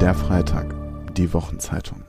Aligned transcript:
Der 0.00 0.12
Freitag, 0.12 0.74
die 1.14 1.32
Wochenzeitung. 1.32 2.02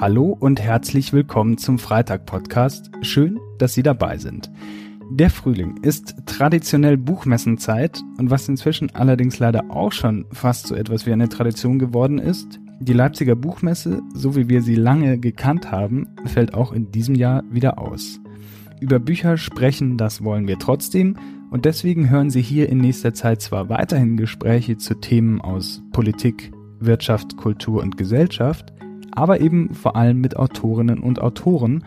Hallo 0.00 0.36
und 0.38 0.60
herzlich 0.60 1.12
willkommen 1.12 1.58
zum 1.58 1.78
Freitag-Podcast. 1.78 2.90
Schön, 3.02 3.38
dass 3.58 3.74
Sie 3.74 3.82
dabei 3.82 4.16
sind. 4.16 4.50
Der 5.10 5.28
Frühling 5.28 5.78
ist 5.82 6.14
traditionell 6.24 6.96
Buchmessenzeit 6.96 8.00
und 8.16 8.30
was 8.30 8.48
inzwischen 8.48 8.94
allerdings 8.94 9.38
leider 9.38 9.70
auch 9.70 9.92
schon 9.92 10.24
fast 10.32 10.68
so 10.68 10.74
etwas 10.74 11.04
wie 11.04 11.12
eine 11.12 11.28
Tradition 11.28 11.78
geworden 11.78 12.18
ist, 12.18 12.60
die 12.78 12.94
Leipziger 12.94 13.36
Buchmesse, 13.36 14.00
so 14.14 14.36
wie 14.36 14.48
wir 14.48 14.62
sie 14.62 14.76
lange 14.76 15.18
gekannt 15.18 15.70
haben, 15.70 16.08
fällt 16.24 16.54
auch 16.54 16.72
in 16.72 16.90
diesem 16.92 17.14
Jahr 17.14 17.42
wieder 17.50 17.78
aus. 17.78 18.20
Über 18.80 18.98
Bücher 18.98 19.36
sprechen, 19.36 19.98
das 19.98 20.24
wollen 20.24 20.48
wir 20.48 20.58
trotzdem 20.58 21.16
und 21.50 21.64
deswegen 21.64 22.10
hören 22.10 22.30
Sie 22.30 22.42
hier 22.42 22.68
in 22.68 22.78
nächster 22.78 23.12
Zeit 23.12 23.42
zwar 23.42 23.68
weiterhin 23.68 24.16
Gespräche 24.16 24.76
zu 24.78 24.94
Themen 24.94 25.40
aus 25.40 25.82
Politik, 25.92 26.52
Wirtschaft, 26.78 27.36
Kultur 27.36 27.82
und 27.82 27.96
Gesellschaft, 27.96 28.72
aber 29.12 29.40
eben 29.40 29.74
vor 29.74 29.96
allem 29.96 30.20
mit 30.20 30.36
Autorinnen 30.36 31.00
und 31.00 31.20
Autoren, 31.20 31.84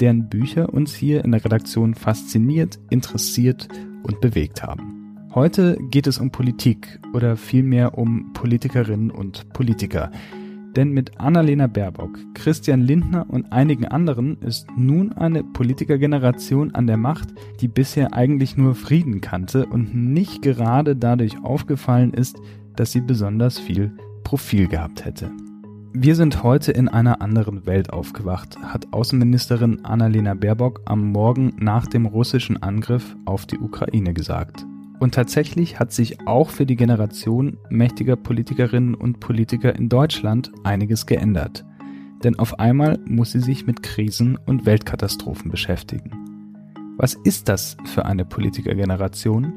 deren 0.00 0.28
Bücher 0.28 0.72
uns 0.72 0.94
hier 0.94 1.24
in 1.24 1.32
der 1.32 1.44
Redaktion 1.44 1.94
fasziniert, 1.94 2.78
interessiert 2.90 3.68
und 4.02 4.20
bewegt 4.20 4.62
haben. 4.62 5.28
Heute 5.34 5.78
geht 5.90 6.06
es 6.06 6.18
um 6.18 6.30
Politik 6.30 7.00
oder 7.12 7.36
vielmehr 7.36 7.98
um 7.98 8.32
Politikerinnen 8.32 9.10
und 9.10 9.52
Politiker. 9.52 10.10
Denn 10.76 10.90
mit 10.90 11.18
Annalena 11.18 11.68
Baerbock, 11.68 12.18
Christian 12.34 12.82
Lindner 12.82 13.24
und 13.28 13.50
einigen 13.50 13.86
anderen 13.86 14.36
ist 14.42 14.66
nun 14.76 15.12
eine 15.14 15.42
Politikergeneration 15.42 16.74
an 16.74 16.86
der 16.86 16.98
Macht, 16.98 17.30
die 17.60 17.68
bisher 17.68 18.12
eigentlich 18.12 18.58
nur 18.58 18.74
Frieden 18.74 19.22
kannte 19.22 19.64
und 19.64 19.94
nicht 19.94 20.42
gerade 20.42 20.94
dadurch 20.94 21.42
aufgefallen 21.42 22.12
ist, 22.12 22.36
dass 22.76 22.92
sie 22.92 23.00
besonders 23.00 23.58
viel 23.58 23.90
Profil 24.22 24.68
gehabt 24.68 25.06
hätte. 25.06 25.30
Wir 25.94 26.14
sind 26.14 26.42
heute 26.42 26.72
in 26.72 26.88
einer 26.88 27.22
anderen 27.22 27.64
Welt 27.64 27.90
aufgewacht, 27.90 28.58
hat 28.60 28.92
Außenministerin 28.92 29.82
Annalena 29.82 30.34
Baerbock 30.34 30.82
am 30.84 31.10
Morgen 31.10 31.54
nach 31.58 31.86
dem 31.86 32.04
russischen 32.04 32.62
Angriff 32.62 33.16
auf 33.24 33.46
die 33.46 33.58
Ukraine 33.58 34.12
gesagt. 34.12 34.66
Und 34.98 35.14
tatsächlich 35.14 35.78
hat 35.78 35.92
sich 35.92 36.26
auch 36.26 36.50
für 36.50 36.64
die 36.64 36.76
Generation 36.76 37.58
mächtiger 37.68 38.16
Politikerinnen 38.16 38.94
und 38.94 39.20
Politiker 39.20 39.74
in 39.74 39.88
Deutschland 39.88 40.50
einiges 40.64 41.06
geändert. 41.06 41.64
Denn 42.24 42.38
auf 42.38 42.58
einmal 42.58 42.98
muss 43.04 43.32
sie 43.32 43.40
sich 43.40 43.66
mit 43.66 43.82
Krisen 43.82 44.38
und 44.46 44.64
Weltkatastrophen 44.64 45.50
beschäftigen. 45.50 46.10
Was 46.96 47.14
ist 47.14 47.50
das 47.50 47.76
für 47.84 48.06
eine 48.06 48.24
Politikergeneration? 48.24 49.52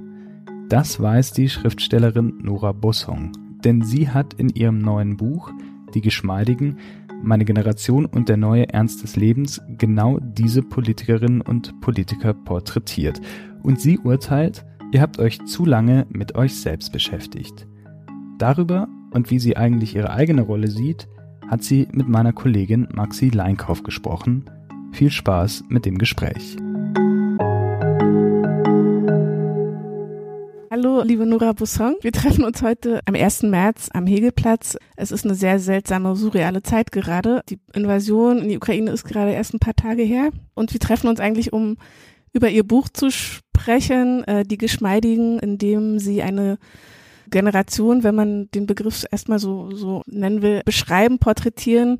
Das 0.67 1.01
weiß 1.01 1.31
die 1.31 1.47
Schriftstellerin 1.47 2.37
Nora 2.41 2.73
Bussong, 2.73 3.31
denn 3.63 3.81
sie 3.81 4.09
hat 4.09 4.33
in 4.33 4.49
ihrem 4.49 4.79
neuen 4.79 5.15
Buch 5.15 5.51
Die 5.93 6.01
Geschmeidigen, 6.01 6.77
meine 7.23 7.45
Generation 7.45 8.05
und 8.05 8.29
der 8.29 8.37
neue 8.37 8.69
Ernst 8.69 9.03
des 9.03 9.15
Lebens 9.15 9.61
genau 9.77 10.19
diese 10.19 10.61
Politikerinnen 10.61 11.41
und 11.41 11.79
Politiker 11.81 12.33
porträtiert. 12.33 13.19
Und 13.63 13.79
sie 13.79 13.97
urteilt, 13.97 14.65
Ihr 14.91 15.01
habt 15.01 15.19
euch 15.19 15.45
zu 15.45 15.65
lange 15.65 16.07
mit 16.09 16.33
euch 16.33 16.55
selbst 16.55 16.91
beschäftigt. 16.91 17.67
Darüber 18.39 18.87
und 19.11 19.29
wie 19.29 19.37
sie 19.37 19.55
eigentlich 19.55 19.95
ihre 19.95 20.09
eigene 20.09 20.41
Rolle 20.41 20.67
sieht, 20.67 21.07
hat 21.47 21.63
sie 21.63 21.87
mit 21.91 22.09
meiner 22.09 22.33
Kollegin 22.33 22.87
Maxi 22.91 23.29
Leinkauf 23.29 23.83
gesprochen. 23.83 24.49
Viel 24.91 25.11
Spaß 25.11 25.65
mit 25.69 25.85
dem 25.85 25.99
Gespräch. 25.99 26.57
Hallo, 30.71 31.03
liebe 31.03 31.27
Nora 31.27 31.53
Bussong. 31.53 31.97
Wir 32.01 32.11
treffen 32.11 32.43
uns 32.43 32.63
heute 32.63 33.01
am 33.05 33.13
1. 33.13 33.43
März 33.43 33.89
am 33.93 34.07
Hegelplatz. 34.07 34.75
Es 34.95 35.11
ist 35.11 35.23
eine 35.23 35.35
sehr 35.35 35.59
seltsame, 35.59 36.15
surreale 36.15 36.64
Zeit 36.64 36.91
gerade. 36.91 37.41
Die 37.49 37.59
Invasion 37.73 38.39
in 38.39 38.49
die 38.49 38.58
Ukraine 38.58 38.89
ist 38.89 39.03
gerade 39.03 39.33
erst 39.33 39.53
ein 39.53 39.59
paar 39.59 39.75
Tage 39.75 40.02
her. 40.02 40.31
Und 40.55 40.73
wir 40.73 40.80
treffen 40.80 41.09
uns 41.09 41.19
eigentlich, 41.19 41.53
um 41.53 41.77
über 42.33 42.49
ihr 42.49 42.63
Buch 42.63 42.89
zu 42.89 43.11
sprechen, 43.11 44.23
äh, 44.25 44.43
Die 44.43 44.57
Geschmeidigen, 44.57 45.39
in 45.39 45.57
dem 45.57 45.99
sie 45.99 46.21
eine 46.21 46.57
Generation, 47.29 48.03
wenn 48.03 48.15
man 48.15 48.49
den 48.51 48.65
Begriff 48.65 49.05
erstmal 49.11 49.39
so, 49.39 49.71
so 49.71 50.01
nennen 50.07 50.41
will, 50.41 50.61
beschreiben, 50.65 51.19
porträtieren, 51.19 51.99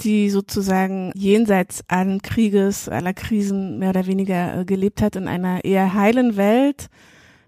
die 0.00 0.30
sozusagen 0.30 1.12
jenseits 1.14 1.84
allen 1.88 2.22
Krieges, 2.22 2.88
aller 2.88 3.12
Krisen 3.12 3.78
mehr 3.78 3.90
oder 3.90 4.06
weniger 4.06 4.60
äh, 4.60 4.64
gelebt 4.64 5.02
hat 5.02 5.16
in 5.16 5.28
einer 5.28 5.64
eher 5.64 5.94
heilen 5.94 6.36
Welt, 6.36 6.88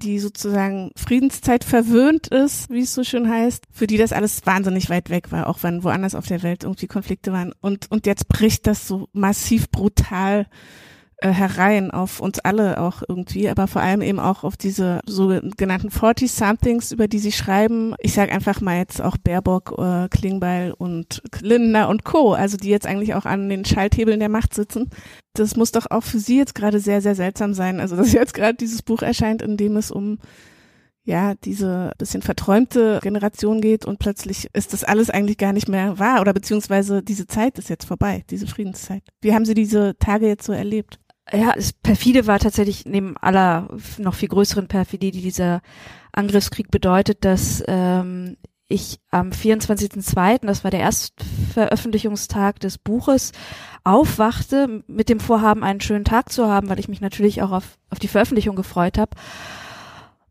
die 0.02 0.18
sozusagen 0.18 0.90
Friedenszeit 0.96 1.64
verwöhnt 1.64 2.28
ist, 2.28 2.70
wie 2.70 2.80
es 2.80 2.94
so 2.94 3.04
schön 3.04 3.28
heißt, 3.28 3.64
für 3.70 3.86
die 3.86 3.96
das 3.96 4.12
alles 4.12 4.44
wahnsinnig 4.44 4.90
weit 4.90 5.08
weg 5.08 5.32
war, 5.32 5.48
auch 5.48 5.62
wenn 5.62 5.84
woanders 5.84 6.14
auf 6.14 6.26
der 6.26 6.42
Welt 6.42 6.64
irgendwie 6.64 6.86
Konflikte 6.86 7.32
waren. 7.32 7.52
Und, 7.60 7.90
und 7.90 8.06
jetzt 8.06 8.28
bricht 8.28 8.66
das 8.66 8.86
so 8.86 9.08
massiv 9.12 9.70
brutal 9.70 10.46
äh, 11.24 11.32
herein 11.32 11.90
auf 11.90 12.20
uns 12.20 12.38
alle 12.38 12.78
auch 12.78 13.02
irgendwie, 13.08 13.48
aber 13.48 13.66
vor 13.66 13.80
allem 13.80 14.02
eben 14.02 14.20
auch 14.20 14.44
auf 14.44 14.58
diese 14.58 15.00
sogenannten 15.06 15.90
40 15.90 16.30
Somethings, 16.30 16.92
über 16.92 17.08
die 17.08 17.18
sie 17.18 17.32
schreiben. 17.32 17.94
Ich 17.98 18.12
sage 18.12 18.30
einfach 18.30 18.60
mal 18.60 18.76
jetzt 18.76 19.00
auch 19.00 19.16
Baerbock, 19.16 19.74
äh, 19.78 20.08
Klingbeil 20.10 20.74
und 20.76 21.22
Lindner 21.40 21.88
und 21.88 22.04
Co., 22.04 22.34
also 22.34 22.58
die 22.58 22.68
jetzt 22.68 22.86
eigentlich 22.86 23.14
auch 23.14 23.24
an 23.24 23.48
den 23.48 23.64
Schalthebeln 23.64 24.20
der 24.20 24.28
Macht 24.28 24.52
sitzen. 24.52 24.90
Das 25.32 25.56
muss 25.56 25.72
doch 25.72 25.86
auch 25.90 26.02
für 26.02 26.18
sie 26.18 26.36
jetzt 26.36 26.54
gerade 26.54 26.78
sehr, 26.78 27.00
sehr 27.00 27.14
seltsam 27.14 27.54
sein. 27.54 27.80
Also 27.80 27.96
dass 27.96 28.12
jetzt 28.12 28.34
gerade 28.34 28.54
dieses 28.54 28.82
Buch 28.82 29.00
erscheint, 29.00 29.40
in 29.40 29.56
dem 29.56 29.78
es 29.78 29.90
um 29.90 30.18
ja, 31.06 31.34
diese 31.34 31.92
bisschen 31.96 32.22
verträumte 32.22 32.98
Generation 33.02 33.60
geht 33.60 33.84
und 33.84 33.98
plötzlich 33.98 34.48
ist 34.54 34.72
das 34.72 34.84
alles 34.84 35.10
eigentlich 35.10 35.36
gar 35.36 35.52
nicht 35.52 35.68
mehr 35.68 35.98
wahr 35.98 36.22
oder 36.22 36.32
beziehungsweise 36.32 37.02
diese 37.02 37.26
Zeit 37.26 37.58
ist 37.58 37.68
jetzt 37.68 37.84
vorbei, 37.84 38.24
diese 38.30 38.46
Friedenszeit. 38.46 39.02
Wie 39.20 39.34
haben 39.34 39.44
Sie 39.44 39.52
diese 39.52 39.98
Tage 39.98 40.26
jetzt 40.26 40.46
so 40.46 40.52
erlebt? 40.52 40.98
Ja, 41.32 41.52
das 41.54 41.72
perfide 41.72 42.26
war 42.26 42.38
tatsächlich 42.38 42.84
neben 42.86 43.16
aller 43.16 43.68
noch 43.98 44.14
viel 44.14 44.28
größeren 44.28 44.68
Perfidie, 44.68 45.10
die 45.10 45.22
dieser 45.22 45.62
Angriffskrieg 46.12 46.70
bedeutet, 46.70 47.24
dass 47.24 47.62
ähm, 47.66 48.36
ich 48.68 48.98
am 49.10 49.30
24.02., 49.30 50.46
das 50.46 50.64
war 50.64 50.70
der 50.70 50.80
Erstveröffentlichungstag 50.80 52.60
des 52.60 52.78
Buches, 52.78 53.32
aufwachte 53.84 54.82
mit 54.86 55.08
dem 55.08 55.20
Vorhaben, 55.20 55.64
einen 55.64 55.80
schönen 55.80 56.04
Tag 56.04 56.32
zu 56.32 56.46
haben, 56.46 56.68
weil 56.68 56.80
ich 56.80 56.88
mich 56.88 57.00
natürlich 57.00 57.42
auch 57.42 57.52
auf, 57.52 57.78
auf 57.90 57.98
die 57.98 58.08
Veröffentlichung 58.08 58.56
gefreut 58.56 58.98
habe. 58.98 59.16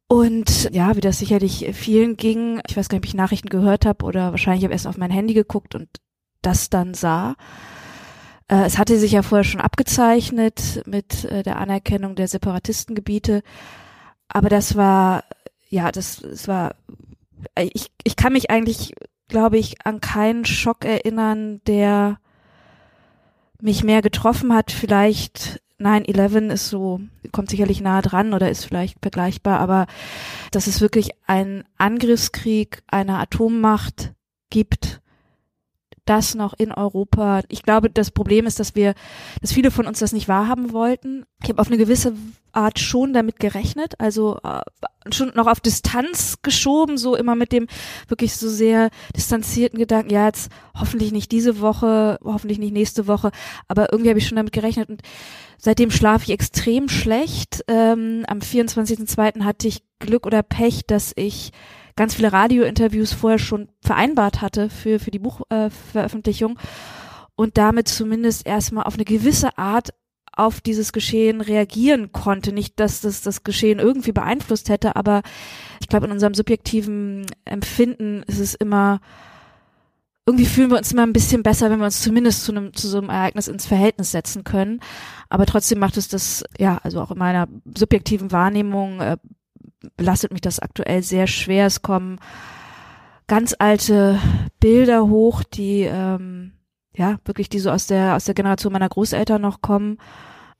Und 0.08 0.70
ja, 0.72 0.96
wie 0.96 1.02
das 1.02 1.20
sicherlich 1.20 1.70
vielen 1.74 2.18
ging, 2.18 2.62
ich 2.68 2.78
weiß 2.78 2.90
gar 2.90 2.98
nicht, 2.98 3.04
ob 3.04 3.08
ich 3.08 3.16
Nachrichten 3.16 3.50
gehört 3.50 3.86
habe 3.86 4.06
oder 4.06 4.32
wahrscheinlich 4.32 4.64
habe 4.64 4.74
erst 4.74 4.88
auf 4.88 4.98
mein 4.98 5.12
Handy 5.12 5.34
geguckt 5.34 5.76
und 5.76 5.88
das 6.42 6.70
dann 6.70 6.94
sah. 6.94 7.36
Äh, 8.54 8.66
es 8.66 8.78
hatte 8.78 8.98
sich 9.00 9.14
ja 9.14 9.24
vorher 9.24 9.44
schon 9.44 9.62
abgezeichnet 9.62 10.84
mit 10.86 11.26
äh, 11.26 11.42
der 11.44 11.58
Anerkennung 11.58 12.16
der 12.16 12.28
Separatistengebiete, 12.28 13.42
aber 14.28 14.50
das 14.50 14.76
war, 14.76 15.24
ja, 15.70 15.92
das, 15.92 16.18
das 16.22 16.48
war, 16.48 16.76
äh, 17.56 17.70
ich, 17.74 17.92
ich 18.04 18.16
kann 18.16 18.34
mich 18.34 18.52
eigentlich, 18.52 18.94
glaube 19.28 19.58
ich, 19.58 19.86
an 19.86 20.02
keinen 20.02 20.46
Schock 20.46 20.86
erinnern, 20.86 21.62
der 21.66 22.20
mich 23.60 23.84
mehr 23.84 24.02
getroffen 24.02 24.54
hat. 24.54 24.72
Vielleicht 24.72 25.62
9-11 25.80 26.52
ist 26.52 26.70
so, 26.70 27.00
kommt 27.32 27.50
sicherlich 27.50 27.82
nahe 27.82 28.04
dran 28.04 28.34
oder 28.34 28.52
ist 28.52 28.66
vielleicht 28.66 29.00
vergleichbar, 29.02 29.60
aber 29.60 29.88
dass 30.52 30.68
es 30.68 30.82
wirklich 30.82 31.12
einen 31.26 31.64
Angriffskrieg 31.78 32.84
einer 32.88 33.20
Atommacht 33.20 34.14
gibt, 34.50 35.02
das 36.06 36.36
noch 36.36 36.54
in 36.54 36.72
Europa. 36.72 37.42
Ich 37.48 37.64
glaube, 37.64 37.90
das 37.90 38.12
Problem 38.12 38.46
ist, 38.46 38.60
dass 38.60 38.76
wir, 38.76 38.94
dass 39.42 39.54
viele 39.54 39.72
von 39.72 39.88
uns 39.88 40.00
das 40.00 40.12
nicht 40.12 40.28
wahrhaben 40.28 40.74
wollten. 40.74 41.26
Ich 41.42 41.50
habe 41.50 41.62
auf 41.62 41.68
eine 41.68 41.78
gewisse 41.78 42.14
Art 42.52 42.80
schon 42.80 43.14
damit 43.14 43.40
gerechnet, 43.40 44.00
also 44.00 44.38
äh, 44.44 44.62
schon 45.12 45.32
noch 45.36 45.48
auf 45.48 45.60
Distanz 45.60 46.38
geschoben, 46.42 46.98
so 46.98 47.16
immer 47.16 47.36
mit 47.36 47.52
dem 47.52 47.68
wirklich 48.08 48.36
so 48.36 48.48
sehr 48.48 48.90
distanzierten 49.16 49.80
Gedanken, 49.80 50.12
ja, 50.12 50.28
jetzt 50.28 50.52
hoffentlich 50.78 51.12
nicht 51.12 51.32
diese 51.32 51.60
Woche, 51.60 52.20
hoffentlich 52.24 52.60
nicht 52.60 52.74
nächste 52.74 53.08
Woche, 53.08 53.32
aber 53.68 53.92
irgendwie 53.92 54.10
habe 54.10 54.20
ich 54.20 54.28
schon 54.28 54.36
damit 54.36 54.54
gerechnet 54.54 54.90
und 54.90 55.02
seitdem 55.58 55.90
schlafe 55.90 56.26
ich 56.26 56.32
extrem 56.32 56.90
schlecht. 56.90 57.64
Ähm, 57.68 58.24
am 58.28 58.40
24.02. 58.40 59.44
hatte 59.44 59.68
ich 59.68 59.84
Glück 60.00 60.26
oder 60.26 60.44
Pech, 60.44 60.86
dass 60.86 61.14
ich 61.16 61.52
ganz 61.96 62.16
viele 62.16 62.34
Radiointerviews 62.34 63.14
vorher 63.14 63.40
schon 63.40 63.70
vereinbart 63.82 64.42
hatte 64.42 64.70
für, 64.70 65.00
für 65.00 65.12
die 65.12 65.20
Buchveröffentlichung 65.20 66.58
äh, 66.58 66.62
und 67.36 67.58
damit 67.58 67.88
zumindest 67.88 68.46
erstmal 68.46 68.86
auf 68.86 68.96
eine 68.96 69.06
gewisse 69.06 69.58
Art 69.58 69.94
auf 70.36 70.62
dieses 70.62 70.94
Geschehen 70.94 71.42
reagieren 71.42 72.12
konnte. 72.12 72.52
Nicht, 72.54 72.80
dass 72.80 73.02
das 73.02 73.22
das 73.22 73.44
Geschehen 73.44 73.80
irgendwie 73.80 74.12
beeinflusst 74.12 74.70
hätte, 74.70 74.96
aber 74.96 75.22
ich 75.80 75.88
glaube, 75.88 76.08
in 76.08 76.12
unserem 76.12 76.34
subjektiven 76.34 77.26
Empfinden 77.46 78.24
ist 78.24 78.40
es 78.40 78.56
immer, 78.56 79.00
irgendwie 80.26 80.46
fühlen 80.46 80.72
wir 80.72 80.78
uns 80.78 80.92
immer 80.92 81.04
ein 81.04 81.14
bisschen 81.14 81.44
besser, 81.44 81.70
wenn 81.70 81.80
wir 81.80 81.86
uns 81.86 82.02
zumindest 82.02 82.46
zu 82.46 82.52
einem, 82.52 82.74
zu 82.74 82.88
so 82.88 82.98
einem 82.98 83.10
Ereignis 83.10 83.48
ins 83.48 83.68
Verhältnis 83.68 84.12
setzen 84.12 84.44
können. 84.44 84.80
Aber 85.30 85.46
trotzdem 85.46 85.80
macht 85.80 85.98
es 85.98 86.08
das, 86.08 86.44
ja, 86.58 86.80
also 86.84 87.02
auch 87.02 87.12
in 87.12 87.20
meiner 87.20 87.48
subjektiven 87.78 88.32
Wahrnehmung, 88.32 89.02
äh, 89.02 89.18
belastet 89.98 90.32
mich 90.32 90.42
das 90.42 90.60
aktuell 90.60 91.04
sehr 91.04 91.28
schwer. 91.28 91.68
Es 91.68 91.82
kommen 91.82 92.20
ganz 93.28 93.56
alte 93.58 94.20
Bilder 94.60 95.08
hoch, 95.08 95.44
die 95.44 95.82
ähm, 95.82 96.54
ja 96.96 97.18
wirklich 97.26 97.50
die 97.50 97.60
so 97.60 97.72
aus 97.72 97.88
der 97.88 98.16
aus 98.16 98.26
der 98.26 98.36
Generation 98.36 98.74
meiner 98.74 98.90
Großeltern 98.90 99.42
noch 99.42 99.62
kommen. 99.62 99.98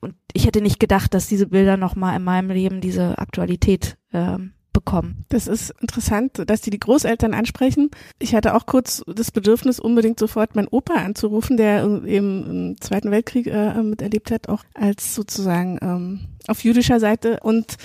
Und 0.00 0.14
ich 0.32 0.46
hätte 0.46 0.60
nicht 0.60 0.80
gedacht, 0.80 1.14
dass 1.14 1.28
diese 1.28 1.46
Bilder 1.46 1.76
noch 1.76 1.96
mal 1.96 2.14
in 2.14 2.24
meinem 2.24 2.50
Leben 2.50 2.80
diese 2.80 3.18
Aktualität 3.18 3.96
ähm, 4.12 4.52
bekommen. 4.74 5.24
Das 5.30 5.46
ist 5.46 5.70
interessant, 5.80 6.42
dass 6.46 6.60
die 6.60 6.68
die 6.68 6.80
Großeltern 6.80 7.32
ansprechen. 7.32 7.90
Ich 8.18 8.34
hatte 8.34 8.54
auch 8.54 8.66
kurz 8.66 9.02
das 9.06 9.30
Bedürfnis, 9.30 9.80
unbedingt 9.80 10.18
sofort 10.18 10.56
meinen 10.56 10.68
Opa 10.68 10.94
anzurufen, 10.94 11.56
der 11.56 11.84
eben 12.04 12.04
im 12.44 12.80
Zweiten 12.80 13.10
Weltkrieg 13.10 13.46
äh, 13.46 13.82
miterlebt 13.82 14.30
hat, 14.30 14.50
auch 14.50 14.64
als 14.74 15.14
sozusagen 15.14 15.78
ähm, 15.80 16.20
auf 16.48 16.64
jüdischer 16.64 17.00
Seite 17.00 17.40
und 17.42 17.76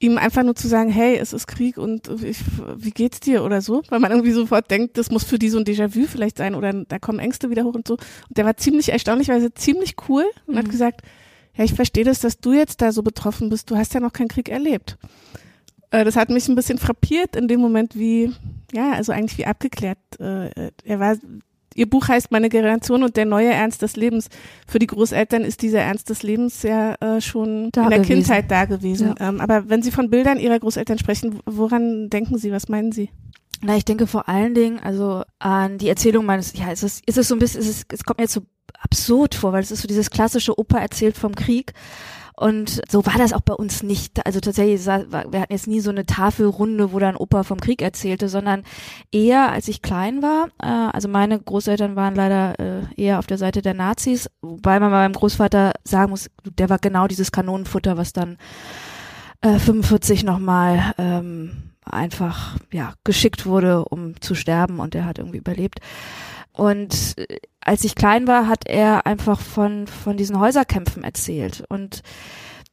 ihm 0.00 0.16
einfach 0.16 0.44
nur 0.44 0.54
zu 0.54 0.68
sagen, 0.68 0.90
hey, 0.90 1.16
es 1.16 1.32
ist 1.32 1.48
Krieg 1.48 1.76
und 1.76 2.08
ich, 2.22 2.38
wie 2.76 2.90
geht's 2.90 3.20
dir 3.20 3.42
oder 3.42 3.60
so, 3.60 3.82
weil 3.88 3.98
man 3.98 4.12
irgendwie 4.12 4.30
sofort 4.30 4.70
denkt, 4.70 4.96
das 4.96 5.10
muss 5.10 5.24
für 5.24 5.38
die 5.38 5.48
so 5.48 5.58
ein 5.58 5.64
Déjà-vu 5.64 6.06
vielleicht 6.06 6.38
sein 6.38 6.54
oder 6.54 6.72
da 6.72 6.98
kommen 6.98 7.18
Ängste 7.18 7.50
wieder 7.50 7.64
hoch 7.64 7.74
und 7.74 7.88
so. 7.88 7.94
Und 7.94 8.36
der 8.36 8.44
war 8.44 8.56
ziemlich 8.56 8.92
erstaunlichweise 8.92 9.52
ziemlich 9.54 9.96
cool 10.08 10.24
und 10.46 10.54
mhm. 10.54 10.58
hat 10.58 10.70
gesagt, 10.70 11.02
ja, 11.56 11.64
ich 11.64 11.74
verstehe 11.74 12.04
das, 12.04 12.20
dass 12.20 12.38
du 12.38 12.52
jetzt 12.52 12.80
da 12.80 12.92
so 12.92 13.02
betroffen 13.02 13.48
bist, 13.48 13.70
du 13.70 13.76
hast 13.76 13.92
ja 13.92 14.00
noch 14.00 14.12
keinen 14.12 14.28
Krieg 14.28 14.48
erlebt. 14.48 14.96
Äh, 15.90 16.04
das 16.04 16.14
hat 16.14 16.30
mich 16.30 16.48
ein 16.48 16.54
bisschen 16.54 16.78
frappiert 16.78 17.34
in 17.34 17.48
dem 17.48 17.60
Moment, 17.60 17.96
wie, 17.98 18.32
ja, 18.72 18.92
also 18.92 19.10
eigentlich 19.10 19.38
wie 19.38 19.46
abgeklärt. 19.46 19.98
Äh, 20.20 20.70
er 20.84 21.00
war, 21.00 21.16
ihr 21.78 21.88
Buch 21.88 22.08
heißt 22.08 22.30
Meine 22.30 22.48
Generation 22.48 23.02
und 23.02 23.16
der 23.16 23.24
neue 23.24 23.50
Ernst 23.50 23.82
des 23.82 23.96
Lebens. 23.96 24.28
Für 24.66 24.78
die 24.78 24.86
Großeltern 24.86 25.42
ist 25.42 25.62
dieser 25.62 25.80
Ernst 25.80 26.10
des 26.10 26.22
Lebens 26.22 26.62
ja 26.62 26.94
äh, 26.94 27.20
schon 27.20 27.70
da 27.72 27.84
in 27.84 27.90
der 27.90 27.98
gewesen. 28.00 28.14
Kindheit 28.14 28.50
da 28.50 28.64
gewesen. 28.64 29.14
Ja. 29.18 29.28
Ähm, 29.28 29.40
aber 29.40 29.68
wenn 29.68 29.82
Sie 29.82 29.92
von 29.92 30.10
Bildern 30.10 30.40
Ihrer 30.40 30.58
Großeltern 30.58 30.98
sprechen, 30.98 31.40
woran 31.46 32.10
denken 32.10 32.36
Sie? 32.36 32.52
Was 32.52 32.68
meinen 32.68 32.92
Sie? 32.92 33.10
Na, 33.60 33.76
ich 33.76 33.84
denke 33.84 34.06
vor 34.06 34.28
allen 34.28 34.54
Dingen 34.54 34.78
also 34.80 35.22
an 35.38 35.78
die 35.78 35.88
Erzählung 35.88 36.26
meines, 36.26 36.56
ja, 36.56 36.70
es 36.70 36.82
ist, 36.82 37.04
ist 37.06 37.18
es 37.18 37.28
so 37.28 37.34
ein 37.34 37.38
bisschen, 37.38 37.60
es, 37.60 37.68
ist, 37.68 37.92
es 37.92 38.04
kommt 38.04 38.18
mir 38.18 38.24
jetzt 38.24 38.34
so 38.34 38.42
absurd 38.80 39.34
vor, 39.34 39.52
weil 39.52 39.62
es 39.62 39.70
ist 39.70 39.82
so 39.82 39.88
dieses 39.88 40.10
klassische 40.10 40.58
Opa 40.58 40.78
erzählt 40.78 41.16
vom 41.16 41.34
Krieg. 41.34 41.72
Und 42.38 42.82
so 42.88 43.04
war 43.04 43.18
das 43.18 43.32
auch 43.32 43.40
bei 43.40 43.54
uns 43.54 43.82
nicht. 43.82 44.24
Also 44.24 44.38
tatsächlich, 44.38 44.86
wir 44.86 45.40
hatten 45.40 45.52
jetzt 45.52 45.66
nie 45.66 45.80
so 45.80 45.90
eine 45.90 46.06
Tafelrunde, 46.06 46.92
wo 46.92 47.00
dann 47.00 47.16
Opa 47.16 47.42
vom 47.42 47.58
Krieg 47.58 47.82
erzählte, 47.82 48.28
sondern 48.28 48.62
eher, 49.10 49.50
als 49.50 49.66
ich 49.66 49.82
klein 49.82 50.22
war. 50.22 50.46
Äh, 50.62 50.92
also 50.94 51.08
meine 51.08 51.40
Großeltern 51.40 51.96
waren 51.96 52.14
leider 52.14 52.54
äh, 52.60 52.82
eher 52.96 53.18
auf 53.18 53.26
der 53.26 53.38
Seite 53.38 53.60
der 53.60 53.74
Nazis, 53.74 54.30
wobei 54.40 54.78
man 54.78 54.92
bei 54.92 54.98
meinem 54.98 55.14
Großvater 55.14 55.72
sagen 55.82 56.10
muss, 56.10 56.30
der 56.44 56.70
war 56.70 56.78
genau 56.78 57.08
dieses 57.08 57.32
Kanonenfutter, 57.32 57.96
was 57.96 58.12
dann 58.12 58.38
äh, 59.40 59.58
45 59.58 60.22
nochmal 60.22 60.94
ähm, 60.96 61.72
einfach 61.84 62.56
ja 62.72 62.94
geschickt 63.02 63.46
wurde, 63.46 63.84
um 63.84 64.20
zu 64.20 64.36
sterben 64.36 64.78
und 64.78 64.94
er 64.94 65.06
hat 65.06 65.18
irgendwie 65.18 65.38
überlebt. 65.38 65.80
Und 66.58 67.14
äh, 67.18 67.38
als 67.60 67.84
ich 67.84 67.94
klein 67.94 68.26
war, 68.26 68.48
hat 68.48 68.66
er 68.66 69.06
einfach 69.06 69.40
von, 69.40 69.86
von 69.86 70.16
diesen 70.16 70.40
Häuserkämpfen 70.40 71.04
erzählt. 71.04 71.62
Und 71.68 72.02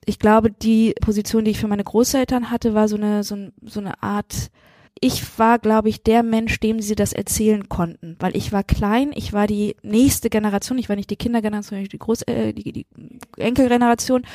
ich 0.05 0.17
glaube, 0.17 0.49
die 0.49 0.95
Position, 1.01 1.45
die 1.45 1.51
ich 1.51 1.59
für 1.59 1.67
meine 1.67 1.83
Großeltern 1.83 2.49
hatte, 2.49 2.73
war 2.73 2.87
so 2.87 2.95
eine, 2.95 3.23
so, 3.23 3.37
so 3.63 3.79
eine 3.79 4.01
Art, 4.01 4.49
ich 4.99 5.37
war, 5.37 5.59
glaube 5.59 5.89
ich, 5.89 6.01
der 6.01 6.23
Mensch, 6.23 6.59
dem 6.59 6.81
sie 6.81 6.95
das 6.95 7.13
erzählen 7.13 7.69
konnten, 7.69 8.15
weil 8.19 8.35
ich 8.35 8.51
war 8.51 8.63
klein, 8.63 9.11
ich 9.13 9.33
war 9.33 9.45
die 9.45 9.75
nächste 9.83 10.31
Generation, 10.31 10.79
ich 10.79 10.89
war 10.89 10.95
nicht 10.95 11.11
die 11.11 11.17
Kindergeneration, 11.17 11.79
ich 11.79 11.89
die 11.89 11.99
Groß, 11.99 12.23
äh, 12.23 12.53
die, 12.53 12.71
die 12.71 12.87
Enkelgeneration 13.37 14.25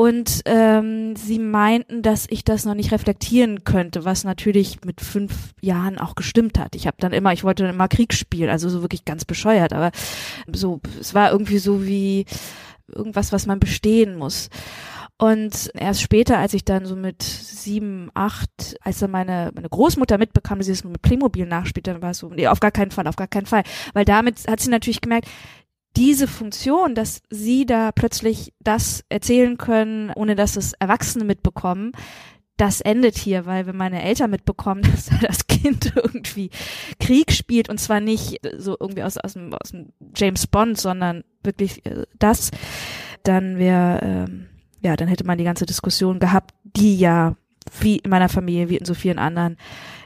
und 0.00 0.42
ähm, 0.44 1.16
sie 1.16 1.40
meinten, 1.40 2.02
dass 2.02 2.28
ich 2.30 2.44
das 2.44 2.64
noch 2.64 2.74
nicht 2.74 2.92
reflektieren 2.92 3.64
könnte, 3.64 4.04
was 4.04 4.22
natürlich 4.22 4.84
mit 4.84 5.00
fünf 5.00 5.54
Jahren 5.60 5.98
auch 5.98 6.14
gestimmt 6.14 6.56
hat. 6.56 6.76
Ich 6.76 6.86
habe 6.86 6.98
dann 7.00 7.12
immer, 7.12 7.32
ich 7.32 7.42
wollte 7.42 7.64
dann 7.64 7.74
immer 7.74 7.88
Krieg 7.88 8.14
spielen, 8.14 8.48
also 8.48 8.68
so 8.68 8.80
wirklich 8.80 9.04
ganz 9.04 9.24
bescheuert, 9.24 9.72
aber 9.72 9.90
so, 10.52 10.80
es 11.00 11.14
war 11.14 11.32
irgendwie 11.32 11.58
so 11.58 11.84
wie 11.84 12.26
irgendwas, 12.86 13.32
was 13.32 13.46
man 13.46 13.58
bestehen 13.58 14.16
muss. 14.16 14.50
Und 15.16 15.72
erst 15.74 16.00
später, 16.00 16.38
als 16.38 16.54
ich 16.54 16.64
dann 16.64 16.86
so 16.86 16.94
mit 16.94 17.24
sieben, 17.24 18.08
acht, 18.14 18.76
als 18.82 19.00
dann 19.00 19.10
meine, 19.10 19.50
meine 19.52 19.68
Großmutter 19.68 20.16
mitbekam, 20.16 20.58
dass 20.58 20.66
sie 20.66 20.74
es 20.74 20.84
mit 20.84 21.02
Playmobil 21.02 21.44
nachspielt, 21.44 21.88
dann 21.88 22.02
war 22.02 22.10
es 22.10 22.18
so, 22.18 22.28
nee, 22.28 22.46
auf 22.46 22.60
gar 22.60 22.70
keinen 22.70 22.92
Fall, 22.92 23.08
auf 23.08 23.16
gar 23.16 23.26
keinen 23.26 23.46
Fall. 23.46 23.64
Weil 23.94 24.04
damit 24.04 24.46
hat 24.46 24.60
sie 24.60 24.70
natürlich 24.70 25.00
gemerkt, 25.00 25.26
diese 25.96 26.28
Funktion, 26.28 26.94
dass 26.94 27.22
sie 27.30 27.66
da 27.66 27.92
plötzlich 27.92 28.52
das 28.60 29.04
erzählen 29.08 29.58
können, 29.58 30.10
ohne 30.14 30.36
dass 30.36 30.56
es 30.56 30.72
Erwachsene 30.74 31.24
mitbekommen, 31.24 31.92
das 32.58 32.80
endet 32.80 33.16
hier, 33.16 33.46
weil 33.46 33.66
wenn 33.66 33.76
meine 33.76 34.02
Eltern 34.02 34.30
mitbekommen, 34.30 34.82
dass 34.90 35.10
das 35.20 35.46
Kind 35.46 35.92
irgendwie 35.96 36.50
Krieg 37.00 37.32
spielt 37.32 37.70
und 37.70 37.78
zwar 37.78 38.00
nicht 38.00 38.40
so 38.58 38.76
irgendwie 38.78 39.04
aus, 39.04 39.16
aus, 39.16 39.32
dem, 39.32 39.54
aus 39.54 39.70
dem 39.70 39.92
James 40.14 40.46
Bond, 40.46 40.78
sondern 40.78 41.24
wirklich 41.42 41.86
äh, 41.86 42.04
das, 42.18 42.50
dann 43.22 43.58
wäre, 43.58 44.00
ähm, 44.02 44.46
ja, 44.82 44.96
dann 44.96 45.08
hätte 45.08 45.24
man 45.24 45.38
die 45.38 45.44
ganze 45.44 45.66
Diskussion 45.66 46.18
gehabt, 46.18 46.54
die 46.64 46.98
ja 46.98 47.36
wie 47.80 47.98
in 47.98 48.10
meiner 48.10 48.28
Familie, 48.28 48.68
wie 48.68 48.76
in 48.76 48.84
so 48.84 48.94
vielen 48.94 49.18
anderen 49.18 49.56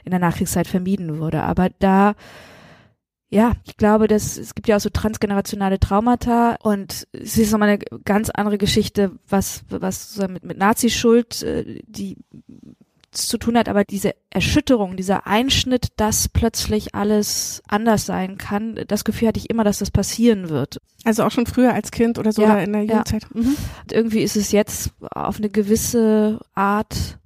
in 0.03 0.11
der 0.11 0.19
Nachkriegszeit 0.19 0.67
vermieden 0.67 1.19
wurde. 1.19 1.43
Aber 1.43 1.69
da 1.79 2.15
ja, 3.33 3.53
ich 3.65 3.77
glaube, 3.77 4.07
dass 4.07 4.37
es 4.37 4.53
gibt 4.53 4.67
ja 4.67 4.75
auch 4.75 4.81
so 4.81 4.89
transgenerationale 4.89 5.79
Traumata 5.79 6.55
und 6.61 7.07
es 7.11 7.37
ist 7.37 7.51
nochmal 7.51 7.69
eine 7.69 7.79
ganz 8.05 8.29
andere 8.29 8.57
Geschichte, 8.59 9.11
was 9.27 9.63
was 9.69 10.17
mit 10.27 10.43
mit 10.43 10.57
Nazi-Schuld, 10.57 11.41
äh, 11.41 11.81
die 11.87 12.17
zu 13.11 13.37
tun 13.37 13.57
hat, 13.57 13.69
aber 13.69 13.83
diese 13.83 14.15
Erschütterung, 14.29 14.97
dieser 14.97 15.27
Einschnitt, 15.27 15.89
dass 15.97 16.29
plötzlich 16.29 16.95
alles 16.95 17.61
anders 17.67 18.05
sein 18.05 18.37
kann, 18.37 18.79
das 18.87 19.03
Gefühl 19.03 19.27
hatte 19.27 19.39
ich 19.39 19.49
immer, 19.49 19.63
dass 19.63 19.79
das 19.79 19.91
passieren 19.91 20.49
wird. 20.49 20.81
Also 21.03 21.23
auch 21.23 21.31
schon 21.31 21.45
früher 21.45 21.73
als 21.73 21.91
Kind 21.91 22.17
oder 22.17 22.31
so 22.31 22.41
ja, 22.41 22.53
oder 22.53 22.63
in 22.63 22.73
der 22.73 22.83
Jugendzeit. 22.83 23.23
Ja. 23.23 23.41
Mhm. 23.41 23.55
Irgendwie 23.91 24.21
ist 24.21 24.35
es 24.35 24.51
jetzt 24.51 24.91
auf 25.11 25.37
eine 25.37 25.49
gewisse 25.49 26.39
Art 26.55 27.19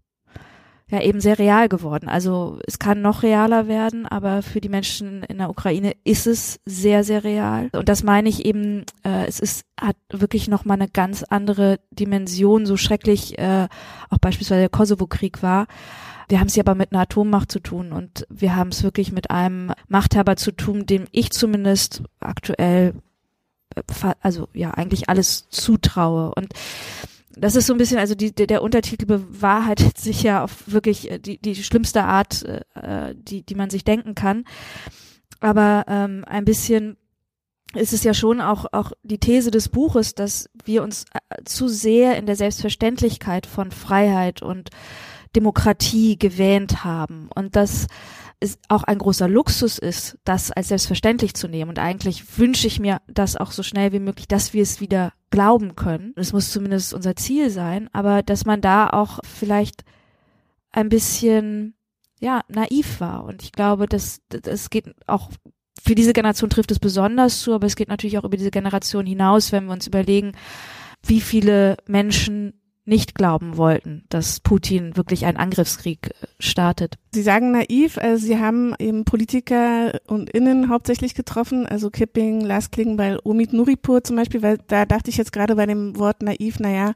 ja 0.90 1.02
eben 1.02 1.20
sehr 1.20 1.38
real 1.38 1.68
geworden. 1.68 2.08
Also 2.08 2.60
es 2.66 2.80
kann 2.80 3.02
noch 3.02 3.24
realer 3.24 3.68
werden, 3.68 4.06
aber 4.06 4.42
für 4.42 4.62
die 4.62 4.70
Menschen 4.70 5.24
in 5.24 5.40
der 5.40 5.50
Ukraine 5.50 5.94
ist 6.04 6.28
es 6.28 6.60
sehr, 6.66 7.04
sehr 7.04 7.24
real. 7.24 7.70
Und 7.74 7.90
das 7.90 8.04
meine 8.04 8.30
ich 8.30 8.46
eben, 8.46 8.86
äh, 9.04 9.26
es 9.28 9.40
ist, 9.40 9.66
hat 9.80 9.98
wirklich 10.10 10.48
nochmal 10.48 10.80
eine 10.80 10.90
ganz 10.90 11.24
andere 11.24 11.80
Dimension, 11.92 12.66
so 12.66 12.78
schrecklich 12.78 13.38
äh, 13.38 13.68
auch 14.10 14.20
beispielsweise 14.20 14.62
der 14.62 14.70
Kosovo-Krieg 14.70 15.44
war. 15.44 15.68
Wir 16.30 16.40
haben 16.40 16.48
es 16.48 16.56
ja 16.56 16.64
aber 16.64 16.76
mit 16.76 16.92
einer 16.92 17.02
Atommacht 17.02 17.52
zu 17.52 17.60
tun 17.60 17.92
und 17.92 18.26
wir 18.30 18.56
haben 18.56 18.70
es 18.70 18.84
wirklich 18.84 19.12
mit 19.12 19.30
einem 19.30 19.72
Machthaber 19.88 20.36
zu 20.36 20.52
tun, 20.52 20.86
dem 20.86 21.06
ich 21.12 21.32
zumindest 21.32 22.04
aktuell 22.20 22.94
äh, 23.76 24.14
also 24.22 24.48
ja 24.54 24.72
eigentlich 24.72 25.10
alles 25.10 25.50
zutraue. 25.50 26.34
Und 26.36 26.54
das 27.40 27.56
ist 27.56 27.68
so 27.68 27.74
ein 27.74 27.78
bisschen, 27.78 27.98
also 27.98 28.16
die, 28.16 28.34
der, 28.34 28.62
Untertitel 28.62 29.06
bewahrheitet 29.06 29.98
sich 29.98 30.24
ja 30.24 30.44
auf 30.44 30.64
wirklich 30.68 31.12
äh, 31.12 31.20
die, 31.20 31.40
die 31.40 31.56
schlimmste 31.56 32.04
Art, 32.04 32.44
äh, 32.44 33.16
die, 33.16 33.44
die 33.44 33.56
man 33.56 33.70
sich 33.70 33.84
denken 33.84 34.16
kann. 34.16 34.44
Aber 35.40 35.86
ähm, 35.88 36.24
ein 36.28 36.46
bisschen 36.46 36.98
ist 37.76 37.94
es 37.94 38.04
ja 38.04 38.14
schon 38.14 38.42
auch, 38.42 38.66
auch 38.72 38.92
die 39.04 39.20
These 39.20 39.52
des 39.52 39.70
Buches, 39.70 40.16
dass 40.16 40.50
wir 40.64 40.84
uns 40.84 41.06
äh, 41.14 41.44
zu 41.44 41.68
sehr 41.68 42.18
in 42.18 42.26
der 42.26 42.36
Selbstverständlichkeit 42.36 43.46
von 43.46 43.72
Freiheit 43.72 44.42
und 44.42 44.70
Demokratie 45.36 46.18
gewähnt 46.18 46.84
haben 46.84 47.30
und 47.36 47.56
dass 47.56 47.88
es 48.40 48.60
auch 48.70 48.84
ein 48.84 49.00
großer 49.00 49.28
Luxus 49.28 49.78
ist, 49.78 50.18
das 50.24 50.52
als 50.52 50.70
selbstverständlich 50.70 51.34
zu 51.34 51.48
nehmen. 51.48 51.70
Und 51.70 51.80
eigentlich 51.80 52.38
wünsche 52.38 52.68
ich 52.68 52.80
mir 52.80 53.02
das 53.08 53.36
auch 53.36 53.52
so 53.52 53.64
schnell 53.64 53.92
wie 53.92 54.00
möglich, 54.00 54.28
dass 54.28 54.54
wir 54.54 54.62
es 54.62 54.80
wieder 54.80 55.14
glauben 55.30 55.76
können. 55.76 56.14
Es 56.16 56.34
muss 56.34 56.52
zumindest 56.52 56.94
unser 56.94 57.16
Ziel 57.16 57.50
sein, 57.50 57.90
aber 57.94 58.24
dass 58.24 58.46
man 58.46 58.62
da 58.62 58.90
auch 58.90 59.20
vielleicht 59.24 59.84
ein 60.72 60.90
bisschen 60.90 61.76
ja 62.20 62.42
naiv 62.48 63.00
war. 63.00 63.24
Und 63.24 63.44
ich 63.44 63.52
glaube, 63.52 63.88
dass 63.88 64.22
das 64.30 64.70
geht 64.70 64.96
auch 65.06 65.30
für 65.80 65.96
diese 65.96 66.14
Generation 66.14 66.50
trifft 66.50 66.72
es 66.72 66.80
besonders 66.80 67.42
zu, 67.42 67.54
aber 67.54 67.68
es 67.68 67.76
geht 67.76 67.88
natürlich 67.88 68.18
auch 68.18 68.24
über 68.24 68.38
diese 68.38 68.52
Generation 68.52 69.06
hinaus, 69.06 69.52
wenn 69.52 69.66
wir 69.66 69.74
uns 69.74 69.88
überlegen, 69.88 70.34
wie 71.06 71.22
viele 71.22 71.78
Menschen 71.88 72.60
nicht 72.88 73.16
glauben 73.16 73.58
wollten, 73.58 74.04
dass 74.10 74.40
Putin 74.40 74.96
wirklich 74.96 75.26
einen 75.26 75.38
Angriffskrieg 75.38 76.08
äh, 76.08 76.28
startet. 76.40 76.96
Sie 77.14 77.22
sagen 77.22 77.52
naiv, 77.52 77.98
also 77.98 78.26
Sie 78.26 78.40
haben 78.40 78.74
eben 78.80 79.04
Politiker 79.04 80.00
und 80.08 80.30
Innen 80.30 80.70
hauptsächlich 80.70 81.14
getroffen, 81.14 81.66
also 81.66 81.90
Kipping, 81.90 82.42
Lars 82.42 82.72
Klingbeil, 82.72 83.20
Omid 83.24 83.54
Nuripur 83.54 84.04
zum 84.04 84.16
Beispiel, 84.16 84.42
weil 84.42 84.58
da 84.68 84.86
dachte 84.86 85.10
ich 85.10 85.18
jetzt 85.18 85.34
gerade 85.34 85.56
bei 85.56 85.66
dem 85.66 85.98
Wort 85.98 86.24
naiv, 86.24 86.60
naja, 86.60 86.94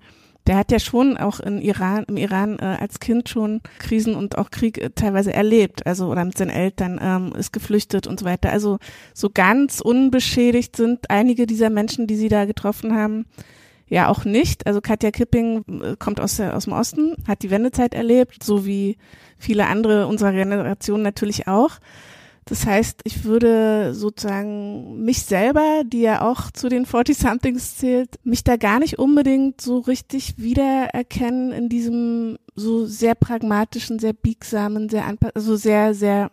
der 0.47 0.57
hat 0.57 0.71
ja 0.71 0.79
schon 0.79 1.17
auch 1.17 1.39
in 1.39 1.61
Iran, 1.61 2.05
im 2.07 2.17
Iran 2.17 2.57
äh, 2.59 2.77
als 2.79 2.99
Kind 2.99 3.29
schon 3.29 3.61
Krisen 3.79 4.15
und 4.15 4.37
auch 4.37 4.49
Krieg 4.49 4.79
äh, 4.79 4.89
teilweise 4.89 5.33
erlebt, 5.33 5.85
also 5.85 6.07
oder 6.07 6.25
mit 6.25 6.37
seinen 6.37 6.49
Eltern 6.49 6.99
ähm, 7.01 7.33
ist 7.37 7.53
geflüchtet 7.53 8.07
und 8.07 8.19
so 8.19 8.25
weiter. 8.25 8.51
Also 8.51 8.79
so 9.13 9.29
ganz 9.29 9.81
unbeschädigt 9.81 10.75
sind 10.75 11.09
einige 11.09 11.45
dieser 11.45 11.69
Menschen, 11.69 12.07
die 12.07 12.15
Sie 12.15 12.29
da 12.29 12.45
getroffen 12.45 12.95
haben, 12.95 13.25
ja 13.91 14.07
auch 14.07 14.23
nicht. 14.25 14.65
Also 14.65 14.81
Katja 14.81 15.11
Kipping 15.11 15.63
äh, 15.83 15.95
kommt 15.99 16.19
aus, 16.19 16.37
der, 16.37 16.55
aus 16.55 16.63
dem 16.63 16.73
Osten, 16.73 17.15
hat 17.27 17.43
die 17.43 17.51
Wendezeit 17.51 17.93
erlebt, 17.93 18.41
so 18.41 18.65
wie 18.65 18.97
viele 19.37 19.67
andere 19.67 20.07
unserer 20.07 20.31
Generation 20.31 21.01
natürlich 21.01 21.47
auch. 21.47 21.71
Das 22.45 22.65
heißt, 22.65 23.01
ich 23.03 23.25
würde 23.25 23.93
sozusagen 23.93 25.03
mich 25.03 25.23
selber, 25.23 25.83
die 25.85 26.01
ja 26.01 26.21
auch 26.21 26.51
zu 26.51 26.69
den 26.69 26.85
40-somethings 26.85 27.77
zählt, 27.77 28.15
mich 28.23 28.43
da 28.43 28.55
gar 28.55 28.79
nicht 28.79 28.97
unbedingt 28.97 29.61
so 29.61 29.79
richtig 29.79 30.37
wiedererkennen 30.37 31.51
in 31.51 31.69
diesem 31.69 32.37
so 32.55 32.85
sehr 32.85 33.13
pragmatischen, 33.13 33.99
sehr 33.99 34.13
biegsamen, 34.13 34.89
sehr 34.89 35.05
also 35.35 35.55
sehr, 35.55 35.93
sehr 35.93 36.31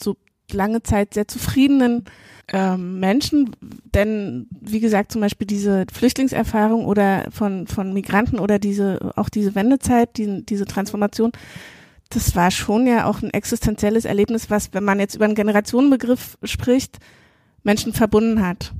so 0.00 0.16
lange 0.52 0.82
Zeit 0.82 1.14
sehr 1.14 1.28
zufriedenen 1.28 2.04
ähm, 2.50 2.98
Menschen, 3.00 3.54
denn 3.94 4.46
wie 4.60 4.80
gesagt 4.80 5.12
zum 5.12 5.20
Beispiel 5.20 5.46
diese 5.46 5.84
Flüchtlingserfahrung 5.92 6.86
oder 6.86 7.26
von 7.30 7.66
von 7.66 7.92
Migranten 7.92 8.38
oder 8.38 8.58
diese 8.58 9.12
auch 9.16 9.28
diese 9.28 9.54
Wendezeit, 9.54 10.16
die, 10.16 10.44
diese 10.46 10.64
Transformation, 10.64 11.32
das 12.10 12.34
war 12.34 12.50
schon 12.50 12.86
ja 12.86 13.06
auch 13.06 13.22
ein 13.22 13.30
existenzielles 13.30 14.04
Erlebnis, 14.04 14.50
was, 14.50 14.72
wenn 14.72 14.84
man 14.84 14.98
jetzt 14.98 15.14
über 15.14 15.26
einen 15.26 15.34
Generationenbegriff 15.34 16.38
spricht, 16.42 16.98
Menschen 17.62 17.92
verbunden 17.92 18.46
hat. 18.46 18.72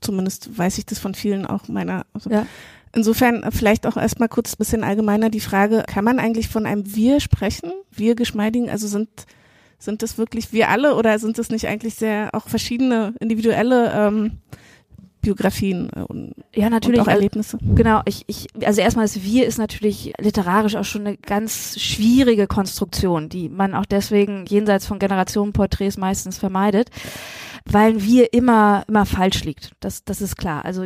Zumindest 0.00 0.56
weiß 0.56 0.78
ich 0.78 0.86
das 0.86 0.98
von 0.98 1.14
vielen 1.14 1.46
auch 1.46 1.68
meiner. 1.68 2.06
Also 2.12 2.30
ja. 2.30 2.46
Insofern 2.92 3.44
vielleicht 3.52 3.86
auch 3.86 3.96
erstmal 3.96 4.28
kurz 4.28 4.54
ein 4.54 4.58
bisschen 4.58 4.82
allgemeiner 4.82 5.30
die 5.30 5.40
Frage, 5.40 5.84
kann 5.86 6.04
man 6.04 6.18
eigentlich 6.18 6.48
von 6.48 6.66
einem 6.66 6.94
Wir 6.94 7.20
sprechen? 7.20 7.72
Wir 7.90 8.16
Geschmeidigen, 8.16 8.68
also 8.68 8.88
sind, 8.88 9.08
sind 9.80 10.02
das 10.02 10.18
wirklich 10.18 10.52
wir 10.52 10.68
alle 10.68 10.94
oder 10.94 11.18
sind 11.18 11.38
das 11.38 11.48
nicht 11.48 11.66
eigentlich 11.66 11.94
sehr 11.94 12.30
auch 12.32 12.48
verschiedene 12.48 13.14
individuelle 13.18 13.92
ähm, 13.92 14.38
Biografien 15.20 15.90
äh, 15.94 16.00
und, 16.00 16.34
ja, 16.54 16.70
natürlich, 16.70 17.00
und 17.00 17.06
auch 17.06 17.12
Erlebnisse. 17.12 17.58
Genau, 17.74 18.02
ich, 18.04 18.24
ich, 18.26 18.48
also 18.64 18.80
erstmal 18.80 19.04
das 19.04 19.22
Wir 19.22 19.46
ist 19.46 19.58
natürlich 19.58 20.12
literarisch 20.18 20.76
auch 20.76 20.84
schon 20.84 21.06
eine 21.06 21.16
ganz 21.16 21.78
schwierige 21.80 22.46
Konstruktion, 22.46 23.28
die 23.28 23.48
man 23.48 23.74
auch 23.74 23.86
deswegen 23.86 24.46
jenseits 24.46 24.86
von 24.86 24.98
Generationenporträts 24.98 25.96
meistens 25.96 26.38
vermeidet 26.38 26.90
weil 27.64 28.02
wir 28.02 28.32
immer, 28.32 28.84
immer 28.88 29.06
falsch 29.06 29.44
liegt. 29.44 29.72
Das, 29.80 30.04
das 30.04 30.20
ist 30.20 30.36
klar. 30.36 30.64
Also 30.64 30.84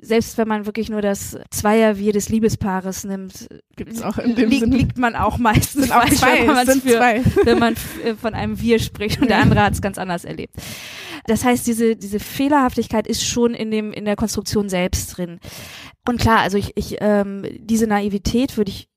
selbst 0.00 0.38
wenn 0.38 0.48
man 0.48 0.66
wirklich 0.66 0.90
nur 0.90 1.02
das 1.02 1.38
Zweier-Wir 1.50 2.12
des 2.12 2.28
Liebespaares 2.28 3.04
nimmt, 3.04 3.48
Gibt's 3.76 4.02
auch 4.02 4.18
in 4.18 4.34
dem 4.34 4.50
liegt, 4.50 4.60
Sinne. 4.60 4.76
liegt 4.76 4.98
man 4.98 5.16
auch 5.16 5.38
meistens 5.38 5.88
falsch, 5.88 6.16
zwei, 6.16 6.46
wenn, 6.46 6.80
für, 6.80 7.46
wenn 7.46 7.58
man 7.58 7.74
äh, 8.04 8.14
von 8.14 8.34
einem 8.34 8.60
Wir 8.60 8.78
spricht 8.78 9.20
und 9.20 9.28
der 9.28 9.38
andere 9.38 9.62
hat 9.62 9.72
es 9.72 9.82
ganz 9.82 9.98
anders 9.98 10.24
erlebt. 10.24 10.54
Das 11.26 11.44
heißt, 11.44 11.66
diese, 11.66 11.96
diese 11.96 12.20
Fehlerhaftigkeit 12.20 13.06
ist 13.06 13.24
schon 13.24 13.54
in 13.54 13.70
dem, 13.70 13.92
in 13.92 14.04
der 14.04 14.16
Konstruktion 14.16 14.68
selbst 14.68 15.16
drin. 15.16 15.40
Und 16.08 16.20
klar, 16.20 16.40
also 16.40 16.58
ich, 16.58 16.72
ich 16.76 16.96
ähm, 17.00 17.46
diese 17.60 17.86
Naivität 17.86 18.56
würde 18.56 18.70
ich 18.70 18.88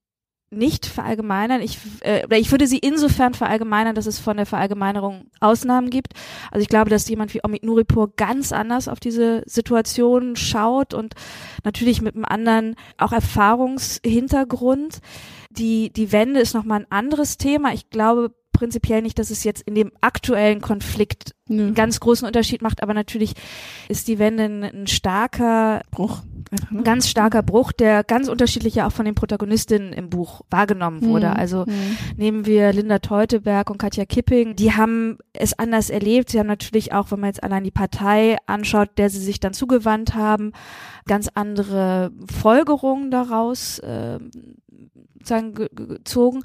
nicht 0.52 0.86
verallgemeinern. 0.86 1.62
Ich, 1.62 1.80
äh, 2.02 2.26
oder 2.26 2.38
ich 2.38 2.52
würde 2.52 2.68
sie 2.68 2.78
insofern 2.78 3.34
verallgemeinern, 3.34 3.96
dass 3.96 4.06
es 4.06 4.20
von 4.20 4.38
der 4.38 4.46
Verallgemeinerung 4.46 5.30
Ausnahmen 5.40 5.90
gibt. 5.90 6.14
Also 6.52 6.62
ich 6.62 6.70
glaube, 6.70 6.90
dass 6.90 7.10
jemand 7.10 7.34
wie 7.34 7.42
Omid 7.44 7.64
Nuripur 7.64 8.16
ganz 8.16 8.52
anders 8.52 8.88
auf 8.88 9.00
diese 9.00 9.44
Situation 9.46 10.36
schaut 10.36 10.94
und 10.94 11.16
natürlich 11.64 12.02
mit 12.02 12.16
einem 12.16 12.26
anderen 12.26 12.76
auch 12.98 13.12
Erfahrungshintergrund. 13.12 15.00
Die, 15.50 15.92
die 15.92 16.12
Wende 16.12 16.40
ist 16.40 16.54
nochmal 16.54 16.82
ein 16.82 16.92
anderes 16.92 17.38
Thema. 17.38 17.74
Ich 17.74 17.90
glaube 17.90 18.34
prinzipiell 18.56 19.02
nicht, 19.02 19.20
dass 19.20 19.30
es 19.30 19.44
jetzt 19.44 19.62
in 19.62 19.76
dem 19.76 19.92
aktuellen 20.02 20.62
Konflikt 20.62 21.36
Nö. 21.48 21.64
einen 21.64 21.76
ganz 21.76 22.00
großen 22.00 22.26
Unterschied 22.26 22.62
macht, 22.62 22.82
aber 22.82 22.94
natürlich 22.94 23.34
ist 23.88 24.08
die 24.08 24.20
Wende 24.20 24.44
ein, 24.44 24.64
ein 24.64 24.88
starker 24.88 25.82
Bruch. 25.92 26.24
Ein 26.72 26.84
ganz 26.84 27.10
starker 27.10 27.44
Bruch, 27.44 27.72
der 27.72 28.04
ganz 28.04 28.28
unterschiedlich 28.28 28.76
ja 28.76 28.88
auch 28.88 28.92
von 28.92 29.06
den 29.06 29.16
Protagonistinnen 29.16 29.94
im 29.94 30.10
Buch 30.10 30.42
wahrgenommen 30.50 31.02
wurde. 31.04 31.28
Mhm. 31.28 31.34
Also 31.34 31.66
mhm. 31.66 31.98
nehmen 32.18 32.46
wir 32.46 32.72
Linda 32.72 33.00
Teuteberg 33.00 33.70
und 33.70 33.78
Katja 33.78 34.06
Kipping, 34.06 34.56
die 34.56 34.74
haben 34.74 35.18
es 35.34 35.58
anders 35.58 35.90
erlebt. 35.90 36.30
Sie 36.30 36.40
haben 36.40 36.48
natürlich 36.48 36.94
auch, 36.94 37.12
wenn 37.12 37.20
man 37.20 37.30
jetzt 37.30 37.44
allein 37.44 37.64
die 37.64 37.72
Partei 37.72 38.38
anschaut, 38.46 38.90
der 38.98 39.10
sie 39.10 39.20
sich 39.20 39.40
dann 39.40 39.54
zugewandt 39.54 40.14
haben, 40.14 40.52
ganz 41.08 41.30
andere 41.34 42.12
Folgerungen 42.32 43.12
daraus 43.12 43.80
äh, 43.80 44.20
sozusagen 45.26 45.54
gezogen. 45.54 46.44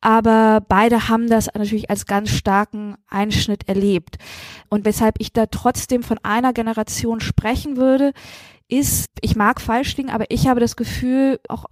Aber 0.00 0.62
beide 0.68 1.08
haben 1.08 1.28
das 1.28 1.48
natürlich 1.54 1.90
als 1.90 2.06
ganz 2.06 2.30
starken 2.30 2.96
Einschnitt 3.08 3.68
erlebt. 3.68 4.18
Und 4.68 4.84
weshalb 4.84 5.16
ich 5.18 5.32
da 5.32 5.46
trotzdem 5.46 6.02
von 6.02 6.18
einer 6.22 6.52
Generation 6.52 7.20
sprechen 7.20 7.76
würde, 7.76 8.12
ist, 8.68 9.10
ich 9.22 9.34
mag 9.34 9.60
falsch 9.60 9.96
liegen, 9.96 10.10
aber 10.10 10.26
ich 10.28 10.46
habe 10.46 10.60
das 10.60 10.76
Gefühl, 10.76 11.40
auch 11.48 11.64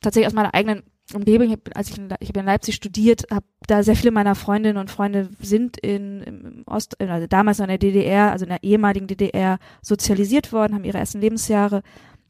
tatsächlich 0.00 0.26
aus 0.26 0.34
meiner 0.34 0.54
eigenen 0.54 0.82
Umgebung, 1.14 1.56
als 1.74 1.90
ich 1.90 1.98
in, 1.98 2.08
ich 2.20 2.28
habe 2.28 2.40
in 2.40 2.46
Leipzig 2.46 2.74
studiert, 2.74 3.24
habe 3.30 3.44
da 3.66 3.82
sehr 3.82 3.96
viele 3.96 4.12
meiner 4.12 4.34
Freundinnen 4.34 4.78
und 4.78 4.90
Freunde 4.90 5.30
sind 5.40 5.76
in 5.76 6.22
im 6.22 6.62
Ost, 6.66 7.00
also 7.00 7.26
damals 7.26 7.60
in 7.60 7.68
der 7.68 7.78
DDR, 7.78 8.32
also 8.32 8.44
in 8.44 8.50
der 8.50 8.62
ehemaligen 8.62 9.06
DDR 9.06 9.58
sozialisiert 9.82 10.52
worden, 10.52 10.74
haben 10.74 10.84
ihre 10.84 10.98
ersten 10.98 11.20
Lebensjahre 11.20 11.82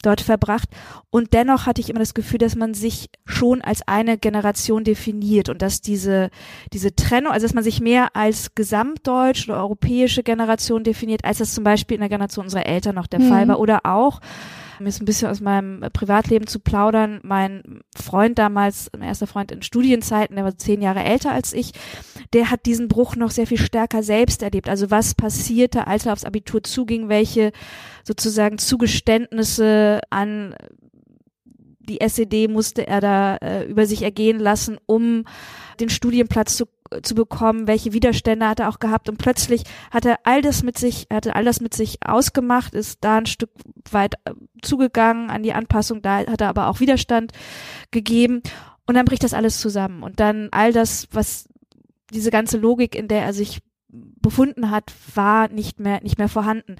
dort 0.02 0.20
verbracht. 0.20 0.68
Und 1.10 1.32
dennoch 1.32 1.66
hatte 1.66 1.80
ich 1.80 1.90
immer 1.90 1.98
das 2.00 2.14
Gefühl, 2.14 2.38
dass 2.38 2.56
man 2.56 2.74
sich 2.74 3.10
schon 3.24 3.62
als 3.62 3.86
eine 3.86 4.18
Generation 4.18 4.84
definiert 4.84 5.48
und 5.48 5.62
dass 5.62 5.80
diese, 5.80 6.30
diese 6.72 6.94
Trennung, 6.94 7.32
also 7.32 7.46
dass 7.46 7.54
man 7.54 7.64
sich 7.64 7.80
mehr 7.80 8.14
als 8.14 8.54
gesamtdeutsch 8.54 9.48
oder 9.48 9.58
europäische 9.58 10.22
Generation 10.22 10.84
definiert, 10.84 11.24
als 11.24 11.38
das 11.38 11.54
zum 11.54 11.64
Beispiel 11.64 11.96
in 11.96 12.00
der 12.00 12.10
Generation 12.10 12.46
unserer 12.46 12.66
Eltern 12.66 12.94
noch 12.94 13.06
der 13.06 13.20
mhm. 13.20 13.28
Fall 13.28 13.48
war. 13.48 13.60
Oder 13.60 13.80
auch, 13.84 14.20
um 14.82 14.86
jetzt 14.86 15.00
ein 15.00 15.06
bisschen 15.06 15.28
aus 15.28 15.40
meinem 15.40 15.80
Privatleben 15.92 16.46
zu 16.46 16.58
plaudern, 16.58 17.20
mein 17.22 17.82
Freund 17.96 18.38
damals, 18.38 18.90
mein 18.92 19.08
erster 19.08 19.26
Freund 19.26 19.52
in 19.52 19.62
Studienzeiten, 19.62 20.36
der 20.36 20.44
war 20.44 20.58
zehn 20.58 20.82
Jahre 20.82 21.04
älter 21.04 21.30
als 21.30 21.52
ich, 21.52 21.72
der 22.32 22.50
hat 22.50 22.66
diesen 22.66 22.88
Bruch 22.88 23.14
noch 23.14 23.30
sehr 23.30 23.46
viel 23.46 23.58
stärker 23.58 24.02
selbst 24.02 24.42
erlebt. 24.42 24.68
Also 24.68 24.90
was 24.90 25.14
passierte, 25.14 25.86
als 25.86 26.06
er 26.06 26.12
aufs 26.12 26.24
Abitur 26.24 26.62
zuging, 26.62 27.08
welche 27.08 27.52
sozusagen 28.02 28.58
Zugeständnisse 28.58 30.00
an 30.10 30.54
die 31.78 32.00
SED 32.00 32.48
musste 32.48 32.86
er 32.86 33.00
da 33.00 33.36
äh, 33.36 33.64
über 33.64 33.86
sich 33.86 34.02
ergehen 34.02 34.38
lassen, 34.38 34.78
um 34.86 35.24
den 35.80 35.88
Studienplatz 35.88 36.56
zu 36.56 36.66
zu 37.02 37.14
bekommen, 37.14 37.66
welche 37.66 37.92
Widerstände 37.92 38.46
hat 38.46 38.60
er 38.60 38.68
auch 38.68 38.78
gehabt. 38.78 39.08
Und 39.08 39.18
plötzlich 39.18 39.64
hat 39.90 40.04
er 40.04 40.20
all 40.24 40.42
das 40.42 40.62
mit 40.62 40.78
sich, 40.78 41.06
hatte 41.12 41.34
all 41.34 41.44
das 41.44 41.60
mit 41.60 41.74
sich 41.74 41.98
ausgemacht, 42.04 42.74
ist 42.74 42.98
da 43.02 43.18
ein 43.18 43.26
Stück 43.26 43.50
weit 43.90 44.14
äh, 44.24 44.32
zugegangen 44.62 45.30
an 45.30 45.42
die 45.42 45.52
Anpassung, 45.52 46.02
da 46.02 46.18
hat 46.18 46.40
er 46.40 46.48
aber 46.48 46.68
auch 46.68 46.80
Widerstand 46.80 47.32
gegeben. 47.90 48.42
Und 48.86 48.94
dann 48.96 49.04
bricht 49.04 49.24
das 49.24 49.34
alles 49.34 49.60
zusammen. 49.60 50.02
Und 50.02 50.20
dann 50.20 50.48
all 50.50 50.72
das, 50.72 51.08
was 51.12 51.48
diese 52.12 52.30
ganze 52.30 52.58
Logik, 52.58 52.94
in 52.94 53.08
der 53.08 53.22
er 53.22 53.32
sich 53.32 53.60
befunden 53.92 54.70
hat, 54.70 54.92
war 55.14 55.48
nicht 55.48 55.78
mehr 55.78 56.00
nicht 56.02 56.18
mehr 56.18 56.28
vorhanden. 56.28 56.76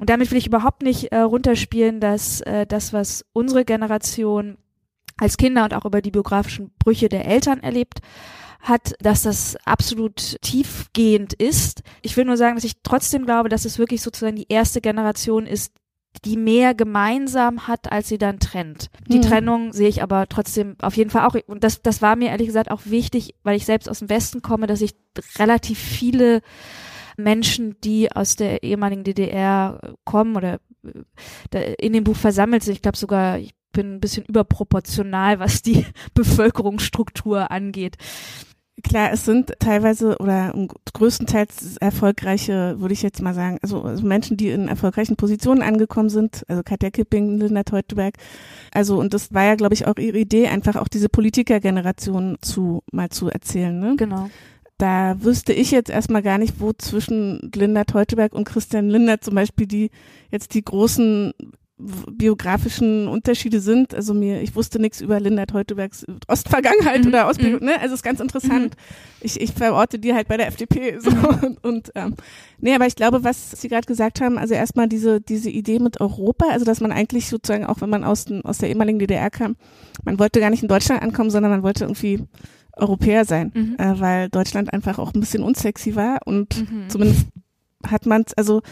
Und 0.00 0.10
damit 0.10 0.30
will 0.30 0.38
ich 0.38 0.48
überhaupt 0.48 0.82
nicht 0.82 1.12
äh, 1.12 1.18
runterspielen, 1.18 2.00
dass 2.00 2.40
äh, 2.40 2.66
das, 2.66 2.92
was 2.92 3.24
unsere 3.32 3.64
Generation 3.64 4.58
als 5.18 5.36
Kinder 5.36 5.64
und 5.64 5.74
auch 5.74 5.84
über 5.84 6.02
die 6.02 6.10
biografischen 6.10 6.70
Brüche 6.78 7.08
der 7.08 7.26
Eltern 7.26 7.60
erlebt 7.60 8.00
hat, 8.60 8.94
dass 9.00 9.22
das 9.22 9.56
absolut 9.64 10.36
tiefgehend 10.42 11.32
ist. 11.32 11.82
Ich 12.02 12.16
will 12.16 12.24
nur 12.24 12.36
sagen, 12.36 12.56
dass 12.56 12.64
ich 12.64 12.82
trotzdem 12.82 13.24
glaube, 13.24 13.48
dass 13.48 13.64
es 13.64 13.78
wirklich 13.78 14.02
sozusagen 14.02 14.36
die 14.36 14.48
erste 14.48 14.80
Generation 14.80 15.46
ist, 15.46 15.72
die 16.24 16.36
mehr 16.36 16.74
gemeinsam 16.74 17.68
hat, 17.68 17.92
als 17.92 18.08
sie 18.08 18.18
dann 18.18 18.40
trennt. 18.40 18.90
Die 19.08 19.18
mhm. 19.18 19.22
Trennung 19.22 19.72
sehe 19.72 19.88
ich 19.88 20.02
aber 20.02 20.26
trotzdem 20.28 20.76
auf 20.80 20.96
jeden 20.96 21.10
Fall 21.10 21.26
auch. 21.26 21.36
Und 21.46 21.62
das, 21.64 21.82
das 21.82 22.02
war 22.02 22.16
mir 22.16 22.30
ehrlich 22.30 22.48
gesagt 22.48 22.70
auch 22.70 22.82
wichtig, 22.84 23.34
weil 23.44 23.56
ich 23.56 23.66
selbst 23.66 23.88
aus 23.88 24.00
dem 24.00 24.08
Westen 24.08 24.42
komme, 24.42 24.66
dass 24.66 24.80
ich 24.80 24.94
relativ 25.38 25.78
viele 25.78 26.40
Menschen, 27.16 27.76
die 27.82 28.10
aus 28.10 28.36
der 28.36 28.62
ehemaligen 28.62 29.04
DDR 29.04 29.96
kommen 30.04 30.36
oder 30.36 30.60
äh, 31.52 31.74
in 31.74 31.92
dem 31.92 32.04
Buch 32.04 32.16
versammelt 32.16 32.62
sind. 32.62 32.74
Ich 32.74 32.82
glaube 32.82 32.96
sogar, 32.96 33.38
ich 33.38 33.54
bin 33.72 33.96
ein 33.96 34.00
bisschen 34.00 34.24
überproportional, 34.24 35.38
was 35.38 35.62
die 35.62 35.84
Bevölkerungsstruktur 36.14 37.50
angeht. 37.50 37.96
Klar, 38.84 39.12
es 39.12 39.24
sind 39.24 39.52
teilweise 39.58 40.18
oder 40.18 40.54
größtenteils 40.92 41.78
erfolgreiche, 41.78 42.76
würde 42.78 42.94
ich 42.94 43.02
jetzt 43.02 43.20
mal 43.20 43.34
sagen, 43.34 43.58
also, 43.60 43.82
also, 43.82 44.06
Menschen, 44.06 44.36
die 44.36 44.50
in 44.50 44.68
erfolgreichen 44.68 45.16
Positionen 45.16 45.62
angekommen 45.62 46.10
sind, 46.10 46.44
also 46.48 46.62
Katja 46.62 46.90
Kipping, 46.90 47.38
Linda 47.38 47.64
Teuteberg. 47.64 48.14
Also 48.72 48.98
und 48.98 49.14
das 49.14 49.34
war 49.34 49.44
ja, 49.44 49.56
glaube 49.56 49.74
ich, 49.74 49.86
auch 49.86 49.96
ihre 49.96 50.18
Idee, 50.18 50.46
einfach 50.46 50.76
auch 50.76 50.88
diese 50.88 51.08
Politikergeneration 51.08 52.36
zu 52.40 52.82
mal 52.92 53.08
zu 53.08 53.28
erzählen. 53.28 53.78
Ne? 53.78 53.96
Genau. 53.96 54.30
Da 54.78 55.16
wüsste 55.20 55.52
ich 55.52 55.72
jetzt 55.72 55.90
erstmal 55.90 56.22
gar 56.22 56.38
nicht, 56.38 56.60
wo 56.60 56.72
zwischen 56.72 57.50
Linda 57.52 57.82
Teuteberg 57.82 58.32
und 58.32 58.44
Christian 58.44 58.88
Lindner 58.88 59.20
zum 59.20 59.34
Beispiel 59.34 59.66
die 59.66 59.90
jetzt 60.30 60.54
die 60.54 60.62
großen 60.62 61.32
biografischen 61.78 63.06
Unterschiede 63.08 63.60
sind. 63.60 63.94
Also 63.94 64.12
mir, 64.14 64.42
ich 64.42 64.54
wusste 64.56 64.80
nichts 64.80 65.00
über 65.00 65.20
Linda 65.20 65.46
Teutebergs 65.46 66.04
Ostvergangenheit 66.26 67.02
Mhm. 67.02 67.08
oder 67.08 67.28
Ostbiografie, 67.28 67.64
Mhm. 67.64 67.70
ne? 67.70 67.80
Also 67.80 67.94
ist 67.94 68.02
ganz 68.02 68.20
interessant. 68.20 68.74
Ich, 69.20 69.40
ich 69.40 69.52
verorte 69.52 69.98
die 69.98 70.12
halt 70.14 70.28
bei 70.28 70.36
der 70.36 70.48
FDP 70.48 70.98
so 70.98 71.10
und, 71.10 71.58
und 71.64 71.92
ähm, 71.94 72.14
nee, 72.60 72.74
aber 72.74 72.86
ich 72.86 72.96
glaube, 72.96 73.24
was 73.24 73.52
Sie 73.52 73.68
gerade 73.68 73.86
gesagt 73.86 74.20
haben, 74.20 74.38
also 74.38 74.54
erstmal 74.54 74.88
diese 74.88 75.20
diese 75.20 75.50
Idee 75.50 75.78
mit 75.78 76.00
Europa, 76.00 76.46
also 76.50 76.64
dass 76.64 76.80
man 76.80 76.92
eigentlich 76.92 77.28
sozusagen 77.28 77.64
auch 77.66 77.80
wenn 77.80 77.90
man 77.90 78.04
aus 78.04 78.24
den, 78.26 78.44
aus 78.44 78.58
der 78.58 78.68
ehemaligen 78.70 78.98
DDR 78.98 79.30
kam, 79.30 79.56
man 80.04 80.18
wollte 80.18 80.40
gar 80.40 80.50
nicht 80.50 80.62
in 80.62 80.68
Deutschland 80.68 81.02
ankommen, 81.02 81.30
sondern 81.30 81.50
man 81.52 81.62
wollte 81.62 81.84
irgendwie 81.84 82.24
Europäer 82.76 83.24
sein, 83.24 83.52
Mhm. 83.54 83.76
äh, 83.78 84.00
weil 84.00 84.28
Deutschland 84.28 84.72
einfach 84.72 84.98
auch 84.98 85.12
ein 85.14 85.20
bisschen 85.20 85.42
unsexy 85.42 85.94
war 85.96 86.20
und 86.26 86.58
Mhm. 86.60 86.88
zumindest 86.88 87.26
hat 87.86 88.06
man 88.06 88.24
also 88.36 88.62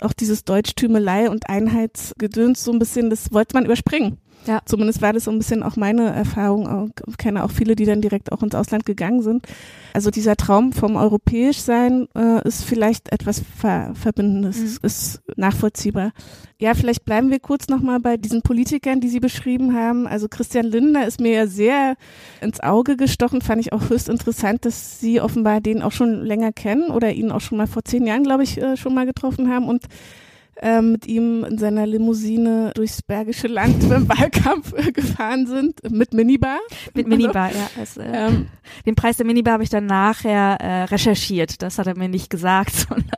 auch 0.00 0.12
dieses 0.12 0.44
Deutschtümelei 0.44 1.28
und 1.28 1.48
Einheitsgedöns 1.48 2.64
so 2.64 2.72
ein 2.72 2.78
bisschen, 2.78 3.10
das 3.10 3.32
wollte 3.32 3.54
man 3.54 3.64
überspringen. 3.64 4.18
Ja. 4.46 4.60
Zumindest 4.64 5.00
war 5.02 5.12
das 5.12 5.24
so 5.24 5.30
ein 5.30 5.38
bisschen 5.38 5.62
auch 5.62 5.76
meine 5.76 6.10
Erfahrung. 6.10 6.92
Ich 7.06 7.16
kenne 7.16 7.44
auch 7.44 7.50
viele, 7.50 7.76
die 7.76 7.84
dann 7.84 8.00
direkt 8.00 8.32
auch 8.32 8.42
ins 8.42 8.54
Ausland 8.54 8.84
gegangen 8.84 9.22
sind. 9.22 9.46
Also 9.94 10.10
dieser 10.10 10.36
Traum 10.36 10.72
vom 10.72 10.96
europäisch 10.96 11.58
sein 11.58 12.08
äh, 12.16 12.46
ist 12.46 12.64
vielleicht 12.64 13.12
etwas 13.12 13.40
Ver 13.56 13.92
Verbindendes, 13.94 14.58
Mhm. 14.58 14.78
ist 14.82 15.22
nachvollziehbar. 15.36 16.12
Ja, 16.58 16.74
vielleicht 16.74 17.04
bleiben 17.04 17.30
wir 17.30 17.40
kurz 17.40 17.68
nochmal 17.68 18.00
bei 18.00 18.16
diesen 18.16 18.42
Politikern, 18.42 19.00
die 19.00 19.08
Sie 19.08 19.20
beschrieben 19.20 19.74
haben. 19.74 20.06
Also 20.06 20.28
Christian 20.28 20.66
Lindner 20.66 21.06
ist 21.06 21.20
mir 21.20 21.32
ja 21.32 21.46
sehr 21.46 21.94
ins 22.40 22.60
Auge 22.60 22.96
gestochen, 22.96 23.42
fand 23.42 23.60
ich 23.60 23.72
auch 23.72 23.90
höchst 23.90 24.08
interessant, 24.08 24.64
dass 24.64 24.98
Sie 25.00 25.20
offenbar 25.20 25.60
den 25.60 25.82
auch 25.82 25.92
schon 25.92 26.24
länger 26.24 26.52
kennen 26.52 26.90
oder 26.90 27.12
ihn 27.12 27.30
auch 27.32 27.40
schon 27.40 27.58
mal 27.58 27.66
vor 27.66 27.84
zehn 27.84 28.06
Jahren, 28.06 28.22
glaube 28.22 28.42
ich, 28.44 28.58
äh, 28.60 28.76
schon 28.76 28.94
mal 28.94 29.06
getroffen 29.06 29.50
haben 29.52 29.68
und 29.68 29.84
ähm, 30.62 30.92
mit 30.92 31.06
ihm 31.06 31.44
in 31.44 31.58
seiner 31.58 31.86
Limousine 31.86 32.70
durchs 32.74 33.02
Bergische 33.02 33.48
Land 33.48 33.88
beim 33.88 34.08
Wahlkampf 34.08 34.72
äh, 34.72 34.92
gefahren 34.92 35.46
sind, 35.46 35.80
mit 35.90 36.14
Minibar. 36.14 36.58
Mit 36.94 37.08
Minibar, 37.08 37.50
ja. 37.50 37.68
Das, 37.76 37.96
äh, 37.96 38.04
Ähm, 38.12 38.46
den 38.86 38.94
Preis 38.94 39.16
der 39.16 39.26
Minibar 39.26 39.54
habe 39.54 39.64
ich 39.64 39.70
dann 39.70 39.86
nachher 39.86 40.56
äh, 40.60 40.84
recherchiert. 40.84 41.60
Das 41.62 41.78
hat 41.78 41.86
er 41.88 41.96
mir 41.98 42.08
nicht 42.08 42.30
gesagt, 42.30 42.72
sondern 42.88 43.10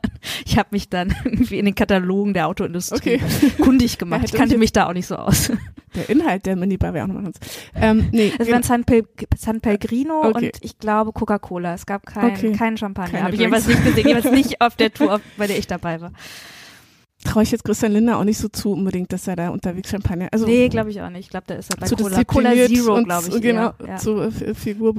ich 0.45 0.57
habe 0.57 0.69
mich 0.71 0.89
dann 0.89 1.15
irgendwie 1.23 1.59
in 1.59 1.65
den 1.65 1.75
Katalogen 1.75 2.33
der 2.33 2.47
Autoindustrie 2.47 2.95
Okay. 2.95 3.21
kundig 3.61 3.97
gemacht. 3.99 4.21
Ja, 4.21 4.25
ich 4.25 4.33
kannte 4.33 4.57
mich 4.57 4.73
da 4.73 4.87
auch 4.87 4.93
nicht 4.93 5.05
so 5.07 5.15
aus. 5.15 5.51
der 5.95 6.09
Inhalt 6.09 6.45
der 6.47 6.55
Minibar 6.55 6.93
wäre 6.93 7.03
auch 7.03 7.07
nochmal 7.07 7.25
ganz. 7.25 7.37
Ähm, 7.75 8.09
nee, 8.11 8.31
Es 8.39 8.49
waren 8.51 8.63
San, 8.63 8.83
Pel 8.85 9.03
San 9.37 9.61
Pellegrino 9.61 10.21
Okay. 10.25 10.47
und 10.47 10.57
ich 10.61 10.79
glaube 10.79 11.11
Coca-Cola. 11.13 11.73
Es 11.75 11.85
gab 11.85 12.05
kein, 12.07 12.31
Okay. 12.31 12.51
keinen 12.53 12.77
Champagner. 12.77 13.21
Habe 13.23 13.35
ich 13.35 13.39
jeweils 13.41 13.67
nicht 13.67 13.83
gesehen, 13.83 14.07
jeweils 14.07 14.31
nicht 14.31 14.61
auf 14.61 14.75
der 14.75 14.91
Tour, 14.93 15.15
auf, 15.15 15.21
bei 15.37 15.45
der 15.47 15.57
ich 15.59 15.67
dabei 15.67 16.01
war. 16.01 16.11
Traue 17.25 17.43
ich 17.43 17.51
jetzt 17.51 17.63
Christian 17.65 17.91
Lindner 17.91 18.17
auch 18.17 18.23
nicht 18.23 18.37
so 18.37 18.47
zu 18.47 18.71
unbedingt, 18.71 19.11
dass 19.11 19.27
er 19.27 19.35
da 19.35 19.49
unterwegs 19.49 19.89
Champagner. 19.89 20.29
Also 20.31 20.45
Nee, 20.45 20.69
glaube 20.69 20.91
ich 20.91 21.01
auch 21.01 21.09
nicht. 21.09 21.25
Ich 21.25 21.29
glaube, 21.29 21.45
da 21.47 21.55
ist 21.55 21.69
er 21.71 21.77
bei 21.77 21.87
zu 21.87 21.95
Cola, 21.97 22.23
Cola 22.23 22.53
Zero, 22.53 23.03
glaube 23.03 23.27
ich. 23.29 23.41
genau. 23.41 23.71
Ja. 23.85 23.97
zu 23.97 24.21
äh, 24.21 24.53
Figur. 24.53 24.95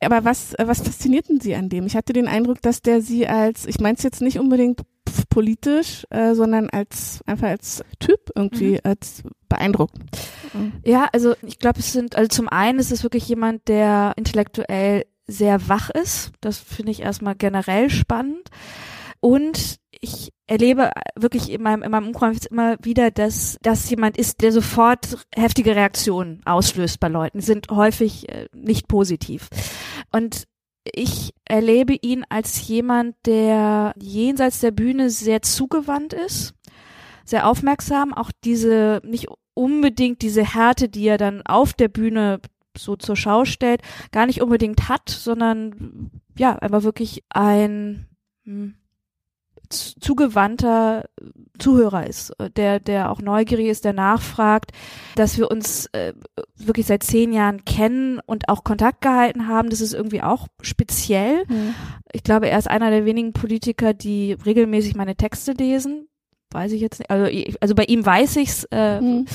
Aber 0.00 0.24
was 0.24 0.54
äh, 0.54 0.66
was 0.66 0.80
faszinierten 0.80 1.40
Sie 1.40 1.54
an 1.54 1.68
dem? 1.68 1.86
Ich 1.86 1.94
hatte 1.94 2.12
den 2.12 2.26
Eindruck, 2.28 2.60
dass 2.62 2.82
der 2.82 3.00
Sie 3.00 3.26
als, 3.28 3.66
ich 3.66 3.78
meine 3.80 3.96
es 3.96 4.02
jetzt 4.02 4.20
nicht 4.22 4.38
unbedingt 4.38 4.80
politisch, 5.30 6.04
äh, 6.10 6.34
sondern 6.34 6.68
als 6.70 7.20
einfach 7.26 7.48
als 7.48 7.84
Typ 8.00 8.30
irgendwie 8.34 8.72
Mhm. 8.72 8.80
als 8.84 9.22
beeindruckt. 9.48 9.94
Ja, 10.84 11.08
also 11.12 11.34
ich 11.42 11.58
glaube, 11.58 11.78
es 11.78 11.92
sind, 11.92 12.16
also 12.16 12.28
zum 12.28 12.48
einen 12.48 12.78
ist 12.78 12.90
es 12.90 13.02
wirklich 13.02 13.28
jemand, 13.28 13.68
der 13.68 14.14
intellektuell 14.16 15.04
sehr 15.28 15.68
wach 15.68 15.90
ist. 15.90 16.32
Das 16.40 16.58
finde 16.58 16.92
ich 16.92 17.02
erstmal 17.02 17.34
generell 17.36 17.90
spannend. 17.90 18.48
Und 19.20 19.76
ich 20.00 20.32
erlebe 20.46 20.90
wirklich 21.16 21.50
in 21.50 21.62
meinem, 21.62 21.82
in 21.82 21.90
meinem 21.90 22.08
Umkreis 22.08 22.46
immer 22.46 22.76
wieder, 22.82 23.10
dass 23.10 23.58
das 23.62 23.88
jemand 23.90 24.16
ist, 24.16 24.42
der 24.42 24.52
sofort 24.52 25.26
heftige 25.34 25.74
Reaktionen 25.74 26.40
auslöst 26.44 27.00
bei 27.00 27.08
Leuten. 27.08 27.40
Sind 27.40 27.68
häufig 27.70 28.28
äh, 28.28 28.48
nicht 28.52 28.88
positiv. 28.88 29.48
Und 30.12 30.44
ich 30.84 31.34
erlebe 31.44 31.94
ihn 31.94 32.24
als 32.28 32.68
jemand, 32.68 33.16
der 33.26 33.92
jenseits 33.98 34.60
der 34.60 34.70
Bühne 34.70 35.10
sehr 35.10 35.42
zugewandt 35.42 36.12
ist, 36.12 36.54
sehr 37.24 37.48
aufmerksam, 37.48 38.14
auch 38.14 38.30
diese, 38.44 39.00
nicht 39.04 39.26
unbedingt 39.54 40.22
diese 40.22 40.44
Härte, 40.44 40.88
die 40.88 41.08
er 41.08 41.18
dann 41.18 41.42
auf 41.42 41.72
der 41.72 41.88
Bühne 41.88 42.40
so 42.78 42.94
zur 42.94 43.16
Schau 43.16 43.44
stellt, 43.44 43.80
gar 44.12 44.26
nicht 44.26 44.42
unbedingt 44.42 44.88
hat, 44.88 45.08
sondern 45.08 46.10
ja, 46.38 46.56
einfach 46.56 46.82
wirklich 46.82 47.24
ein 47.30 48.06
hm, 48.44 48.76
zugewandter 49.70 51.08
Zuhörer 51.58 52.06
ist, 52.06 52.30
äh, 52.38 52.50
der, 52.50 52.80
der 52.80 53.10
auch 53.10 53.20
neugierig 53.20 53.66
ist, 53.66 53.84
der 53.84 53.92
nachfragt, 53.92 54.72
dass 55.14 55.38
wir 55.38 55.50
uns 55.50 55.86
äh, 55.92 56.12
wirklich 56.56 56.86
seit 56.86 57.02
zehn 57.02 57.32
Jahren 57.32 57.64
kennen 57.64 58.20
und 58.24 58.48
auch 58.48 58.64
Kontakt 58.64 59.00
gehalten 59.00 59.48
haben, 59.48 59.70
das 59.70 59.80
ist 59.80 59.94
irgendwie 59.94 60.22
auch 60.22 60.48
speziell. 60.60 61.44
Ich 62.12 62.22
glaube, 62.22 62.48
er 62.48 62.58
ist 62.58 62.68
einer 62.68 62.90
der 62.90 63.04
wenigen 63.04 63.32
Politiker, 63.32 63.94
die 63.94 64.32
regelmäßig 64.32 64.94
meine 64.96 65.16
Texte 65.16 65.52
lesen. 65.52 66.08
Weiß 66.50 66.72
ich 66.72 66.80
jetzt 66.80 67.00
nicht. 67.00 67.10
Also, 67.10 67.30
also 67.60 67.74
bei 67.74 67.84
ihm 67.84 68.04
weiß 68.04 68.36
ich's. 68.36 68.64
Äh, 68.70 69.00
Mhm. 69.00 69.26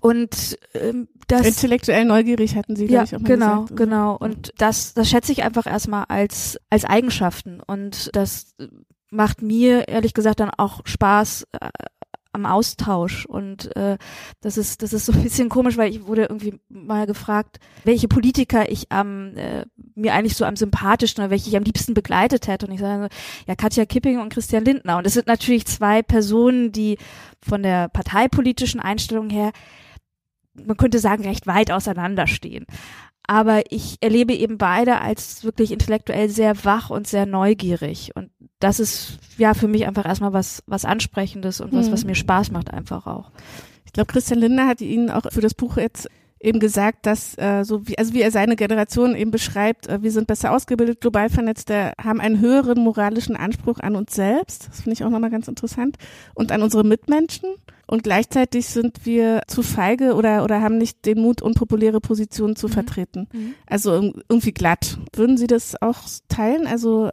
Und 0.00 0.58
ähm, 0.74 1.08
das 1.26 1.46
Intellektuell 1.46 2.04
neugierig 2.04 2.54
hatten 2.54 2.76
Sie, 2.76 2.84
ja, 2.84 3.04
glaube 3.04 3.06
ich, 3.06 3.16
auch 3.16 3.20
mal 3.20 3.26
genau, 3.26 3.62
gesagt. 3.62 3.76
genau. 3.76 4.16
Und 4.16 4.52
das, 4.58 4.94
das 4.94 5.08
schätze 5.08 5.32
ich 5.32 5.42
einfach 5.42 5.66
erstmal 5.66 6.04
als, 6.04 6.60
als 6.70 6.84
Eigenschaften. 6.84 7.60
Und 7.66 8.10
das 8.14 8.54
macht 9.10 9.42
mir 9.42 9.88
ehrlich 9.88 10.14
gesagt 10.14 10.40
dann 10.40 10.50
auch 10.50 10.80
Spaß 10.84 11.46
äh, 11.60 11.70
am 12.36 12.46
Austausch. 12.46 13.26
Und 13.26 13.74
äh, 13.76 13.98
das 14.40 14.56
ist, 14.56 14.82
das 14.82 14.92
ist 14.92 15.06
so 15.06 15.12
ein 15.12 15.22
bisschen 15.22 15.48
komisch, 15.48 15.76
weil 15.76 15.90
ich 15.90 16.06
wurde 16.06 16.22
irgendwie 16.22 16.60
mal 16.68 17.06
gefragt, 17.06 17.58
welche 17.84 18.08
Politiker 18.08 18.70
ich 18.70 18.92
am 18.92 19.36
äh, 19.36 19.64
mir 19.94 20.14
eigentlich 20.14 20.36
so 20.36 20.44
am 20.44 20.56
sympathischsten 20.56 21.24
oder 21.24 21.30
welche 21.30 21.48
ich 21.48 21.56
am 21.56 21.64
liebsten 21.64 21.94
begleitet 21.94 22.46
hätte. 22.46 22.66
Und 22.66 22.72
ich 22.72 22.80
sage 22.80 23.04
so, 23.04 23.08
ja, 23.48 23.56
Katja 23.56 23.86
Kipping 23.86 24.20
und 24.20 24.32
Christian 24.32 24.64
Lindner. 24.64 24.98
Und 24.98 25.06
das 25.06 25.14
sind 25.14 25.26
natürlich 25.26 25.66
zwei 25.66 26.02
Personen, 26.02 26.70
die 26.70 26.98
von 27.40 27.62
der 27.62 27.88
parteipolitischen 27.88 28.80
Einstellung 28.80 29.30
her 29.30 29.52
man 30.64 30.78
könnte 30.78 30.98
sagen, 30.98 31.24
recht 31.24 31.46
weit 31.46 31.70
auseinanderstehen. 31.70 32.64
Aber 33.26 33.72
ich 33.72 33.96
erlebe 34.00 34.34
eben 34.34 34.56
beide 34.58 35.00
als 35.00 35.42
wirklich 35.44 35.72
intellektuell 35.72 36.28
sehr 36.28 36.64
wach 36.64 36.90
und 36.90 37.06
sehr 37.06 37.26
neugierig. 37.26 38.12
Und 38.14 38.30
das 38.60 38.78
ist 38.80 39.18
ja 39.36 39.52
für 39.54 39.68
mich 39.68 39.86
einfach 39.86 40.06
erstmal 40.06 40.32
was, 40.32 40.62
was 40.66 40.84
Ansprechendes 40.84 41.60
und 41.60 41.72
was, 41.72 41.88
Mhm. 41.88 41.92
was 41.92 42.04
mir 42.04 42.14
Spaß 42.14 42.50
macht 42.52 42.70
einfach 42.72 43.06
auch. 43.06 43.32
Ich 43.84 43.92
glaube, 43.92 44.12
Christian 44.12 44.38
Lindner 44.40 44.66
hat 44.66 44.80
Ihnen 44.80 45.10
auch 45.10 45.22
für 45.30 45.40
das 45.40 45.54
Buch 45.54 45.76
jetzt 45.76 46.08
eben 46.38 46.60
gesagt, 46.60 47.06
dass 47.06 47.36
äh, 47.38 47.64
so 47.64 47.88
wie 47.88 47.98
also 47.98 48.12
wie 48.12 48.20
er 48.20 48.30
seine 48.30 48.56
Generation 48.56 49.16
eben 49.16 49.30
beschreibt, 49.30 49.88
äh, 49.88 50.02
wir 50.02 50.12
sind 50.12 50.26
besser 50.26 50.52
ausgebildet, 50.52 51.00
global 51.00 51.30
vernetzt, 51.30 51.70
haben 51.70 52.20
einen 52.20 52.40
höheren 52.40 52.78
moralischen 52.84 53.36
Anspruch 53.36 53.80
an 53.80 53.96
uns 53.96 54.14
selbst. 54.14 54.68
Das 54.68 54.82
finde 54.82 54.92
ich 54.92 55.04
auch 55.04 55.10
nochmal 55.10 55.30
ganz 55.30 55.48
interessant 55.48 55.96
und 56.34 56.52
an 56.52 56.62
unsere 56.62 56.84
Mitmenschen. 56.84 57.48
Und 57.86 58.02
gleichzeitig 58.02 58.66
sind 58.66 59.06
wir 59.06 59.42
zu 59.46 59.62
feige 59.62 60.14
oder 60.14 60.42
oder 60.42 60.60
haben 60.60 60.76
nicht 60.78 61.06
den 61.06 61.20
Mut, 61.20 61.40
unpopuläre 61.40 62.00
Positionen 62.00 62.56
zu 62.56 62.66
Mhm. 62.66 62.72
vertreten. 62.72 63.28
Also 63.66 63.92
irg- 63.92 64.22
irgendwie 64.28 64.52
glatt. 64.52 64.98
Würden 65.14 65.36
Sie 65.36 65.46
das 65.46 65.80
auch 65.80 66.00
teilen? 66.28 66.66
Also 66.66 67.10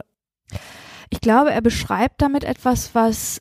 Ich 1.10 1.20
glaube, 1.20 1.52
er 1.52 1.60
beschreibt 1.62 2.20
damit 2.22 2.42
etwas, 2.44 2.94
was 2.94 3.40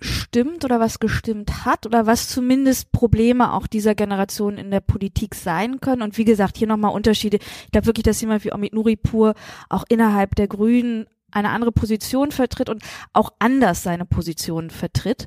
stimmt 0.00 0.64
oder 0.64 0.78
was 0.80 1.00
gestimmt 1.00 1.64
hat 1.64 1.84
oder 1.86 2.06
was 2.06 2.28
zumindest 2.28 2.92
Probleme 2.92 3.52
auch 3.52 3.66
dieser 3.66 3.94
Generation 3.94 4.56
in 4.56 4.70
der 4.70 4.80
Politik 4.80 5.34
sein 5.34 5.80
können. 5.80 6.02
Und 6.02 6.16
wie 6.18 6.24
gesagt, 6.24 6.56
hier 6.56 6.68
nochmal 6.68 6.94
Unterschiede. 6.94 7.38
Ich 7.64 7.72
glaube 7.72 7.86
wirklich, 7.88 8.04
dass 8.04 8.20
jemand 8.20 8.44
wie 8.44 8.52
Omid 8.52 8.72
Nuripur 8.74 9.34
auch 9.68 9.84
innerhalb 9.88 10.34
der 10.36 10.46
Grünen 10.46 11.06
eine 11.30 11.50
andere 11.50 11.72
Position 11.72 12.32
vertritt 12.32 12.68
und 12.68 12.82
auch 13.12 13.30
anders 13.38 13.82
seine 13.82 14.04
Position 14.04 14.70
vertritt 14.70 15.26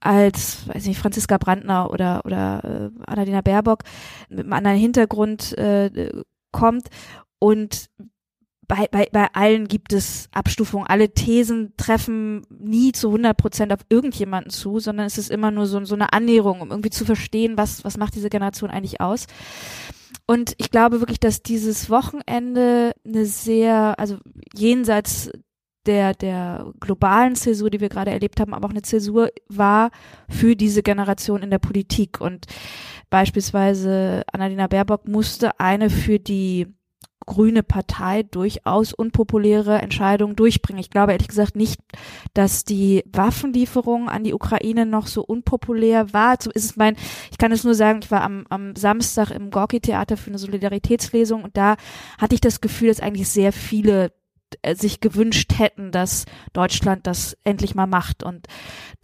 als, 0.00 0.68
weiß 0.68 0.86
nicht, 0.86 0.98
Franziska 0.98 1.38
Brandner 1.38 1.90
oder, 1.90 2.22
oder 2.24 2.90
äh, 2.96 3.02
Annalena 3.06 3.40
Baerbock 3.40 3.84
mit 4.28 4.40
einem 4.40 4.52
anderen 4.52 4.78
Hintergrund 4.78 5.56
äh, 5.56 6.10
kommt. 6.52 6.88
Und 7.38 7.88
bei, 8.68 8.86
bei, 8.90 9.08
bei 9.10 9.26
allen 9.32 9.66
gibt 9.66 9.94
es 9.94 10.28
Abstufungen. 10.30 10.86
Alle 10.86 11.14
Thesen 11.14 11.72
treffen 11.78 12.42
nie 12.50 12.92
zu 12.92 13.08
100 13.08 13.36
Prozent 13.36 13.72
auf 13.72 13.80
irgendjemanden 13.88 14.50
zu, 14.50 14.78
sondern 14.78 15.06
es 15.06 15.16
ist 15.16 15.30
immer 15.30 15.50
nur 15.50 15.66
so, 15.66 15.82
so 15.86 15.94
eine 15.94 16.12
Annäherung, 16.12 16.60
um 16.60 16.70
irgendwie 16.70 16.90
zu 16.90 17.06
verstehen, 17.06 17.56
was, 17.56 17.82
was 17.84 17.96
macht 17.96 18.14
diese 18.14 18.28
Generation 18.28 18.70
eigentlich 18.70 19.00
aus. 19.00 19.26
Und 20.26 20.52
ich 20.58 20.70
glaube 20.70 21.00
wirklich, 21.00 21.18
dass 21.18 21.42
dieses 21.42 21.88
Wochenende 21.88 22.92
eine 23.06 23.24
sehr, 23.24 23.98
also 23.98 24.18
jenseits 24.54 25.30
der, 25.86 26.12
der 26.12 26.70
globalen 26.78 27.34
Zäsur, 27.34 27.70
die 27.70 27.80
wir 27.80 27.88
gerade 27.88 28.10
erlebt 28.10 28.38
haben, 28.38 28.52
aber 28.52 28.66
auch 28.66 28.72
eine 28.72 28.82
Zäsur 28.82 29.30
war 29.48 29.90
für 30.28 30.54
diese 30.54 30.82
Generation 30.82 31.42
in 31.42 31.50
der 31.50 31.58
Politik. 31.58 32.20
Und 32.20 32.44
beispielsweise 33.08 34.22
Annalena 34.30 34.66
Baerbock 34.66 35.08
musste 35.08 35.58
eine 35.58 35.88
für 35.88 36.18
die 36.18 36.66
grüne 37.26 37.62
Partei 37.62 38.22
durchaus 38.22 38.92
unpopuläre 38.94 39.78
Entscheidungen 39.82 40.36
durchbringen. 40.36 40.80
Ich 40.80 40.90
glaube 40.90 41.12
ehrlich 41.12 41.28
gesagt 41.28 41.56
nicht, 41.56 41.80
dass 42.34 42.64
die 42.64 43.02
Waffenlieferung 43.12 44.08
an 44.08 44.24
die 44.24 44.34
Ukraine 44.34 44.86
noch 44.86 45.06
so 45.06 45.22
unpopulär 45.22 46.12
war. 46.12 46.36
So 46.40 46.50
ist 46.50 46.64
es 46.64 46.76
mein, 46.76 46.96
ich 47.30 47.38
kann 47.38 47.52
es 47.52 47.64
nur 47.64 47.74
sagen, 47.74 48.00
ich 48.02 48.10
war 48.10 48.22
am, 48.22 48.46
am 48.48 48.74
Samstag 48.76 49.30
im 49.30 49.50
Gorki-Theater 49.50 50.16
für 50.16 50.30
eine 50.30 50.38
Solidaritätslesung 50.38 51.44
und 51.44 51.56
da 51.56 51.76
hatte 52.18 52.34
ich 52.34 52.40
das 52.40 52.60
Gefühl, 52.60 52.88
dass 52.88 53.00
eigentlich 53.00 53.28
sehr 53.28 53.52
viele 53.52 54.12
äh, 54.62 54.74
sich 54.74 55.00
gewünscht 55.00 55.52
hätten, 55.58 55.90
dass 55.92 56.24
Deutschland 56.54 57.06
das 57.06 57.36
endlich 57.44 57.74
mal 57.74 57.86
macht 57.86 58.22
und 58.22 58.46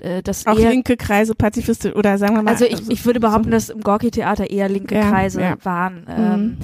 äh, 0.01 0.23
das 0.23 0.47
auch 0.47 0.59
eher, 0.59 0.71
linke 0.71 0.97
Kreise 0.97 1.35
pazifistisch 1.35 1.95
oder 1.95 2.17
sagen 2.17 2.37
wir 2.37 2.43
mal 2.43 2.51
also 2.53 2.65
ich, 2.65 2.89
ich 2.89 3.05
würde 3.05 3.21
behaupten, 3.21 3.51
dass 3.51 3.69
im 3.69 3.81
Gorki-Theater 3.83 4.49
eher 4.49 4.71
linke 4.71 4.95
Ja, 4.95 5.11
Kreise 5.11 5.43
ja. 5.43 5.57
waren. 5.63 6.07
Ähm, 6.09 6.43
Mhm. 6.45 6.59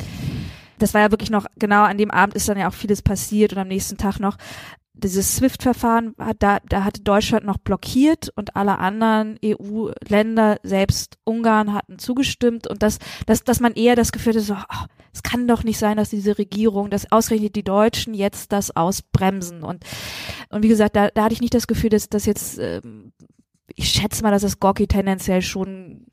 Das 0.81 0.95
war 0.95 1.01
ja 1.01 1.11
wirklich 1.11 1.31
noch, 1.31 1.47
genau 1.57 1.83
an 1.83 1.99
dem 1.99 2.11
Abend 2.11 2.35
ist 2.35 2.49
dann 2.49 2.59
ja 2.59 2.69
auch 2.69 2.75
vieles 2.75 3.03
passiert 3.03 3.53
und 3.53 3.59
am 3.59 3.69
nächsten 3.69 3.97
Tag 3.97 4.19
noch. 4.19 4.37
Dieses 4.93 5.37
SWIFT-Verfahren 5.37 6.14
hat 6.19 6.38
da, 6.40 6.59
da 6.69 6.85
hatte 6.85 7.01
Deutschland 7.01 7.47
noch 7.47 7.57
blockiert 7.57 8.31
und 8.37 8.55
alle 8.57 8.79
anderen 8.79 9.38
EU-Länder, 9.43 10.59
selbst 10.62 11.16
Ungarn, 11.25 11.73
hatten 11.73 11.99
zugestimmt 11.99 12.66
und 12.66 12.83
das, 12.83 12.99
dass, 13.25 13.43
dass 13.43 13.61
man 13.61 13.73
eher 13.73 13.97
das 13.97 14.12
Gefühl 14.12 14.35
hatte, 14.35 14.43
so, 14.43 14.55
oh, 14.55 14.87
es 15.14 15.23
kann 15.23 15.49
doch 15.49 15.64
nicht 15.64 15.79
sein, 15.79 15.97
dass 15.97 16.11
diese 16.11 16.37
Regierung, 16.37 16.90
dass 16.90 17.11
ausgerechnet 17.11 17.57
die 17.57 17.64
Deutschen 17.64 18.12
jetzt 18.12 18.53
das 18.53 18.77
ausbremsen 18.77 19.62
und, 19.62 19.85
und 20.51 20.62
wie 20.62 20.69
gesagt, 20.69 20.97
da, 20.97 21.09
da 21.09 21.25
hatte 21.25 21.35
ich 21.35 21.40
nicht 21.40 21.55
das 21.55 21.66
Gefühl, 21.66 21.90
dass 21.90 22.11
das 22.11 22.27
jetzt, 22.27 22.59
ähm, 22.59 23.12
ich 23.75 23.88
schätze 23.88 24.23
mal, 24.23 24.33
dass 24.33 24.43
das 24.43 24.61
Gorki 24.61 24.87
tendenziell 24.87 25.40
schon 25.40 26.07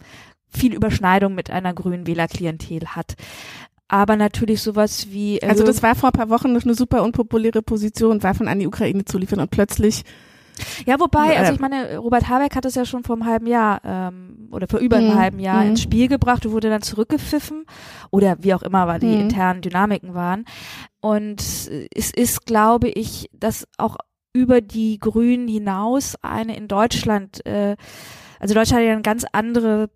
viel 0.49 0.73
Überschneidung 0.73 1.35
mit 1.35 1.49
einer 1.49 1.73
grünen 1.73 2.07
Wählerklientel 2.07 2.87
hat. 2.95 3.15
Aber 3.87 4.15
natürlich 4.15 4.61
sowas 4.61 5.07
wie 5.11 5.41
Also 5.41 5.63
das 5.63 5.81
war 5.81 5.95
vor 5.95 6.09
ein 6.09 6.13
paar 6.13 6.29
Wochen 6.29 6.51
noch 6.53 6.63
eine 6.63 6.73
super 6.75 7.03
unpopuläre 7.03 7.61
Position, 7.61 8.21
Waffen 8.23 8.47
an 8.47 8.59
die 8.59 8.67
Ukraine 8.67 9.05
zu 9.05 9.17
liefern 9.17 9.39
und 9.39 9.51
plötzlich 9.51 10.03
ja, 10.87 10.99
wobei, 10.99 11.37
also 11.37 11.51
äh, 11.51 11.53
ich 11.53 11.59
meine, 11.59 11.97
Robert 11.97 12.29
Habeck 12.29 12.55
hat 12.55 12.65
es 12.65 12.73
ja 12.73 12.83
schon 12.83 13.03
vor 13.03 13.15
einem 13.15 13.25
halben 13.27 13.45
Jahr 13.45 13.79
ähm, 13.85 14.47
oder 14.51 14.67
vor 14.67 14.79
über 14.79 14.97
einem 14.97 15.09
Mhm. 15.09 15.15
halben 15.15 15.39
Jahr 15.39 15.63
Mhm. 15.63 15.69
ins 15.69 15.81
Spiel 15.83 16.07
gebracht 16.07 16.45
und 16.47 16.51
wurde 16.51 16.69
dann 16.71 16.81
zurückgepfiffen 16.81 17.65
oder 18.09 18.37
wie 18.41 18.55
auch 18.55 18.63
immer, 18.63 18.87
weil 18.87 18.99
die 18.99 19.13
Mhm. 19.13 19.19
internen 19.21 19.61
Dynamiken 19.61 20.15
waren. 20.15 20.45
Und 20.99 21.41
es 21.93 22.11
ist, 22.11 22.45
glaube 22.47 22.89
ich, 22.89 23.29
dass 23.33 23.67
auch 23.77 23.97
über 24.33 24.61
die 24.61 24.99
Grünen 24.99 25.47
hinaus 25.47 26.15
eine 26.23 26.57
in 26.57 26.67
Deutschland, 26.67 27.45
äh, 27.45 27.75
also 28.39 28.53
Deutschland 28.53 28.81
hat 28.81 28.87
ja 28.87 28.93
ein 28.95 29.03
ganz 29.03 29.25
andere 29.31 29.89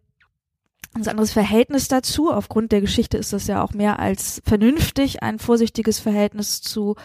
ein 0.94 1.08
anderes 1.08 1.32
Verhältnis 1.32 1.88
dazu. 1.88 2.32
Aufgrund 2.32 2.72
der 2.72 2.82
Geschichte 2.82 3.18
ist 3.18 3.34
das 3.34 3.48
ja 3.48 3.64
auch 3.64 3.74
mehr 3.74 4.00
als 4.00 4.42
vernünftig, 4.46 5.24
ein 5.24 5.40
vorsichtiges 5.40 6.00
Verhältnis 6.00 6.62
zu 6.62 6.96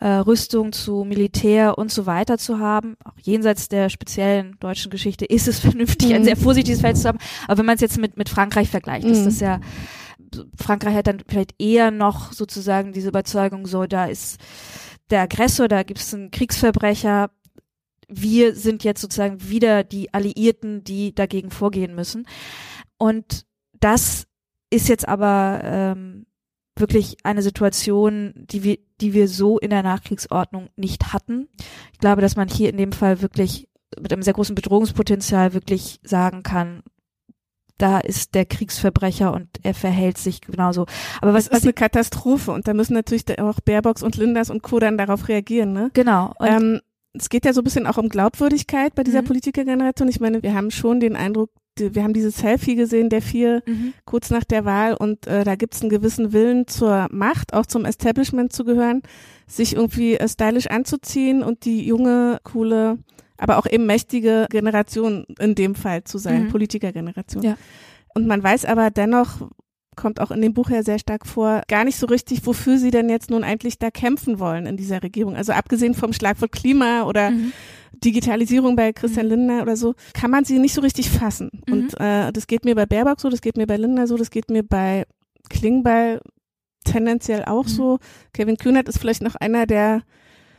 äh, 0.00 0.08
Rüstung, 0.08 0.72
zu 0.72 1.04
Militär 1.04 1.78
und 1.78 1.92
so 1.92 2.06
weiter 2.06 2.36
zu 2.36 2.58
haben. 2.58 2.96
Auch 3.04 3.12
jenseits 3.22 3.68
der 3.68 3.88
speziellen 3.88 4.56
deutschen 4.58 4.90
Geschichte 4.90 5.24
ist 5.24 5.46
es 5.46 5.60
vernünftig, 5.60 6.12
ein 6.14 6.22
Mhm. 6.22 6.24
sehr 6.26 6.36
vorsichtiges 6.36 6.80
Verhältnis 6.80 7.02
zu 7.02 7.08
haben. 7.08 7.18
Aber 7.46 7.58
wenn 7.58 7.66
man 7.66 7.76
es 7.76 7.80
jetzt 7.80 7.98
mit, 7.98 8.16
mit 8.16 8.28
Frankreich 8.28 8.68
vergleicht, 8.68 9.06
ist 9.06 9.20
Mhm. 9.20 9.24
das 9.26 9.40
ja, 9.40 9.60
Frankreich 10.56 10.94
hat 10.96 11.06
dann 11.06 11.22
vielleicht 11.28 11.54
eher 11.60 11.90
noch 11.90 12.32
sozusagen 12.32 12.92
diese 12.92 13.08
Überzeugung, 13.08 13.66
so 13.66 13.86
da 13.86 14.06
ist 14.06 14.38
der 15.10 15.20
Aggressor, 15.22 15.68
da 15.68 15.82
gibt 15.82 16.00
es 16.00 16.12
einen 16.14 16.30
Kriegsverbrecher, 16.30 17.30
wir 18.08 18.54
sind 18.54 18.82
jetzt 18.84 19.00
sozusagen 19.00 19.48
wieder 19.48 19.84
die 19.84 20.12
Alliierten, 20.12 20.84
die 20.84 21.14
dagegen 21.14 21.50
vorgehen 21.50 21.94
müssen. 21.94 22.26
Und 23.02 23.46
das 23.80 24.28
ist 24.70 24.88
jetzt 24.88 25.08
aber 25.08 25.60
ähm, 25.64 26.26
wirklich 26.78 27.16
eine 27.24 27.42
Situation, 27.42 28.32
die 28.36 28.62
wir, 28.62 28.78
die 29.00 29.12
wir 29.12 29.26
so 29.26 29.58
in 29.58 29.70
der 29.70 29.82
Nachkriegsordnung 29.82 30.68
nicht 30.76 31.12
hatten. 31.12 31.48
Ich 31.92 31.98
glaube, 31.98 32.22
dass 32.22 32.36
man 32.36 32.46
hier 32.46 32.70
in 32.70 32.76
dem 32.76 32.92
Fall 32.92 33.20
wirklich 33.20 33.68
mit 34.00 34.12
einem 34.12 34.22
sehr 34.22 34.34
großen 34.34 34.54
Bedrohungspotenzial 34.54 35.52
wirklich 35.52 35.98
sagen 36.04 36.44
kann, 36.44 36.84
da 37.76 37.98
ist 37.98 38.36
der 38.36 38.46
Kriegsverbrecher 38.46 39.32
und 39.32 39.48
er 39.64 39.74
verhält 39.74 40.16
sich 40.16 40.40
genauso. 40.40 40.86
Aber 41.20 41.34
was, 41.34 41.46
das 41.46 41.54
was 41.54 41.58
ist 41.58 41.64
eine 41.64 41.72
Katastrophe 41.72 42.52
und 42.52 42.68
da 42.68 42.72
müssen 42.72 42.94
natürlich 42.94 43.24
auch 43.40 43.58
Baerbocks 43.58 44.04
und 44.04 44.16
Linders 44.16 44.48
und 44.48 44.62
Co. 44.62 44.78
dann 44.78 44.96
darauf 44.96 45.26
reagieren, 45.26 45.72
ne? 45.72 45.90
genau. 45.92 46.34
Ähm, 46.40 46.80
es 47.14 47.28
geht 47.28 47.44
ja 47.44 47.52
so 47.52 47.62
ein 47.62 47.64
bisschen 47.64 47.88
auch 47.88 47.98
um 47.98 48.08
Glaubwürdigkeit 48.08 48.94
bei 48.94 49.02
dieser 49.02 49.22
Mhm. 49.22 49.26
Politikergeneration. 49.26 50.08
Ich 50.08 50.20
meine, 50.20 50.42
wir 50.44 50.54
haben 50.54 50.70
schon 50.70 51.00
den 51.00 51.16
Eindruck, 51.16 51.50
wir 51.78 52.02
haben 52.02 52.12
dieses 52.12 52.36
Selfie 52.36 52.74
gesehen 52.74 53.08
der 53.08 53.22
vier 53.22 53.62
mhm. 53.66 53.94
kurz 54.04 54.30
nach 54.30 54.44
der 54.44 54.64
Wahl 54.64 54.94
und 54.94 55.26
äh, 55.26 55.44
da 55.44 55.54
gibt 55.54 55.74
es 55.74 55.80
einen 55.80 55.90
gewissen 55.90 56.32
Willen 56.32 56.66
zur 56.66 57.08
Macht, 57.10 57.54
auch 57.54 57.66
zum 57.66 57.84
Establishment 57.84 58.52
zu 58.52 58.64
gehören, 58.64 59.02
sich 59.46 59.74
irgendwie 59.74 60.14
äh, 60.16 60.28
stylisch 60.28 60.66
anzuziehen 60.66 61.42
und 61.42 61.64
die 61.64 61.86
junge, 61.86 62.38
coole, 62.44 62.98
aber 63.38 63.58
auch 63.58 63.66
eben 63.66 63.86
mächtige 63.86 64.46
Generation 64.50 65.24
in 65.38 65.54
dem 65.54 65.74
Fall 65.74 66.04
zu 66.04 66.18
sein, 66.18 66.44
Mhm. 66.44 66.48
Politikergeneration. 66.48 67.42
Ja. 67.42 67.56
Und 68.14 68.26
man 68.26 68.42
weiß 68.42 68.66
aber 68.66 68.90
dennoch, 68.90 69.48
kommt 69.96 70.20
auch 70.20 70.30
in 70.30 70.40
dem 70.40 70.54
Buch 70.54 70.70
ja 70.70 70.82
sehr 70.82 70.98
stark 70.98 71.26
vor, 71.26 71.62
gar 71.68 71.84
nicht 71.84 71.96
so 71.96 72.06
richtig, 72.06 72.46
wofür 72.46 72.78
sie 72.78 72.90
denn 72.90 73.08
jetzt 73.10 73.30
nun 73.30 73.44
eigentlich 73.44 73.78
da 73.78 73.90
kämpfen 73.90 74.38
wollen 74.38 74.66
in 74.66 74.76
dieser 74.76 75.02
Regierung. 75.02 75.36
Also 75.36 75.52
abgesehen 75.52 75.94
vom 75.94 76.12
Schlagwort 76.12 76.52
Klima 76.52 77.02
oder 77.04 77.30
Mhm. 77.30 77.52
Digitalisierung 78.02 78.74
bei 78.74 78.92
Christian 78.92 79.26
Lindner 79.26 79.62
oder 79.62 79.76
so, 79.76 79.94
kann 80.14 80.30
man 80.30 80.44
sie 80.44 80.58
nicht 80.58 80.74
so 80.74 80.80
richtig 80.80 81.10
fassen. 81.10 81.50
Mhm. 81.66 81.72
Und 81.72 82.00
äh, 82.00 82.32
das 82.32 82.46
geht 82.46 82.64
mir 82.64 82.74
bei 82.74 82.86
Baerbock 82.86 83.20
so, 83.20 83.28
das 83.28 83.40
geht 83.42 83.56
mir 83.56 83.66
bei 83.66 83.76
Lindner 83.76 84.06
so, 84.06 84.16
das 84.16 84.30
geht 84.30 84.50
mir 84.50 84.62
bei 84.62 85.04
Klingbeil 85.50 86.20
tendenziell 86.84 87.44
auch 87.44 87.64
Mhm. 87.64 87.68
so. 87.68 87.98
Kevin 88.32 88.56
Kühnert 88.56 88.88
ist 88.88 88.98
vielleicht 88.98 89.22
noch 89.22 89.34
einer 89.36 89.66
der 89.66 90.02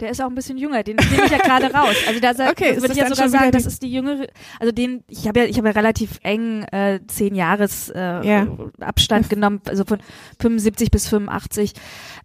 Der 0.03 0.11
ist 0.11 0.21
auch 0.21 0.27
ein 0.27 0.35
bisschen 0.35 0.57
jünger, 0.57 0.83
den 0.83 0.97
nehme 0.97 1.25
ich 1.25 1.31
ja 1.31 1.37
gerade 1.37 1.73
raus. 1.73 1.95
Also 2.07 2.19
da 2.19 2.31
Okay, 2.49 2.75
würde 2.81 2.91
ich 2.93 2.99
ja 2.99 3.07
sogar 3.07 3.29
sagen, 3.29 3.51
das 3.51 3.65
ist 3.65 3.81
die 3.83 3.91
jüngere, 3.91 4.27
also 4.59 4.71
den, 4.73 5.03
ich 5.07 5.27
habe 5.27 5.39
ja, 5.39 5.45
ich 5.45 5.57
habe 5.57 5.69
ja 5.69 5.73
relativ 5.73 6.19
eng 6.23 6.63
äh, 6.71 6.99
zehn 7.07 7.35
Jahres 7.35 7.89
äh, 7.89 7.99
Ja. 8.27 8.47
Abstand 8.81 9.29
genommen, 9.29 9.61
also 9.67 9.85
von 9.85 9.99
75 10.41 10.91
bis 10.91 11.07
85. 11.07 11.73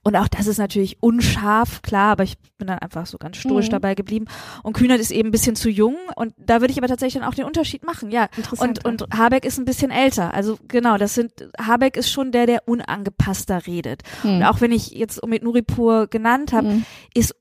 Und 0.03 0.17
auch 0.17 0.27
das 0.29 0.47
ist 0.49 0.59
natürlich 0.59 0.99
unscharf, 1.01 1.83
klar, 1.83 2.13
aber 2.13 2.25
ich 2.25 2.37
bin 2.59 2.67
dann 2.67 2.79
einfach 2.81 3.07
so 3.07 3.17
ganz 3.19 3.37
stoisch 3.37 3.67
Mhm. 3.69 3.73
dabei 3.73 3.95
geblieben. 3.95 4.27
Und 4.65 4.73
Kühnert 4.73 4.99
ist 4.99 5.11
eben 5.13 5.29
ein 5.29 5.33
bisschen 5.33 5.55
zu 5.55 5.71
jung 5.71 5.95
und 6.17 6.35
da 6.37 6.61
würde 6.61 6.73
ich 6.73 6.79
aber 6.79 6.89
tatsächlich 6.89 7.21
dann 7.21 7.31
auch 7.31 7.35
den 7.35 7.45
Unterschied 7.45 7.85
machen, 7.87 8.11
ja. 8.11 8.29
interessant. 8.37 8.85
Und, 8.85 9.03
und 9.03 9.17
Habeck 9.17 9.45
ist 9.45 9.59
ein 9.59 9.65
bisschen 9.65 9.91
älter. 9.93 10.35
Also 10.35 10.59
genau, 10.67 10.97
das 10.99 11.15
sind, 11.15 11.31
Habeck 11.65 11.97
ist 11.97 12.11
schon 12.11 12.33
der, 12.33 12.47
der 12.47 12.67
unangepasster 12.67 13.67
redet. 13.67 14.03
Und 14.25 14.43
auch 14.43 14.61
wenn 14.61 14.73
ich 14.73 14.91
jetzt 14.91 15.23
Omid 15.23 15.43
Nuripur 15.45 16.07
genannt 16.09 16.53
habe, 16.53 16.67
Mhm. 16.69 16.85
ist 17.15 17.35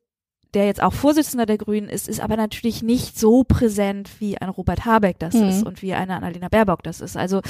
der 0.57 0.65
jetzt 0.65 0.81
auch 0.81 0.93
Vorsitzender 0.93 1.45
der 1.45 1.59
Grünen 1.59 1.87
ist, 1.87 2.09
ist 2.09 2.19
aber 2.19 2.35
natürlich 2.35 2.81
nicht 2.81 3.17
so 3.19 3.43
präsent, 3.43 4.09
wie 4.19 4.37
ein 4.39 4.49
Robert 4.49 4.85
Habeck 4.85 5.19
das 5.19 5.35
Mhm. 5.35 5.43
ist 5.49 5.63
und 5.63 5.81
wie 5.83 5.93
eine 5.93 6.15
Annalena 6.15 6.49
Baerbock 6.49 6.81
das 6.81 6.99
ist. 6.99 7.15
Also 7.15 7.41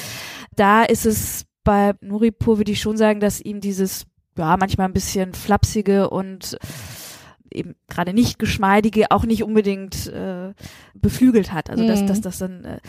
da 0.58 0.84
ist 0.84 1.06
es 1.06 1.46
bei 1.63 1.93
Nuripur, 2.02 2.58
würde 2.58 2.72
ich 2.74 2.82
schon 2.82 2.98
sagen, 2.98 3.20
dass 3.22 3.39
ihm 3.39 3.62
dieses, 3.62 4.06
ja, 4.38 4.58
manchmal 4.58 4.88
ein 4.88 4.93
bisschen 4.93 5.34
flapsige 5.34 6.10
und 6.10 6.58
eben 7.50 7.76
gerade 7.88 8.13
nicht 8.13 8.39
geschmeidige 8.39 9.10
auch 9.12 9.24
nicht 9.24 9.43
unbedingt 9.43 10.08
äh, 10.08 10.54
beflügelt 10.93 11.54
hat. 11.54 11.70
Also 11.70 11.86
dass, 11.86 12.02
Mhm. 12.02 12.08
dass 12.08 12.22
das 12.22 12.38
dann 12.39 12.65
äh, 12.65 12.80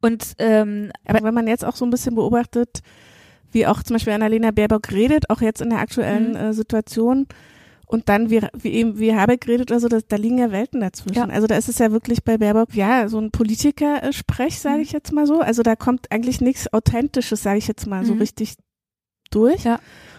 und 0.00 0.34
ähm, 0.38 0.90
Aber 1.04 1.22
wenn 1.24 1.34
man 1.34 1.48
jetzt 1.48 1.64
auch 1.64 1.74
so 1.76 1.84
ein 1.84 1.90
bisschen 1.90 2.14
beobachtet, 2.14 2.80
wie 3.50 3.66
auch 3.66 3.82
zum 3.82 3.94
Beispiel 3.94 4.12
Annalena 4.12 4.52
Baerbock 4.52 4.92
redet, 4.92 5.28
auch 5.30 5.40
jetzt 5.40 5.60
in 5.60 5.70
der 5.70 5.80
aktuellen 5.80 6.30
Mhm. 6.30 6.36
äh, 6.36 6.52
Situation, 6.52 7.26
und 7.86 8.08
dann 8.08 8.30
wie, 8.30 8.40
wie 8.54 8.70
eben 8.72 8.98
wie 8.98 9.14
Habeck 9.14 9.46
redet 9.46 9.70
oder 9.70 9.80
so, 9.80 9.88
das, 9.88 10.06
da 10.06 10.16
liegen 10.16 10.38
ja 10.38 10.50
Welten 10.50 10.80
dazwischen. 10.80 11.28
Ja. 11.28 11.34
Also 11.34 11.46
da 11.46 11.56
ist 11.56 11.68
es 11.68 11.78
ja 11.78 11.92
wirklich 11.92 12.24
bei 12.24 12.36
Baerbock, 12.36 12.74
ja, 12.74 13.08
so 13.08 13.18
ein 13.18 13.30
Politiker-Sprech, 13.30 14.58
sage 14.58 14.76
Mhm. 14.78 14.82
ich 14.82 14.92
jetzt 14.92 15.12
mal 15.12 15.26
so. 15.26 15.40
Also 15.40 15.62
da 15.62 15.76
kommt 15.76 16.10
eigentlich 16.10 16.40
nichts 16.40 16.72
Authentisches, 16.72 17.42
sage 17.42 17.58
ich 17.58 17.68
jetzt 17.68 17.86
mal, 17.86 18.04
so 18.04 18.14
Mhm. 18.14 18.20
richtig 18.20 18.54
durch. 19.30 19.64
Ja. 19.64 19.78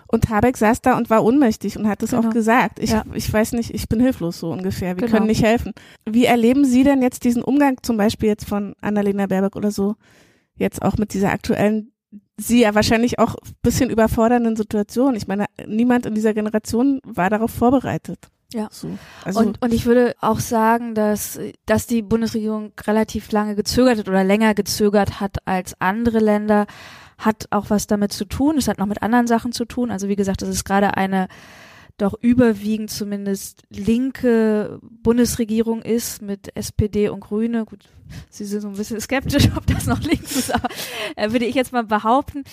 Und 0.09 0.29
Habeck 0.29 0.55
saß 0.55 0.81
da 0.81 0.97
und 0.97 1.09
war 1.09 1.23
ohnmächtig 1.25 1.77
und 1.77 1.87
hat 1.87 2.01
es 2.01 2.13
auch 2.13 2.21
Genau. 2.21 2.33
gesagt. 2.33 2.79
Ich, 2.79 2.91
Ja. 2.91 3.03
ich 3.13 3.31
weiß 3.31 3.51
nicht, 3.53 3.73
ich 3.73 3.89
bin 3.89 3.99
hilflos 3.99 4.39
so 4.39 4.49
ungefähr. 4.51 4.95
Wir 4.95 5.03
Genau. 5.05 5.11
können 5.17 5.27
nicht 5.27 5.43
helfen. 5.43 5.73
Wie 6.05 6.25
erleben 6.25 6.63
Sie 6.63 6.83
denn 6.85 7.01
jetzt 7.01 7.25
diesen 7.25 7.43
Umgang 7.43 7.77
zum 7.83 7.97
Beispiel 7.97 8.29
jetzt 8.29 8.47
von 8.47 8.73
Annalena 8.79 9.27
Baerbock 9.27 9.57
oder 9.57 9.71
so, 9.71 9.95
jetzt 10.55 10.81
auch 10.81 10.97
mit 10.97 11.13
dieser 11.13 11.31
aktuellen, 11.31 11.91
sie 12.37 12.61
ja 12.61 12.75
wahrscheinlich 12.75 13.19
auch 13.19 13.35
ein 13.35 13.53
bisschen 13.61 13.89
überfordernden 13.89 14.55
Situation? 14.55 15.15
Ich 15.15 15.27
meine, 15.27 15.45
niemand 15.65 16.05
in 16.05 16.15
dieser 16.15 16.33
Generation 16.33 16.99
war 17.03 17.29
darauf 17.29 17.51
vorbereitet. 17.51 18.29
Ja. 18.53 18.69
So. 18.71 18.97
Also, 19.25 19.41
und, 19.41 19.61
und 19.61 19.73
ich 19.73 19.85
würde 19.85 20.15
auch 20.21 20.39
sagen, 20.39 20.95
dass, 20.95 21.39
dass 21.65 21.87
die 21.87 22.01
Bundesregierung 22.01 22.71
relativ 22.85 23.31
lange 23.31 23.55
gezögert 23.55 23.99
hat 23.99 24.07
oder 24.07 24.23
länger 24.23 24.53
gezögert 24.53 25.19
hat 25.19 25.37
als 25.45 25.79
andere 25.79 26.19
Länder, 26.19 26.65
hat 27.17 27.47
auch 27.49 27.69
was 27.69 27.87
damit 27.87 28.13
zu 28.13 28.25
tun. 28.25 28.57
Es 28.57 28.67
hat 28.67 28.77
noch 28.77 28.85
mit 28.85 29.01
anderen 29.01 29.27
Sachen 29.27 29.51
zu 29.51 29.65
tun. 29.65 29.91
Also 29.91 30.07
wie 30.07 30.15
gesagt, 30.15 30.41
das 30.41 30.49
ist 30.49 30.65
gerade 30.65 30.95
eine 30.95 31.27
doch 31.97 32.13
überwiegend 32.21 32.91
zumindest 32.91 33.63
linke 33.69 34.79
Bundesregierung 34.83 35.81
ist 35.81 36.21
mit 36.21 36.55
SPD 36.55 37.09
und 37.09 37.21
Grüne. 37.21 37.65
Gut, 37.65 37.85
Sie 38.29 38.45
sind 38.45 38.61
so 38.61 38.67
ein 38.67 38.75
bisschen 38.75 39.01
skeptisch, 39.01 39.49
ob 39.57 39.65
das 39.65 39.87
noch 39.87 40.01
links 40.01 40.35
ist, 40.35 40.53
aber 40.53 40.69
äh, 41.15 41.31
würde 41.31 41.45
ich 41.45 41.55
jetzt 41.55 41.73
mal 41.73 41.83
behaupten, 41.83 42.43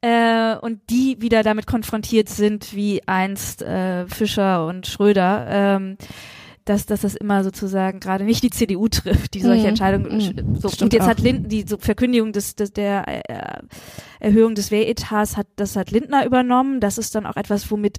äh, 0.00 0.56
und 0.56 0.80
die 0.90 1.16
wieder 1.20 1.42
damit 1.42 1.66
konfrontiert 1.66 2.28
sind, 2.28 2.74
wie 2.74 3.02
einst 3.06 3.62
äh, 3.62 4.06
Fischer 4.06 4.66
und 4.66 4.86
Schröder. 4.86 5.46
Ähm, 5.48 5.96
dass, 6.66 6.86
dass 6.86 7.02
das 7.02 7.14
immer 7.14 7.44
sozusagen 7.44 8.00
gerade 8.00 8.24
nicht 8.24 8.42
die 8.42 8.48
CDU 8.48 8.88
trifft, 8.88 9.34
die 9.34 9.42
solche 9.42 9.64
Mhm. 9.64 9.68
Entscheidungen. 9.68 10.16
Mhm. 10.16 10.56
So, 10.56 10.70
Stimmt 10.70 10.80
und 10.82 10.92
jetzt 10.94 11.02
auch. 11.02 11.08
hat 11.08 11.20
Linden 11.20 11.50
die 11.50 11.66
so 11.68 11.76
Verkündigung 11.76 12.32
des, 12.32 12.54
des 12.56 12.72
der 12.72 13.04
äh, 13.06 13.62
Erhöhung 14.18 14.54
des 14.54 14.70
Wehretats 14.70 15.36
hat 15.36 15.46
das 15.56 15.76
hat 15.76 15.90
Lindner 15.90 16.24
übernommen. 16.24 16.80
Das 16.80 16.96
ist 16.96 17.14
dann 17.14 17.26
auch 17.26 17.36
etwas, 17.36 17.70
womit 17.70 17.98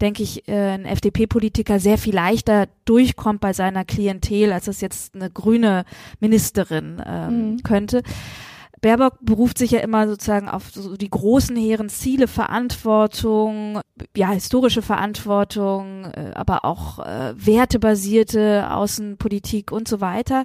denke 0.00 0.22
ich 0.22 0.48
äh, 0.48 0.54
ein 0.70 0.86
FDP-Politiker 0.86 1.78
sehr 1.78 1.98
viel 1.98 2.14
leichter 2.14 2.68
durchkommt 2.86 3.42
bei 3.42 3.52
seiner 3.52 3.84
Klientel, 3.84 4.50
als 4.50 4.64
das 4.64 4.80
jetzt 4.80 5.14
eine 5.14 5.30
grüne 5.30 5.84
Ministerin 6.18 7.02
ähm, 7.06 7.50
Mhm. 7.50 7.62
könnte. 7.64 8.02
Baerbock 8.80 9.18
beruft 9.20 9.58
sich 9.58 9.70
ja 9.70 9.80
immer 9.80 10.06
sozusagen 10.06 10.48
auf 10.48 10.70
so 10.72 10.96
die 10.96 11.10
großen 11.10 11.56
hehren 11.56 11.88
Ziele, 11.88 12.28
Verantwortung, 12.28 13.80
ja, 14.16 14.30
historische 14.30 14.82
Verantwortung, 14.82 16.04
äh, 16.04 16.32
aber 16.34 16.64
auch 16.64 16.98
äh, 16.98 17.34
wertebasierte 17.36 18.70
Außenpolitik 18.70 19.72
und 19.72 19.88
so 19.88 20.00
weiter. 20.00 20.44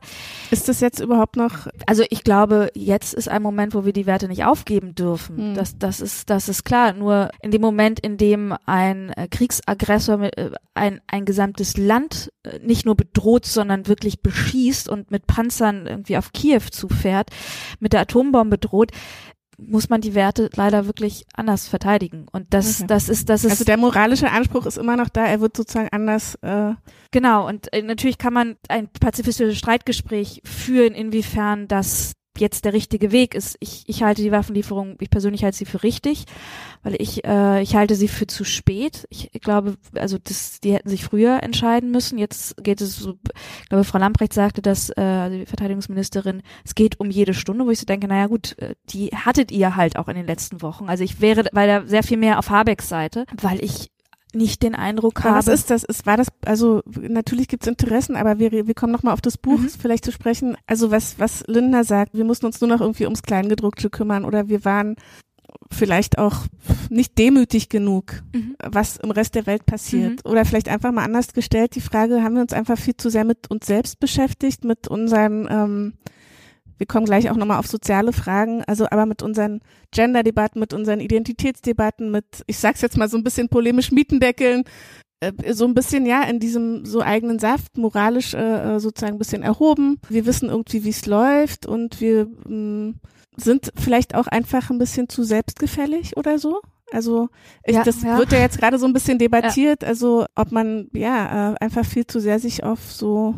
Ist 0.50 0.70
das 0.70 0.80
jetzt 0.80 1.00
überhaupt 1.00 1.36
noch, 1.36 1.68
Also 1.86 2.04
ich 2.10 2.24
glaube, 2.24 2.70
jetzt 2.74 3.14
ist 3.14 3.28
ein 3.28 3.42
Moment, 3.42 3.74
wo 3.74 3.86
wir 3.86 3.94
die 3.94 4.06
Werte 4.06 4.28
nicht 4.28 4.46
aufgeben 4.46 4.96
dürfen. 4.96 5.38
Hm. 5.38 5.56
Das, 5.56 5.78
das 5.78 6.00
ist, 6.00 6.30
das 6.30 6.48
ist 6.48 6.64
klar. 6.64 6.94
Nur 6.94 7.30
in 7.42 7.52
dem 7.52 7.62
Moment, 7.62 8.00
in 8.00 8.18
dem 8.18 8.56
ein 8.66 9.10
äh, 9.10 9.28
Kriegsaggressor 9.28 10.18
mit, 10.18 10.38
äh, 10.38 10.52
ein, 10.74 11.02
ein 11.08 11.26
gesamtes 11.26 11.78
Land 11.78 12.32
nicht 12.64 12.86
nur 12.86 12.96
bedroht, 12.96 13.46
sondern 13.46 13.88
wirklich 13.88 14.22
beschießt 14.22 14.90
und 14.90 15.12
mit 15.12 15.28
Panzern 15.28 15.86
irgendwie 15.86 16.18
auf 16.18 16.32
Kiew 16.34 16.62
zufährt, 16.72 17.30
mit 17.80 17.94
der 17.94 18.02
Atombombe 18.22 18.58
droht, 18.58 18.92
muss 19.58 19.90
man 19.90 20.02
die 20.02 20.16
Werte 20.16 20.50
leider 20.56 20.88
wirklich 20.88 21.26
anders 21.36 21.68
verteidigen. 21.68 22.26
Und 22.32 22.48
das, 22.54 22.80
Okay. 22.80 22.88
das 22.88 23.10
ist, 23.10 23.30
das 23.30 23.44
ist 23.44 23.52
also 23.52 23.64
der 23.64 23.78
moralische 23.78 24.32
Anspruch 24.32 24.66
ist 24.66 24.78
immer 24.78 24.98
noch 24.98 25.10
da, 25.10 25.26
er 25.26 25.40
wird 25.40 25.56
sozusagen 25.56 25.90
anders, 25.92 26.36
äh, 26.42 26.74
Genau, 27.12 27.48
und 27.48 27.72
äh, 27.74 27.82
natürlich 27.84 28.18
kann 28.18 28.34
man 28.34 28.56
ein 28.70 28.88
pazifistisches 28.88 29.58
Streitgespräch 29.58 30.42
führen, 30.46 30.94
inwiefern 30.94 31.68
das 31.68 32.14
jetzt 32.38 32.66
der 32.66 32.74
richtige 32.74 33.12
Weg 33.12 33.36
ist. 33.36 33.58
Ich, 33.60 33.84
ich 33.88 34.04
halte 34.04 34.22
die 34.22 34.32
Waffenlieferung, 34.32 34.96
ich 35.00 35.10
persönlich 35.10 35.44
halte 35.44 35.58
sie 35.58 35.66
für 35.66 35.84
richtig, 35.84 36.26
weil 36.84 36.96
ich, 37.00 37.26
äh, 37.26 37.62
ich 37.62 37.76
halte 37.76 37.96
sie 37.96 38.08
für 38.08 38.28
zu 38.28 38.44
spät. 38.44 39.06
Ich 39.10 39.30
glaube, 39.42 39.76
also 39.96 40.18
das, 40.18 40.60
die 40.60 40.74
hätten 40.74 40.90
sich 40.90 41.04
früher 41.04 41.44
entscheiden 41.44 41.92
müssen. 41.92 42.18
Jetzt 42.18 42.56
geht 42.64 42.82
es 42.82 42.96
so, 42.96 43.18
ich 43.62 43.70
glaube, 43.70 43.84
Frau 43.84 44.00
Lamprecht 44.00 44.34
sagte, 44.34 44.62
dass 44.62 44.90
äh, 44.90 45.02
also 45.02 45.38
die 45.38 45.46
Verteidigungsministerin, 45.46 46.42
es 46.66 46.76
geht 46.76 47.00
um 47.00 47.12
jede 47.12 47.34
Stunde, 47.34 47.66
wo 47.66 47.70
ich 47.70 47.80
so 47.80 47.86
denke, 47.86 48.08
naja 48.08 48.28
gut, 48.28 48.58
äh, 48.60 48.76
die 48.90 49.10
hattet 49.10 49.52
ihr 49.52 49.76
halt 49.76 49.98
auch 49.98 50.08
in 50.08 50.16
den 50.16 50.28
letzten 50.28 50.62
Wochen. 50.62 50.90
Also 50.90 51.04
ich 51.04 51.22
wäre 51.22 51.46
weiter 51.52 51.88
sehr 51.88 52.04
viel 52.04 52.18
mehr 52.18 52.40
auf 52.40 52.50
Habecks 52.50 52.90
Seite, 52.90 53.26
weil 53.42 53.64
ich 53.64 53.91
nicht 54.34 54.64
den 54.64 54.76
Eindruck 54.76 55.20
aber 55.20 55.30
habe. 55.36 55.38
was 55.40 55.48
ist 55.48 55.70
das? 55.70 55.84
Ist, 55.84 56.06
war 56.06 56.18
das, 56.18 56.28
also 56.46 56.82
natürlich 57.00 57.48
gibt's 57.48 57.68
Interessen, 57.68 58.16
aber 58.16 58.40
wir, 58.40 58.52
wir 58.52 58.74
kommen 58.74 58.94
nochmal 58.94 59.14
auf 59.14 59.22
das 59.22 59.38
Buch 59.38 59.60
Mhm. 59.60 59.70
vielleicht 59.70 60.06
zu 60.06 60.12
sprechen. 60.12 60.56
Also 60.68 60.90
was, 60.92 61.20
was 61.20 61.44
Lindner 61.48 61.84
sagt, 61.84 62.14
wir 62.14 62.24
mussten 62.26 62.46
uns 62.46 62.62
nur 62.62 62.70
noch 62.70 62.82
irgendwie 62.82 63.06
ums 63.06 63.24
Kleingedruckte 63.24 63.90
kümmern 63.90 64.24
oder 64.26 64.48
wir 64.48 64.64
waren 64.66 64.96
vielleicht 65.70 66.18
auch 66.18 66.46
nicht 66.90 67.18
demütig 67.18 67.70
genug, 67.70 68.24
Mhm. 68.34 68.56
was 68.66 68.98
im 68.98 69.12
Rest 69.12 69.36
der 69.36 69.46
Welt 69.46 69.66
passiert. 69.66 70.26
Oder 70.26 70.46
vielleicht 70.46 70.70
einfach 70.70 70.92
mal 70.92 71.04
anders 71.04 71.34
gestellt, 71.34 71.76
die 71.76 71.82
Frage, 71.82 72.24
haben 72.24 72.36
wir 72.36 72.42
uns 72.42 72.54
einfach 72.54 72.78
viel 72.78 72.96
zu 72.96 73.10
sehr 73.10 73.26
mit 73.26 73.50
uns 73.52 73.68
selbst 73.68 74.00
beschäftigt, 74.00 74.64
mit 74.64 74.88
unseren, 74.88 75.48
ähm, 75.50 75.94
wir 76.82 76.88
kommen 76.88 77.06
gleich 77.06 77.30
auch 77.30 77.36
nochmal 77.36 77.60
auf 77.60 77.68
soziale 77.68 78.12
Fragen, 78.12 78.64
also 78.66 78.88
aber 78.90 79.06
mit 79.06 79.22
unseren 79.22 79.60
Gender-Debatten, 79.92 80.60
mit 80.60 80.74
unseren 80.74 81.00
Identitätsdebatten, 81.00 82.10
mit, 82.10 82.26
ich 82.48 82.58
sag's 82.58 82.82
jetzt 82.82 82.98
mal 82.98 83.08
so 83.08 83.18
ein 83.18 83.24
bisschen 83.24 83.50
polemisch, 83.50 83.92
Mietendeckeln, 83.92 84.64
äh, 85.20 85.54
so 85.54 85.66
ein 85.66 85.76
bisschen 85.76 86.08
ja 86.08 86.24
in 86.24 86.40
diesem 86.40 86.84
so 86.84 87.02
eigenen 87.04 87.38
Saft 87.38 87.78
moralisch 87.78 88.34
äh, 88.34 88.78
äh, 88.78 88.80
sozusagen 88.80 89.18
ein 89.18 89.20
bisschen 89.20 89.44
erhoben. 89.44 90.00
Wir 90.10 90.26
wissen 90.26 90.50
irgendwie, 90.50 90.84
wie 90.84 90.90
es 90.90 91.06
läuft 91.06 91.68
und 91.68 92.02
wir 92.02 92.26
mh, 92.48 92.96
sind 93.38 93.72
vielleicht 93.76 94.16
auch 94.16 94.26
einfach 94.26 94.72
ein 94.72 94.80
bisschen 94.80 95.08
zu 95.08 95.22
selbstgefällig 95.22 96.18
oder 96.18 96.40
so. 96.40 96.62
Also 96.92 97.30
ich, 97.64 97.76
Ja, 97.76 97.84
das 97.84 98.02
ja. 98.02 98.18
wird 98.18 98.32
ja 98.32 98.40
jetzt 98.40 98.58
gerade 98.58 98.80
so 98.80 98.88
ein 98.88 98.94
bisschen 98.94 99.20
debattiert, 99.20 99.84
also 99.84 100.26
ob 100.34 100.52
man 100.52 100.90
ja 100.94 101.52
äh, 101.52 101.56
einfach 101.60 101.86
viel 101.86 102.08
zu 102.08 102.20
sehr 102.20 102.40
sich 102.40 102.64
auf 102.64 102.92
so 102.92 103.36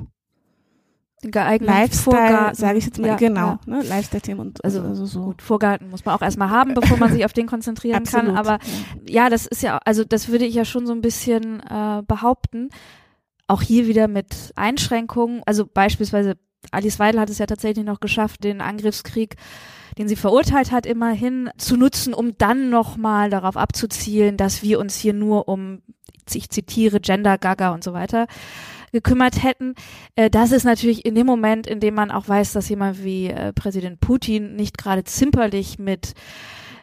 geeigneten 1.32 1.74
Lifestyle, 1.74 2.52
sage 2.54 2.78
ich 2.78 2.86
jetzt 2.86 3.00
mal, 3.00 3.08
Ja, 3.08 3.16
genau, 3.16 3.48
ja. 3.48 3.60
ne, 3.66 3.82
Lifestyle-Themen 3.84 4.40
und 4.40 4.64
Also, 4.64 4.82
also, 4.82 5.06
so. 5.06 5.26
Gut, 5.26 5.42
Vorgarten 5.42 5.90
muss 5.90 6.06
man 6.06 6.16
auch 6.16 6.22
erstmal 6.22 6.50
haben, 6.50 6.74
bevor 6.74 6.98
man 6.98 7.12
sich 7.14 7.26
auf 7.26 7.34
den 7.34 7.48
konzentrieren 7.48 8.04
kann. 8.04 8.30
Absolut, 8.30 8.38
Aber 8.38 8.60
ja. 9.06 9.24
ja, 9.24 9.30
das 9.30 9.46
ist 9.46 9.64
ja, 9.64 9.80
also 9.86 10.04
das 10.04 10.30
würde 10.30 10.46
ich 10.46 10.56
ja 10.56 10.66
schon 10.66 10.86
so 10.86 10.94
ein 10.94 11.02
bisschen 11.02 11.60
äh, 11.62 12.02
behaupten. 12.08 12.70
Auch 13.48 13.62
hier 13.62 13.88
wieder 13.88 14.08
mit 14.08 14.54
Einschränkungen. 14.56 15.42
Also 15.46 15.66
beispielsweise 15.66 16.36
Alice 16.72 17.00
Weidel 17.00 17.20
hat 17.20 17.30
es 17.30 17.38
ja 17.40 17.46
tatsächlich 17.46 17.86
noch 17.86 18.00
geschafft, 18.00 18.44
den 18.44 18.62
Angriffskrieg, 18.62 19.36
den 19.98 20.08
sie 20.08 20.16
verurteilt 20.16 20.72
hat, 20.72 20.86
immerhin 20.86 21.50
zu 21.58 21.76
nutzen, 21.78 22.14
um 22.14 22.38
dann 22.38 22.70
nochmal 22.70 23.30
darauf 23.30 23.58
abzuzielen, 23.58 24.38
dass 24.38 24.64
wir 24.64 24.80
uns 24.80 24.96
hier 24.96 25.14
nur 25.14 25.48
um, 25.48 25.82
ich 26.34 26.50
zitiere, 26.50 27.00
Gender, 27.00 27.38
Gaga 27.38 27.74
und 27.74 27.84
so 27.84 27.94
weiter 27.94 28.28
gekümmert 28.94 29.44
hätten. 29.44 29.76
Äh, 30.16 30.30
das 30.30 30.54
ist 30.54 30.64
natürlich 30.64 31.06
in 31.06 31.16
dem 31.16 31.28
Moment, 31.28 31.68
in 31.68 31.82
dem 31.82 31.96
man 31.96 32.12
auch 32.12 32.30
weiß, 32.30 32.54
dass 32.54 32.70
jemand 32.70 33.04
wie 33.04 33.28
äh, 33.28 33.52
Präsident 33.52 34.00
Putin 34.00 34.56
nicht 34.56 34.78
gerade 34.78 35.04
zimperlich 35.04 35.78
mit. 35.78 36.14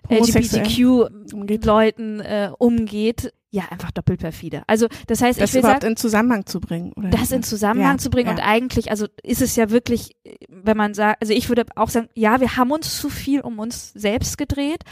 LGBTQ-Leuten 0.09 2.21
äh, 2.21 2.51
umgeht, 2.59 3.33
ja, 3.53 3.65
einfach 3.71 3.91
doppelt 3.91 4.21
perfide. 4.21 4.63
Also 4.69 4.87
das 5.09 5.23
heißt, 5.23 5.41
das 5.41 5.51
ich 5.51 5.55
will 5.55 5.61
überhaupt 5.61 5.83
sagen, 5.83 5.93
in 5.93 5.97
Zusammenhang 5.97 6.47
zu 6.47 6.61
bringen. 6.61 6.93
Oder 6.95 7.11
das 7.11 7.33
in 7.33 7.43
Zusammenhang 7.43 7.97
Ja, 7.97 7.99
zu 7.99 8.09
bringen 8.11 8.29
ja. 8.29 8.35
und 8.35 8.41
eigentlich, 8.41 8.91
also 8.91 9.07
ist 9.25 9.43
es 9.43 9.57
ja 9.57 9.71
wirklich, 9.71 10.17
wenn 10.49 10.77
man 10.77 10.95
sagt, 10.95 11.21
also 11.21 11.33
ich 11.33 11.49
würde 11.49 11.67
auch 11.75 11.89
sagen, 11.89 12.09
ja, 12.15 12.41
wir 12.41 12.57
haben 12.57 12.71
uns 12.71 12.97
zu 12.99 13.09
viel 13.09 13.41
um 13.41 13.59
uns 13.59 13.93
selbst 13.93 14.39
gedreht, 14.39 14.85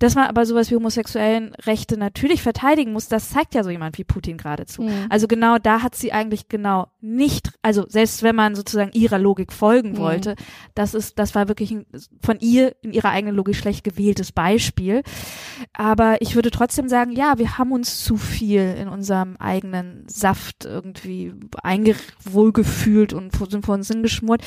dass 0.00 0.16
man 0.16 0.26
aber 0.26 0.44
sowas 0.44 0.70
wie 0.70 0.74
homosexuellen 0.74 1.54
Rechte 1.66 1.96
natürlich 1.96 2.42
verteidigen 2.42 2.92
muss, 2.92 3.06
das 3.06 3.30
zeigt 3.30 3.54
ja 3.54 3.62
so 3.62 3.70
jemand 3.70 3.96
wie 3.96 4.04
Putin 4.04 4.38
geradezu. 4.38 4.82
Mhm. 4.82 5.06
Also 5.08 5.28
genau 5.28 5.58
da 5.58 5.82
hat 5.82 5.94
sie 5.94 6.12
eigentlich 6.12 6.48
genau 6.48 6.88
nicht, 7.00 7.52
also 7.62 7.86
selbst 7.88 8.22
wenn 8.24 8.34
man 8.34 8.56
sozusagen 8.56 8.90
ihrer 8.92 9.18
Logik 9.18 9.52
folgen 9.52 9.92
Mhm. 9.92 9.98
wollte, 9.98 10.34
das 10.74 10.94
ist, 10.94 11.18
das 11.20 11.34
war 11.36 11.46
wirklich 11.46 11.70
ein, 11.70 11.86
von 12.22 12.40
ihr 12.40 12.74
in 12.82 12.92
ihrer 12.92 13.10
eigenen 13.10 13.36
Logik 13.36 13.54
schlecht 13.54 13.84
gewähltes 13.84 14.32
Beispiel. 14.32 15.02
Aber 15.74 16.20
ich 16.22 16.34
würde 16.34 16.50
trotzdem 16.50 16.88
sagen, 16.88 17.12
ja, 17.12 17.38
wir 17.38 17.56
haben 17.56 17.70
uns 17.72 17.99
zu 18.04 18.16
viel 18.16 18.74
in 18.78 18.88
unserem 18.88 19.36
eigenen 19.36 20.04
Saft 20.08 20.64
irgendwie 20.64 21.34
wohlgefühlt 22.24 23.12
und 23.12 23.36
vor- 23.36 23.50
sind 23.50 23.64
vor 23.66 23.74
uns 23.74 23.88
hingeschmort. 23.88 24.42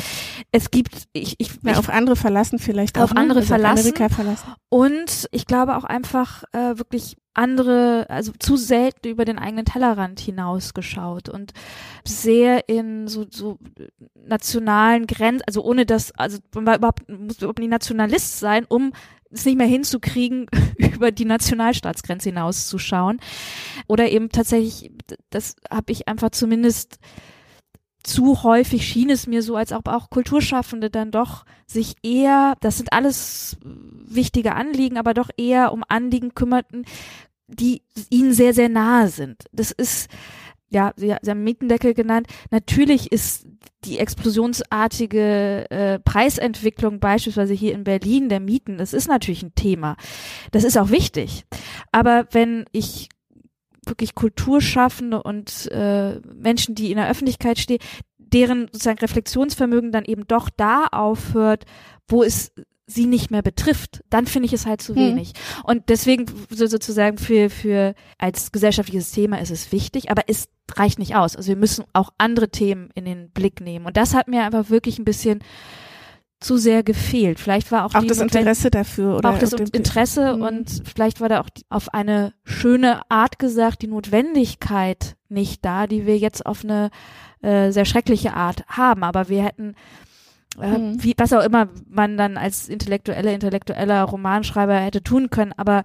Es 0.51 0.71
gibt, 0.71 1.07
ich, 1.13 1.35
ich, 1.37 1.51
Ja, 1.63 1.71
ich 1.73 1.77
auf 1.77 1.89
andere 1.89 2.15
verlassen 2.15 2.59
vielleicht 2.59 2.97
auch. 2.97 3.03
Auf 3.03 3.13
ne? 3.13 3.19
andere 3.21 3.39
also 3.39 3.47
verlassen. 3.47 3.79
Amerika 3.93 4.09
verlassen. 4.09 4.53
und 4.69 5.27
ich 5.31 5.45
glaube 5.45 5.77
auch 5.77 5.83
einfach 5.83 6.43
äh, 6.51 6.77
wirklich 6.77 7.15
andere, 7.35 8.05
also 8.09 8.31
zu 8.37 8.57
selten 8.57 9.07
über 9.07 9.25
den 9.25 9.39
eigenen 9.39 9.65
Tellerrand 9.65 10.19
hinausgeschaut 10.19 11.29
und 11.29 11.51
sehr 12.05 12.69
in 12.69 13.07
so, 13.07 13.25
so 13.29 13.57
nationalen 14.27 15.07
Grenzen, 15.07 15.43
also 15.47 15.63
ohne 15.63 15.85
das, 15.85 16.11
also 16.11 16.37
man 16.53 16.65
war 16.67 16.77
überhaupt, 16.77 17.09
muss 17.09 17.37
überhaupt 17.37 17.59
nicht 17.59 17.69
Nationalist 17.69 18.39
sein, 18.39 18.65
um 18.67 18.93
es 19.33 19.45
nicht 19.45 19.57
mehr 19.57 19.67
hinzukriegen, 19.67 20.47
über 20.77 21.11
die 21.11 21.25
Nationalstaatsgrenze 21.25 22.29
hinauszuschauen. 22.29 23.19
Oder 23.87 24.09
eben 24.09 24.29
tatsächlich, 24.29 24.91
das 25.29 25.55
habe 25.69 25.91
ich 25.91 26.07
einfach 26.07 26.29
zumindest 26.31 26.99
zu 28.03 28.43
häufig 28.43 28.85
schien 28.85 29.09
es 29.09 29.27
mir 29.27 29.41
so, 29.41 29.55
als 29.55 29.71
ob 29.71 29.87
auch 29.87 30.09
Kulturschaffende 30.09 30.89
dann 30.89 31.11
doch 31.11 31.45
sich 31.65 31.95
eher, 32.03 32.55
das 32.59 32.77
sind 32.77 32.91
alles 32.91 33.57
wichtige 33.63 34.55
Anliegen, 34.55 34.97
aber 34.97 35.13
doch 35.13 35.29
eher 35.37 35.71
um 35.71 35.83
Anliegen 35.87 36.35
kümmerten, 36.35 36.85
die 37.47 37.81
ihnen 38.09 38.33
sehr, 38.33 38.53
sehr 38.53 38.67
nahe 38.67 39.07
sind. 39.07 39.45
Das 39.53 39.71
ist, 39.71 40.09
ja, 40.73 40.93
Sie, 40.95 41.15
Sie 41.21 41.29
haben 41.31 41.43
Mietendeckel 41.43 41.93
genannt. 41.93 42.27
Natürlich 42.51 43.11
ist 43.11 43.47
die 43.85 43.99
explosionsartige 43.99 45.69
äh, 45.69 45.99
Preisentwicklung 45.99 46.99
beispielsweise 46.99 47.53
hier 47.53 47.73
in 47.73 47.83
Berlin 47.83 48.29
der 48.29 48.39
Mieten, 48.39 48.77
das 48.77 48.93
ist 48.93 49.07
natürlich 49.07 49.43
ein 49.43 49.55
Thema. 49.55 49.97
Das 50.51 50.63
ist 50.63 50.77
auch 50.77 50.89
wichtig. 50.89 51.45
Aber 51.91 52.27
wenn 52.31 52.65
ich 52.71 53.09
wirklich 53.85 54.15
Kulturschaffende 54.15 55.21
und 55.21 55.69
äh, 55.71 56.19
Menschen, 56.33 56.75
die 56.75 56.91
in 56.91 56.97
der 56.97 57.09
Öffentlichkeit 57.09 57.59
stehen, 57.59 57.79
deren 58.17 58.67
sozusagen 58.71 58.99
Reflexionsvermögen 58.99 59.91
dann 59.91 60.05
eben 60.05 60.25
doch 60.27 60.49
da 60.49 60.85
aufhört, 60.91 61.65
wo 62.07 62.23
es 62.23 62.51
sie 62.85 63.05
nicht 63.05 63.31
mehr 63.31 63.41
betrifft, 63.41 64.03
dann 64.09 64.27
finde 64.27 64.47
ich 64.47 64.53
es 64.53 64.65
halt 64.65 64.81
zu 64.81 64.95
Hm. 64.95 65.01
wenig. 65.01 65.33
Und 65.63 65.89
deswegen 65.89 66.25
so, 66.49 66.67
sozusagen 66.67 67.17
für, 67.17 67.49
für 67.49 67.95
als 68.17 68.51
gesellschaftliches 68.51 69.11
Thema 69.11 69.39
ist 69.39 69.51
es 69.51 69.71
wichtig, 69.71 70.11
aber 70.11 70.23
es 70.27 70.49
reicht 70.75 70.99
nicht 70.99 71.15
aus. 71.15 71.35
Also 71.35 71.49
wir 71.49 71.55
müssen 71.55 71.85
auch 71.93 72.11
andere 72.17 72.49
Themen 72.49 72.89
in 72.93 73.05
den 73.05 73.29
Blick 73.31 73.61
nehmen. 73.61 73.85
Und 73.85 73.97
das 73.97 74.13
hat 74.13 74.27
mir 74.27 74.43
einfach 74.43 74.69
wirklich 74.69 74.99
ein 74.99 75.05
bisschen 75.05 75.39
zu 76.43 76.57
sehr 76.57 76.83
gefehlt. 76.83 77.39
Vielleicht 77.39 77.71
war 77.71 77.85
auch, 77.85 77.95
auch 77.95 78.03
das 78.03 78.19
Interesse 78.19 78.69
dafür 78.69 79.15
oder 79.15 79.29
auch 79.29 79.39
das 79.39 79.53
Interesse 79.53 80.35
mhm. 80.35 80.41
und 80.41 80.81
vielleicht 80.93 81.21
war 81.21 81.29
da 81.29 81.39
auch 81.39 81.49
auf 81.69 81.93
eine 81.93 82.33
schöne 82.43 83.09
Art 83.09 83.39
gesagt 83.39 83.81
die 83.81 83.87
Notwendigkeit 83.87 85.15
nicht 85.29 85.63
da, 85.63 85.87
die 85.87 86.05
wir 86.05 86.17
jetzt 86.17 86.45
auf 86.45 86.63
eine 86.63 86.89
äh, 87.41 87.71
sehr 87.71 87.85
schreckliche 87.85 88.33
Art 88.33 88.65
haben. 88.67 89.03
Aber 89.03 89.29
wir 89.29 89.43
hätten 89.43 89.75
äh, 90.61 90.77
mhm. 90.77 91.03
wie, 91.03 91.13
was 91.17 91.33
auch 91.33 91.43
immer 91.43 91.69
man 91.89 92.17
dann 92.17 92.37
als 92.37 92.69
intellektuelle, 92.69 93.33
intellektueller 93.33 94.03
Romanschreiber 94.03 94.75
hätte 94.75 95.03
tun 95.03 95.29
können, 95.29 95.53
aber 95.57 95.83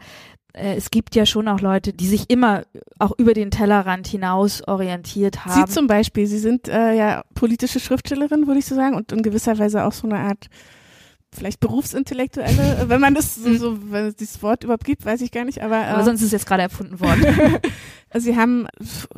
äh, 0.52 0.74
es 0.76 0.90
gibt 0.90 1.14
ja 1.14 1.26
schon 1.26 1.48
auch 1.48 1.60
Leute, 1.60 1.92
die 1.92 2.06
sich 2.06 2.30
immer 2.30 2.64
auch 2.98 3.12
über 3.18 3.34
den 3.34 3.50
Tellerrand 3.50 4.06
hinaus 4.06 4.66
orientiert 4.66 5.44
haben. 5.44 5.66
Sie 5.66 5.72
zum 5.72 5.86
Beispiel, 5.86 6.26
Sie 6.26 6.38
sind 6.38 6.68
äh, 6.68 6.94
ja 6.94 7.22
politische 7.34 7.80
Schriftstellerin, 7.80 8.46
würde 8.46 8.58
ich 8.58 8.66
so 8.66 8.74
sagen, 8.74 8.96
und 8.96 9.12
in 9.12 9.22
gewisser 9.22 9.58
Weise 9.58 9.84
auch 9.84 9.92
so 9.92 10.08
eine 10.08 10.18
Art 10.18 10.48
vielleicht 11.34 11.60
Berufsintellektuelle, 11.60 12.84
wenn 12.88 13.00
man 13.00 13.14
das 13.14 13.34
so, 13.34 13.54
so 13.54 13.78
wenn 13.90 14.06
es 14.06 14.16
dieses 14.16 14.42
Wort 14.42 14.64
überhaupt 14.64 14.84
gibt, 14.84 15.04
weiß 15.04 15.20
ich 15.20 15.30
gar 15.30 15.44
nicht, 15.44 15.62
aber, 15.62 15.76
äh, 15.76 15.84
aber 15.84 16.04
sonst 16.04 16.20
ist 16.20 16.26
es 16.26 16.32
jetzt 16.32 16.46
gerade 16.46 16.62
erfunden 16.62 17.00
worden. 17.00 17.24
Sie 18.14 18.36
haben 18.36 18.66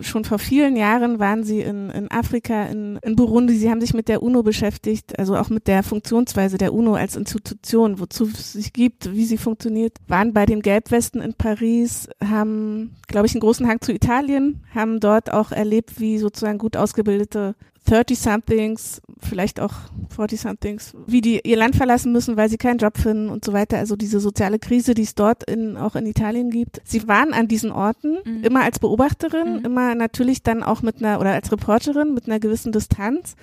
schon 0.01 0.25
vor 0.25 0.41
vielen 0.41 0.75
Jahren 0.75 1.21
waren 1.21 1.45
Sie 1.45 1.61
in, 1.61 1.91
in 1.91 2.11
Afrika, 2.11 2.65
in, 2.65 2.97
in 3.03 3.15
Burundi, 3.15 3.55
Sie 3.55 3.71
haben 3.71 3.81
sich 3.81 3.95
mit 3.95 4.09
der 4.09 4.21
UNO 4.21 4.43
beschäftigt, 4.43 5.17
also 5.17 5.37
auch 5.37 5.49
mit 5.49 5.69
der 5.69 5.85
Funktionsweise 5.85 6.59
der 6.59 6.75
UNO 6.75 6.95
als 6.95 7.15
Institution, 7.15 8.01
wozu 8.01 8.25
es 8.25 8.55
sich 8.55 8.73
gibt, 8.73 9.13
wie 9.13 9.25
sie 9.25 9.39
funktioniert, 9.39 9.97
waren 10.09 10.33
bei 10.33 10.45
den 10.45 10.61
Gelbwesten 10.61 11.21
in 11.21 11.35
Paris, 11.35 12.09
haben, 12.25 12.97
glaube 13.07 13.27
ich, 13.27 13.35
einen 13.35 13.41
großen 13.41 13.69
Hang 13.69 13.81
zu 13.81 13.93
Italien, 13.93 14.61
haben 14.75 14.99
dort 14.99 15.33
auch 15.33 15.53
erlebt, 15.53 16.01
wie 16.01 16.19
sozusagen 16.19 16.59
gut 16.59 16.77
ausgebildete 16.77 17.55
30-somethings, 17.91 19.01
vielleicht 19.19 19.61
auch 19.61 19.73
40-somethings, 20.17 20.95
wie 21.07 21.21
die 21.21 21.41
ihr 21.43 21.57
Land 21.57 21.77
verlassen 21.77 22.13
müssen, 22.13 22.37
weil 22.37 22.49
sie 22.49 22.57
keinen 22.57 22.79
Job 22.79 22.97
finden 22.97 23.29
und 23.29 23.45
so 23.45 23.53
weiter. 23.53 23.79
Also 23.79 23.97
diese 23.97 24.21
soziale 24.21 24.59
Krise, 24.59 24.95
die 24.95 25.03
es 25.03 25.15
dort 25.15 25.45
in, 25.45 25.77
auch 25.77 25.97
in 25.97 26.07
Italien 26.07 26.51
gibt. 26.51 26.81
Sie 26.85 27.09
waren 27.09 27.33
an 27.33 27.49
diesen 27.49 27.73
Orten 27.73 28.19
mhm. 28.25 28.45
immer 28.45 28.63
als 28.63 28.79
Beobachterin, 28.79 29.59
mhm. 29.59 29.65
immer 29.65 29.95
natürlich 29.95 30.43
dann 30.43 30.63
auch 30.63 30.83
mit 30.83 30.99
einer, 30.99 31.21
oder 31.21 31.33
als 31.33 31.51
Reporterin 31.51 32.15
mit 32.15 32.27
einer 32.27 32.39
gewissen 32.39 32.73
Distanz. 32.73 33.35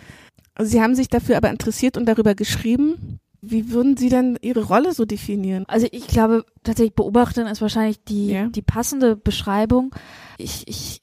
Also 0.55 0.71
sie 0.71 0.81
haben 0.81 0.95
sich 0.95 1.09
dafür 1.09 1.37
aber 1.37 1.49
interessiert 1.49 1.97
und 1.97 2.05
darüber 2.05 2.33
geschrieben. 2.33 3.19
Wie 3.41 3.71
würden 3.71 3.95
Sie 3.97 4.09
denn 4.09 4.37
Ihre 4.41 4.63
Rolle 4.63 4.93
so 4.93 5.05
definieren? 5.05 5.65
Also 5.67 5.87
ich 5.91 6.07
glaube 6.07 6.43
tatsächlich 6.63 6.95
beobachten 6.95 7.45
ist 7.45 7.61
wahrscheinlich 7.61 8.03
die, 8.03 8.31
ja. 8.31 8.47
die 8.47 8.63
passende 8.63 9.15
Beschreibung. 9.15 9.93
Ich, 10.37 10.67
ich 10.67 11.01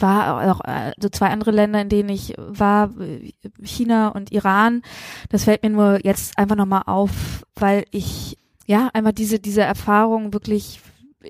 war 0.00 0.50
auch 0.50 0.60
also 0.60 1.08
zwei 1.10 1.28
andere 1.28 1.50
Länder, 1.50 1.80
in 1.80 1.88
denen 1.88 2.08
ich 2.08 2.34
war, 2.36 2.90
China 3.62 4.08
und 4.08 4.32
Iran. 4.32 4.82
Das 5.30 5.44
fällt 5.44 5.62
mir 5.62 5.70
nur 5.70 6.04
jetzt 6.04 6.38
einfach 6.38 6.56
nochmal 6.56 6.82
auf, 6.86 7.44
weil 7.54 7.84
ich 7.90 8.38
ja 8.66 8.90
einmal 8.92 9.12
diese 9.12 9.38
diese 9.38 9.62
Erfahrung 9.62 10.32
wirklich 10.32 10.80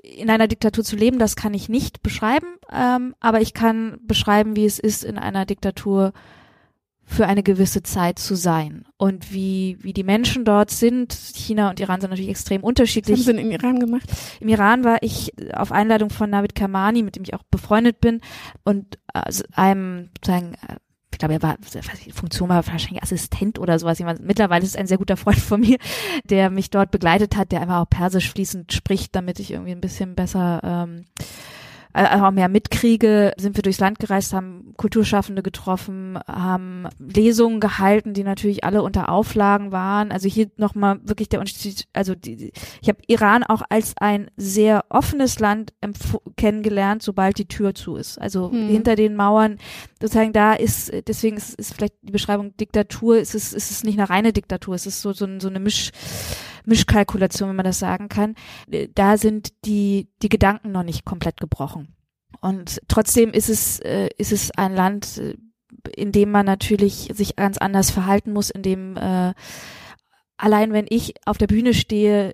in 0.01 0.29
einer 0.29 0.47
Diktatur 0.47 0.83
zu 0.83 0.95
leben, 0.95 1.19
das 1.19 1.35
kann 1.35 1.53
ich 1.53 1.69
nicht 1.69 2.03
beschreiben, 2.03 2.47
ähm, 2.71 3.15
aber 3.19 3.41
ich 3.41 3.53
kann 3.53 3.97
beschreiben, 4.03 4.55
wie 4.55 4.65
es 4.65 4.79
ist, 4.79 5.03
in 5.03 5.17
einer 5.17 5.45
Diktatur 5.45 6.11
für 7.05 7.27
eine 7.27 7.43
gewisse 7.43 7.83
Zeit 7.83 8.17
zu 8.17 8.35
sein 8.35 8.85
und 8.97 9.31
wie, 9.31 9.77
wie 9.81 9.93
die 9.93 10.03
Menschen 10.03 10.43
dort 10.43 10.71
sind. 10.71 11.13
China 11.13 11.69
und 11.69 11.79
Iran 11.79 12.01
sind 12.01 12.09
natürlich 12.09 12.31
extrem 12.31 12.63
unterschiedlich. 12.63 13.19
Was 13.19 13.27
haben 13.27 13.37
Sie 13.37 13.43
denn 13.43 13.51
im 13.51 13.51
Iran 13.51 13.79
gemacht? 13.79 14.09
Im 14.39 14.49
Iran 14.49 14.83
war 14.83 14.97
ich 15.01 15.31
auf 15.53 15.71
Einladung 15.71 16.09
von 16.09 16.29
Navid 16.29 16.55
Kamani, 16.55 17.03
mit 17.03 17.15
dem 17.15 17.23
ich 17.23 17.33
auch 17.33 17.43
befreundet 17.51 18.01
bin 18.01 18.21
und 18.63 18.97
also 19.13 19.43
einem 19.53 20.09
sozusagen 20.17 20.55
äh, 20.67 20.77
ich 21.15 21.19
glaube, 21.19 21.35
er 21.35 21.41
war, 21.43 21.55
die 22.05 22.11
Funktion 22.11 22.49
war 22.49 22.67
wahrscheinlich 22.67 23.01
Assistent 23.01 23.57
oder 23.57 23.79
sowas. 23.79 23.99
Mittlerweile 24.19 24.65
ist 24.65 24.71
es 24.71 24.75
ein 24.75 24.85
sehr 24.85 24.97
guter 24.97 25.15
Freund 25.15 25.37
von 25.37 25.61
mir, 25.61 25.77
der 26.25 26.49
mich 26.49 26.71
dort 26.71 26.91
begleitet 26.91 27.37
hat, 27.37 27.53
der 27.53 27.61
einfach 27.61 27.79
auch 27.79 27.89
Persisch 27.89 28.29
fließend 28.31 28.73
spricht, 28.73 29.15
damit 29.15 29.39
ich 29.39 29.51
irgendwie 29.51 29.71
ein 29.71 29.79
bisschen 29.79 30.15
besser 30.15 30.59
ähm, 30.61 31.05
äh, 31.95 32.19
auch 32.19 32.31
mehr 32.31 32.49
mitkriege, 32.49 33.33
sind 33.37 33.55
wir 33.55 33.61
durchs 33.61 33.79
Land 33.79 33.99
gereist, 33.99 34.33
haben 34.33 34.73
Kulturschaffende 34.75 35.41
getroffen, 35.41 36.19
haben 36.27 36.87
Lesungen 36.99 37.61
gehalten, 37.61 38.13
die 38.13 38.23
natürlich 38.23 38.65
alle 38.65 38.83
unter 38.83 39.07
Auflagen 39.07 39.71
waren. 39.71 40.11
Also 40.11 40.27
hier 40.27 40.49
nochmal 40.57 40.99
wirklich 41.03 41.29
der 41.29 41.39
Unterschied, 41.39 41.87
also 41.93 42.13
die, 42.13 42.51
ich 42.81 42.89
habe 42.89 42.99
Iran 43.07 43.43
auch 43.43 43.61
als 43.69 43.93
ein 43.97 44.29
sehr 44.35 44.83
offenes 44.89 45.39
Land 45.39 45.73
kennengelernt, 46.35 47.01
sobald 47.01 47.37
die 47.37 47.47
Tür 47.47 47.73
zu 47.73 47.95
ist. 47.95 48.19
Also 48.19 48.51
hm. 48.51 48.67
hinter 48.67 48.97
den 48.97 49.15
Mauern, 49.15 49.57
sozusagen 50.05 50.33
da 50.33 50.53
ist, 50.53 50.91
deswegen 51.07 51.37
ist, 51.37 51.55
ist 51.55 51.73
vielleicht 51.73 51.95
die 52.03 52.11
Beschreibung 52.11 52.55
Diktatur, 52.57 53.17
ist 53.17 53.33
es, 53.33 53.53
ist 53.53 53.71
es 53.71 53.83
nicht 53.83 53.97
eine 53.97 54.09
reine 54.09 54.33
Diktatur, 54.33 54.75
es 54.75 54.85
ist 54.85 55.01
so, 55.01 55.13
so, 55.13 55.27
so 55.39 55.47
eine 55.47 55.59
Misch, 55.59 55.91
Mischkalkulation, 56.65 57.49
wenn 57.49 57.55
man 57.55 57.65
das 57.65 57.79
sagen 57.79 58.07
kann. 58.07 58.35
Da 58.93 59.17
sind 59.17 59.53
die, 59.65 60.09
die 60.21 60.29
Gedanken 60.29 60.71
noch 60.71 60.83
nicht 60.83 61.05
komplett 61.05 61.39
gebrochen. 61.39 61.95
Und 62.39 62.81
trotzdem 62.87 63.31
ist 63.31 63.49
es, 63.49 63.79
äh, 63.79 64.09
ist 64.17 64.31
es 64.31 64.51
ein 64.51 64.75
Land, 64.75 65.17
äh, 65.17 65.35
in 65.95 66.11
dem 66.11 66.29
man 66.29 66.45
natürlich 66.45 67.09
sich 67.13 67.35
ganz 67.35 67.57
anders 67.57 67.89
verhalten 67.89 68.31
muss, 68.31 68.51
in 68.51 68.61
dem 68.61 68.97
äh, 68.97 69.33
allein 70.37 70.73
wenn 70.73 70.85
ich 70.87 71.15
auf 71.25 71.37
der 71.37 71.47
Bühne 71.47 71.73
stehe, 71.73 72.33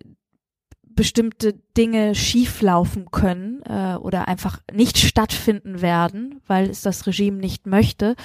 bestimmte 1.02 1.56
Dinge 1.76 2.14
schieflaufen 2.14 3.10
können 3.10 3.64
äh, 3.64 3.96
oder 3.96 4.28
einfach 4.28 4.60
nicht 4.72 5.00
stattfinden 5.00 5.82
werden, 5.82 6.42
weil 6.46 6.70
es 6.70 6.84
das 6.84 7.08
Regime 7.08 7.38
nicht 7.38 7.66
möchte, 7.66 8.16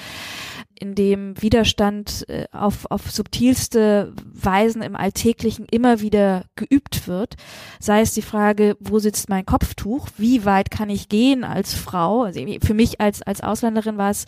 in 0.78 0.94
dem 0.94 1.40
Widerstand 1.40 2.28
äh, 2.28 2.44
auf, 2.52 2.84
auf 2.90 3.10
subtilste 3.10 4.12
Weisen 4.26 4.82
im 4.82 4.94
Alltäglichen 4.94 5.64
immer 5.70 6.02
wieder 6.02 6.44
geübt 6.54 7.08
wird. 7.08 7.36
Sei 7.80 8.02
es 8.02 8.12
die 8.12 8.20
Frage, 8.20 8.76
wo 8.78 8.98
sitzt 8.98 9.30
mein 9.30 9.46
Kopftuch? 9.46 10.08
Wie 10.18 10.44
weit 10.44 10.70
kann 10.70 10.90
ich 10.90 11.08
gehen 11.08 11.44
als 11.44 11.72
Frau? 11.72 12.24
Also 12.24 12.44
für 12.62 12.74
mich 12.74 13.00
als, 13.00 13.22
als 13.22 13.40
Ausländerin 13.40 13.96
war 13.96 14.10
es 14.10 14.26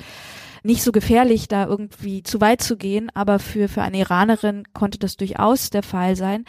nicht 0.63 0.83
so 0.83 0.93
gefährlich, 0.93 1.49
da 1.49 1.67
irgendwie 1.67 2.23
zu 2.23 2.41
weit 2.41 2.63
zu 2.63 2.77
gehen, 2.77 3.11
aber 3.15 3.39
für, 3.39 3.69
für 3.69 3.83
eine 3.83 3.99
Iranerin 3.99 4.65
konnte 4.73 4.99
das 4.99 5.17
durchaus 5.17 5.71
der 5.71 5.83
Fall 5.83 6.17
sein. 6.17 6.45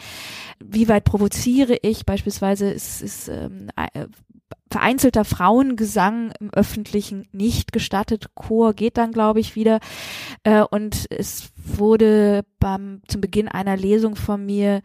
Wie 0.58 0.88
weit 0.88 1.04
provoziere 1.04 1.76
ich? 1.82 2.06
Beispielsweise 2.06 2.70
ist, 2.70 3.02
ist 3.02 3.28
ähm, 3.28 3.68
äh, 3.76 4.06
vereinzelter 4.70 5.24
Frauengesang 5.24 6.32
im 6.38 6.50
Öffentlichen 6.50 7.28
nicht 7.32 7.72
gestattet. 7.72 8.26
Chor 8.34 8.72
geht 8.72 8.96
dann, 8.96 9.12
glaube 9.12 9.40
ich, 9.40 9.56
wieder. 9.56 9.80
Äh, 10.44 10.62
und 10.62 11.06
es 11.10 11.50
wurde 11.56 12.44
beim, 12.58 13.02
zum 13.08 13.20
Beginn 13.20 13.48
einer 13.48 13.76
Lesung 13.76 14.14
von 14.16 14.46
mir, 14.46 14.80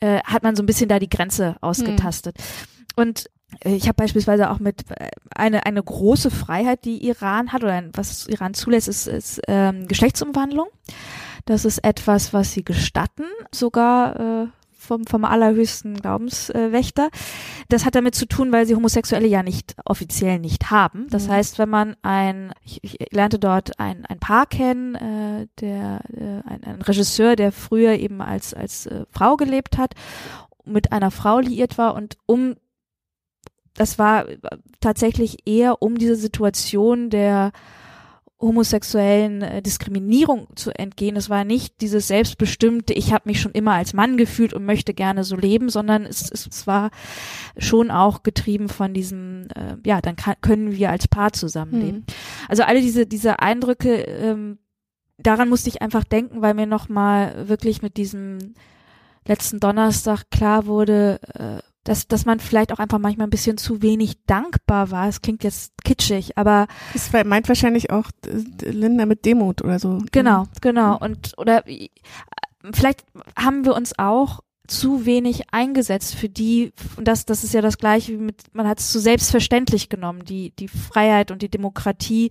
äh, 0.00 0.20
hat 0.24 0.42
man 0.42 0.54
so 0.54 0.62
ein 0.62 0.66
bisschen 0.66 0.88
da 0.88 0.98
die 0.98 1.08
Grenze 1.08 1.56
ausgetastet. 1.60 2.36
Hm. 2.38 2.44
Und 2.94 3.30
ich 3.64 3.88
habe 3.88 3.94
beispielsweise 3.94 4.50
auch 4.50 4.58
mit 4.58 4.90
äh, 4.90 5.08
eine 5.34 5.66
eine 5.66 5.82
große 5.82 6.30
Freiheit, 6.30 6.84
die 6.84 7.06
Iran 7.06 7.52
hat 7.52 7.62
oder 7.62 7.82
was 7.92 8.26
Iran 8.28 8.54
zulässt, 8.54 8.88
ist, 8.88 9.06
ist 9.06 9.40
ähm, 9.48 9.86
Geschlechtsumwandlung. 9.86 10.68
Das 11.44 11.64
ist 11.64 11.78
etwas, 11.84 12.32
was 12.32 12.52
sie 12.52 12.64
gestatten, 12.64 13.24
sogar 13.52 14.44
äh, 14.44 14.46
vom, 14.82 15.06
vom 15.06 15.24
allerhöchsten 15.24 15.94
Glaubenswächter. 15.94 17.08
Das 17.68 17.86
hat 17.86 17.94
damit 17.94 18.14
zu 18.14 18.26
tun, 18.26 18.52
weil 18.52 18.66
sie 18.66 18.74
Homosexuelle 18.74 19.26
ja 19.26 19.42
nicht 19.42 19.74
offiziell 19.84 20.38
nicht 20.38 20.70
haben. 20.70 21.06
Das 21.08 21.28
mhm. 21.28 21.32
heißt, 21.32 21.58
wenn 21.58 21.68
man 21.68 21.96
ein, 22.02 22.52
ich, 22.64 22.82
ich 22.82 22.96
lernte 23.12 23.38
dort 23.38 23.78
ein, 23.78 24.04
ein 24.06 24.18
Paar 24.18 24.46
kennen, 24.46 24.94
äh, 24.96 25.46
der 25.60 26.00
äh, 26.12 26.48
ein, 26.48 26.64
ein 26.64 26.82
Regisseur, 26.82 27.36
der 27.36 27.52
früher 27.52 27.92
eben 27.92 28.20
als 28.20 28.54
als 28.54 28.86
äh, 28.86 29.04
Frau 29.10 29.36
gelebt 29.36 29.78
hat, 29.78 29.94
mit 30.64 30.92
einer 30.92 31.10
Frau 31.10 31.38
liiert 31.38 31.78
war 31.78 31.94
und 31.94 32.16
um 32.26 32.56
das 33.74 33.98
war 33.98 34.26
tatsächlich 34.80 35.46
eher 35.46 35.82
um 35.82 35.96
diese 35.96 36.16
Situation 36.16 37.10
der 37.10 37.52
homosexuellen 38.42 39.40
äh, 39.40 39.62
Diskriminierung 39.62 40.48
zu 40.56 40.76
entgehen. 40.76 41.14
Es 41.16 41.30
war 41.30 41.44
nicht 41.44 41.80
dieses 41.80 42.08
selbstbestimmte, 42.08 42.92
ich 42.92 43.12
habe 43.12 43.28
mich 43.28 43.40
schon 43.40 43.52
immer 43.52 43.74
als 43.74 43.94
Mann 43.94 44.16
gefühlt 44.16 44.52
und 44.52 44.64
möchte 44.64 44.94
gerne 44.94 45.22
so 45.22 45.36
leben, 45.36 45.68
sondern 45.68 46.04
es, 46.04 46.28
es, 46.30 46.48
es 46.48 46.66
war 46.66 46.90
schon 47.56 47.92
auch 47.92 48.24
getrieben 48.24 48.68
von 48.68 48.92
diesem, 48.92 49.46
äh, 49.54 49.76
ja, 49.86 50.00
dann 50.00 50.16
kann, 50.16 50.34
können 50.40 50.72
wir 50.72 50.90
als 50.90 51.06
Paar 51.06 51.32
zusammenleben. 51.32 52.00
Mhm. 52.00 52.14
Also 52.48 52.64
alle 52.64 52.80
diese, 52.80 53.06
diese 53.06 53.38
Eindrücke, 53.38 53.94
ähm, 53.94 54.58
daran 55.18 55.48
musste 55.48 55.68
ich 55.68 55.80
einfach 55.80 56.02
denken, 56.02 56.42
weil 56.42 56.54
mir 56.54 56.66
nochmal 56.66 57.48
wirklich 57.48 57.80
mit 57.80 57.96
diesem 57.96 58.54
letzten 59.24 59.60
Donnerstag 59.60 60.30
klar 60.32 60.66
wurde, 60.66 61.20
äh, 61.34 61.71
dass, 61.84 62.06
dass 62.06 62.24
man 62.24 62.40
vielleicht 62.40 62.72
auch 62.72 62.78
einfach 62.78 62.98
manchmal 62.98 63.26
ein 63.26 63.30
bisschen 63.30 63.58
zu 63.58 63.82
wenig 63.82 64.24
dankbar 64.26 64.90
war. 64.90 65.08
Es 65.08 65.22
klingt 65.22 65.44
jetzt 65.44 65.72
kitschig, 65.84 66.38
aber. 66.38 66.66
Das 66.92 67.10
meint 67.24 67.48
wahrscheinlich 67.48 67.90
auch 67.90 68.10
äh, 68.26 68.70
Linda 68.70 69.06
mit 69.06 69.24
Demut 69.24 69.62
oder 69.62 69.78
so. 69.78 69.98
Genau, 70.12 70.46
genau. 70.60 70.98
Und, 70.98 71.32
oder, 71.36 71.64
vielleicht 72.72 73.04
haben 73.36 73.64
wir 73.64 73.74
uns 73.74 73.98
auch 73.98 74.40
zu 74.68 75.04
wenig 75.06 75.52
eingesetzt 75.52 76.14
für 76.14 76.28
die, 76.28 76.72
und 76.96 77.08
das, 77.08 77.26
das 77.26 77.44
ist 77.44 77.52
ja 77.52 77.60
das 77.60 77.78
gleiche 77.78 78.12
wie 78.12 78.16
mit, 78.16 78.54
man 78.54 78.68
hat 78.68 78.78
es 78.78 78.90
zu 78.92 79.00
selbstverständlich 79.00 79.88
genommen, 79.88 80.24
die, 80.24 80.54
die 80.56 80.68
Freiheit 80.68 81.30
und 81.30 81.42
die 81.42 81.50
Demokratie 81.50 82.30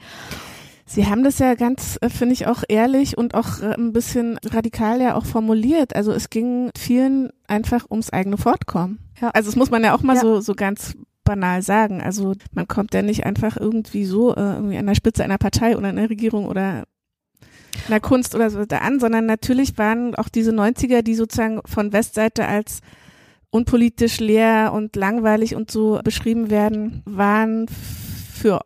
Sie 0.94 1.08
haben 1.08 1.24
das 1.24 1.40
ja 1.40 1.56
ganz, 1.56 1.98
äh, 2.02 2.10
finde 2.10 2.34
ich, 2.34 2.48
auch 2.48 2.64
ehrlich 2.68 3.18
und 3.18 3.34
auch 3.34 3.62
äh, 3.62 3.74
ein 3.76 3.94
bisschen 3.94 4.38
radikal 4.44 5.02
ja 5.02 5.16
auch 5.16 5.26
formuliert. 5.26 5.96
Also 5.96 6.12
es 6.12 6.30
ging 6.30 6.70
vielen 6.78 7.30
einfach 7.48 7.86
ums 7.90 8.10
eigene 8.10 8.38
Fortkommen. 8.38 9.00
Ja. 9.22 9.30
Also 9.30 9.50
das 9.50 9.56
muss 9.56 9.72
man 9.72 9.84
ja 9.84 9.96
auch 9.96 10.02
mal 10.02 10.16
Ja. 10.16 10.22
so, 10.22 10.42
so 10.42 10.54
ganz 10.54 10.96
banal 11.24 11.62
sagen. 11.62 12.02
Also 12.02 12.34
man 12.54 12.68
kommt 12.68 12.94
ja 12.94 13.02
nicht 13.02 13.26
einfach 13.26 13.56
irgendwie 13.56 14.06
so 14.06 14.36
äh, 14.36 14.40
irgendwie 14.56 14.78
an 14.78 14.86
der 14.88 14.96
Spitze 14.96 15.24
einer 15.24 15.38
Partei 15.38 15.78
oder 15.78 15.88
einer 15.88 16.10
Regierung 16.10 16.46
oder 16.46 16.84
einer 17.88 18.00
Kunst 18.02 18.36
oder 18.36 18.50
so 18.50 18.66
da 18.66 18.80
an, 18.80 19.00
sondern 19.00 19.26
natürlich 19.26 19.78
waren 19.78 20.14
auch 20.16 20.28
diese 20.30 20.52
90er, 20.52 21.04
die 21.04 21.16
sozusagen 21.16 21.62
von 21.66 21.94
Westseite 21.94 22.48
als 22.48 22.82
unpolitisch 23.50 24.20
leer 24.20 24.72
und 24.74 24.96
langweilig 24.96 25.56
und 25.56 25.72
so 25.72 26.00
beschrieben 26.04 26.50
werden, 26.50 27.02
waren 27.06 27.68
für 28.34 28.62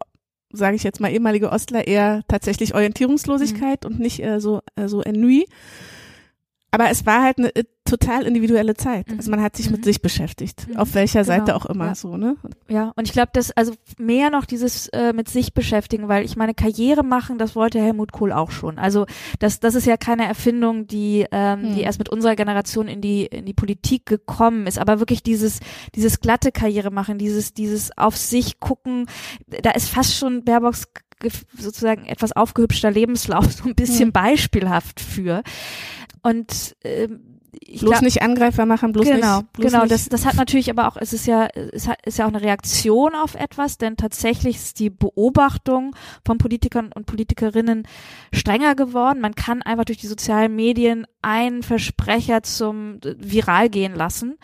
sage 0.56 0.76
ich 0.76 0.84
jetzt 0.84 1.00
mal 1.00 1.12
ehemalige 1.12 1.52
Ostler 1.52 1.88
eher 1.88 2.24
tatsächlich 2.28 2.74
Orientierungslosigkeit 2.74 3.86
und 3.86 4.00
nicht 4.00 4.24
äh, 4.24 4.40
so 4.40 4.62
äh, 4.76 4.88
so 4.88 5.02
ennui. 5.02 5.46
Aber 6.76 6.90
es 6.92 7.06
war 7.06 7.24
halt 7.24 7.38
eine 7.40 7.56
äh, 7.56 7.64
total 7.88 8.24
individuelle 8.24 8.74
Zeit. 8.74 9.10
Mhm. 9.12 9.18
Also 9.18 9.30
man 9.32 9.42
hat 9.42 9.56
sich 9.56 9.70
mit 9.70 9.82
Mhm. 9.82 9.84
sich 9.84 10.02
beschäftigt, 10.02 10.68
Mhm. 10.68 10.78
auf 10.78 10.94
welcher 10.96 11.22
Genau. 11.24 11.28
Seite 11.38 11.56
auch 11.56 11.66
immer 11.68 11.88
Ja. 11.88 11.96
so, 11.96 12.18
ne? 12.18 12.36
Ja, 12.68 12.92
und 12.96 13.06
ich 13.08 13.14
glaube, 13.14 13.30
dass 13.34 13.52
also 13.52 13.74
mehr 14.00 14.32
noch 14.32 14.46
dieses 14.46 14.88
äh, 14.88 15.14
mit 15.14 15.30
sich 15.30 15.54
beschäftigen, 15.54 16.08
weil 16.08 16.26
ich 16.26 16.36
meine 16.36 16.54
Karriere 16.56 17.04
machen, 17.04 17.38
das 17.38 17.56
wollte 17.56 17.80
Helmut 17.80 18.12
Kohl 18.12 18.32
auch 18.32 18.50
schon. 18.52 18.80
Also 18.80 19.06
das 19.40 19.60
das 19.60 19.76
ist 19.76 19.86
ja 19.86 19.98
keine 19.98 20.26
Erfindung, 20.26 20.88
die 20.88 21.26
ähm, 21.32 21.62
Hm. 21.62 21.76
die 21.76 21.82
erst 21.82 22.00
mit 22.00 22.10
unserer 22.10 22.36
Generation 22.36 22.88
in 22.88 23.02
die 23.02 23.26
in 23.28 23.46
die 23.46 23.54
Politik 23.54 24.06
gekommen 24.08 24.66
ist, 24.68 24.80
aber 24.80 25.00
wirklich 25.00 25.22
dieses 25.22 25.60
dieses 25.94 26.20
glatte 26.20 26.52
Karriere 26.52 26.90
machen, 26.92 27.18
dieses 27.20 27.54
dieses 27.54 27.96
auf 27.98 28.18
sich 28.18 28.60
gucken, 28.60 29.06
da 29.62 29.72
ist 29.72 29.90
fast 29.90 30.16
schon 30.16 30.44
Baerbocks 30.44 30.86
ge- 31.20 31.32
sozusagen 31.58 32.06
etwas 32.08 32.32
aufgehübschter 32.32 32.90
Lebenslauf 32.92 33.46
so 33.52 33.66
ein 33.66 33.76
bisschen 33.76 34.08
Hm. 34.08 34.12
beispielhaft 34.14 35.00
für. 35.00 35.44
Und 36.26 36.76
ähm, 36.84 37.40
ich 37.62 37.82
bloß 37.82 37.92
glaub- 37.92 38.02
nicht 38.02 38.24
Angreifer 38.24 38.66
machen, 38.66 38.92
bloß 38.92 39.06
genau, 39.06 39.38
nicht. 39.38 39.54
Bloß 39.54 39.72
genau. 39.72 39.84
nicht, 39.84 39.92
Das, 39.92 40.10
das 40.10 40.26
hat 40.26 40.36
natürlich 40.36 40.72
aber 40.72 40.88
auch, 40.88 40.98
es 40.98 41.14
ist 41.14 41.28
ja, 41.28 41.48
es 41.54 41.88
hat, 41.88 42.04
ist 42.04 42.18
ja 42.18 42.26
auch 42.26 42.30
eine 42.30 42.42
Reaktion 42.42 43.14
auf 43.14 43.36
etwas, 43.36 43.78
denn 43.78 43.96
tatsächlich 43.96 44.56
ist 44.56 44.80
die 44.80 44.90
Beobachtung 44.90 45.96
von 46.26 46.40
Politikern 46.40 46.92
und 46.94 47.06
Politikerinnen 47.06 47.88
strenger 48.34 48.74
geworden. 48.74 49.22
Man 49.22 49.36
kann 49.36 49.62
einfach 49.62 49.86
durch 49.86 50.00
die 50.00 50.08
sozialen 50.08 50.56
Medien 50.56 51.06
einen 51.26 51.64
Versprecher 51.64 52.44
zum 52.44 53.00
äh, 53.04 53.16
viral 53.18 53.70
gehen 53.70 53.96
lassen. 53.96 54.38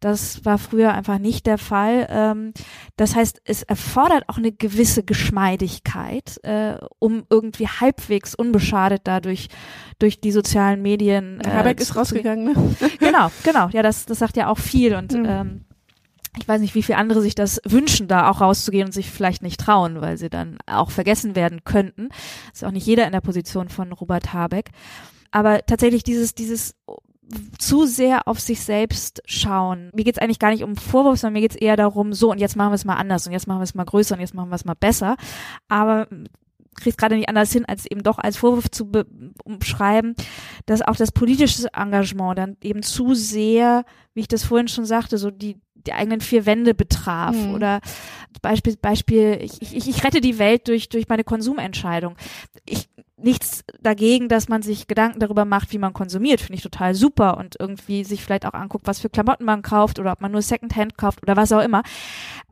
Das 0.00 0.44
war 0.44 0.58
früher 0.58 0.92
einfach 0.94 1.18
nicht 1.18 1.46
der 1.46 1.58
Fall. 1.58 2.08
Ähm, 2.10 2.52
das 2.96 3.14
heißt, 3.14 3.40
es 3.44 3.62
erfordert 3.62 4.28
auch 4.28 4.36
eine 4.36 4.50
gewisse 4.50 5.04
Geschmeidigkeit, 5.04 6.40
äh, 6.42 6.74
um 6.98 7.22
irgendwie 7.30 7.68
halbwegs 7.68 8.34
unbeschadet 8.34 9.02
dadurch 9.04 9.48
durch 10.00 10.20
die 10.20 10.32
sozialen 10.32 10.82
Medien. 10.82 11.40
Äh, 11.40 11.50
Habeck 11.50 11.80
ist 11.80 11.94
rausgegangen, 11.94 12.46
ne? 12.46 12.54
Genau, 12.98 13.30
genau. 13.44 13.68
Ja, 13.68 13.82
das, 13.82 14.06
das 14.06 14.18
sagt 14.18 14.36
ja 14.36 14.48
auch 14.48 14.58
viel 14.58 14.94
und 14.96 15.12
Mhm. 15.12 15.24
ähm, 15.28 15.64
ich 16.38 16.48
weiß 16.48 16.62
nicht, 16.62 16.74
wie 16.74 16.82
viele 16.82 16.96
andere 16.96 17.20
sich 17.20 17.34
das 17.34 17.60
wünschen, 17.64 18.08
da 18.08 18.30
auch 18.30 18.40
rauszugehen 18.40 18.86
und 18.86 18.92
sich 18.92 19.10
vielleicht 19.10 19.42
nicht 19.42 19.60
trauen, 19.60 20.00
weil 20.00 20.16
sie 20.16 20.30
dann 20.30 20.56
auch 20.66 20.90
vergessen 20.90 21.36
werden 21.36 21.62
könnten. 21.64 22.08
Ist 22.54 22.64
auch 22.64 22.70
nicht 22.70 22.86
jeder 22.86 23.04
in 23.04 23.12
der 23.12 23.20
Position 23.20 23.68
von 23.68 23.92
Robert 23.92 24.32
Habeck. 24.32 24.70
Aber 25.32 25.66
tatsächlich 25.66 26.04
dieses, 26.04 26.34
dieses 26.34 26.76
zu 27.58 27.86
sehr 27.86 28.28
auf 28.28 28.40
sich 28.40 28.60
selbst 28.60 29.22
schauen. 29.24 29.90
Mir 29.94 30.04
geht's 30.04 30.18
eigentlich 30.18 30.38
gar 30.38 30.50
nicht 30.50 30.62
um 30.64 30.76
Vorwurf, 30.76 31.18
sondern 31.18 31.34
mir 31.34 31.40
geht's 31.40 31.56
eher 31.56 31.76
darum, 31.76 32.12
so 32.12 32.30
und 32.30 32.38
jetzt 32.38 32.56
machen 32.56 32.70
wir 32.70 32.74
es 32.74 32.84
mal 32.84 32.96
anders 32.96 33.26
und 33.26 33.32
jetzt 33.32 33.46
machen 33.46 33.60
wir 33.60 33.64
es 33.64 33.74
mal 33.74 33.84
größer 33.84 34.14
und 34.14 34.20
jetzt 34.20 34.34
machen 34.34 34.50
wir 34.50 34.56
es 34.56 34.64
mal 34.64 34.74
besser. 34.74 35.16
Aber 35.68 36.08
kriegst 36.74 36.98
gerade 36.98 37.16
nicht 37.16 37.28
anders 37.28 37.52
hin, 37.52 37.64
als 37.66 37.86
eben 37.90 38.02
doch 38.02 38.18
als 38.18 38.36
Vorwurf 38.36 38.70
zu 38.70 38.90
be 38.90 39.06
umschreiben, 39.44 40.14
dass 40.66 40.82
auch 40.82 40.96
das 40.96 41.12
politische 41.12 41.68
Engagement 41.72 42.38
dann 42.38 42.56
eben 42.62 42.82
zu 42.82 43.14
sehr, 43.14 43.84
wie 44.14 44.20
ich 44.20 44.28
das 44.28 44.44
vorhin 44.44 44.68
schon 44.68 44.84
sagte, 44.84 45.18
so 45.18 45.30
die 45.30 45.56
die 45.86 45.94
eigenen 45.94 46.20
vier 46.20 46.46
Wände 46.46 46.74
betraf 46.74 47.34
Mhm. 47.34 47.54
oder 47.54 47.80
Beispiel 48.40 48.76
Beispiel 48.76 49.38
ich, 49.42 49.60
ich, 49.62 49.88
ich 49.88 50.04
rette 50.04 50.20
die 50.20 50.38
Welt 50.38 50.68
durch 50.68 50.88
durch 50.88 51.08
meine 51.08 51.24
Konsumentscheidung. 51.24 52.14
Ich 52.64 52.88
nichts 53.22 53.64
dagegen, 53.80 54.28
dass 54.28 54.48
man 54.48 54.62
sich 54.62 54.86
Gedanken 54.86 55.20
darüber 55.20 55.44
macht, 55.44 55.72
wie 55.72 55.78
man 55.78 55.92
konsumiert, 55.92 56.40
finde 56.40 56.54
ich 56.54 56.62
total 56.62 56.94
super 56.94 57.36
und 57.38 57.56
irgendwie 57.58 58.04
sich 58.04 58.22
vielleicht 58.22 58.46
auch 58.46 58.54
anguckt, 58.54 58.86
was 58.86 59.00
für 59.00 59.08
Klamotten 59.10 59.44
man 59.44 59.62
kauft 59.62 59.98
oder 59.98 60.12
ob 60.12 60.20
man 60.20 60.32
nur 60.32 60.42
Secondhand 60.42 60.96
kauft 60.96 61.22
oder 61.22 61.36
was 61.36 61.52
auch 61.52 61.62
immer. 61.62 61.82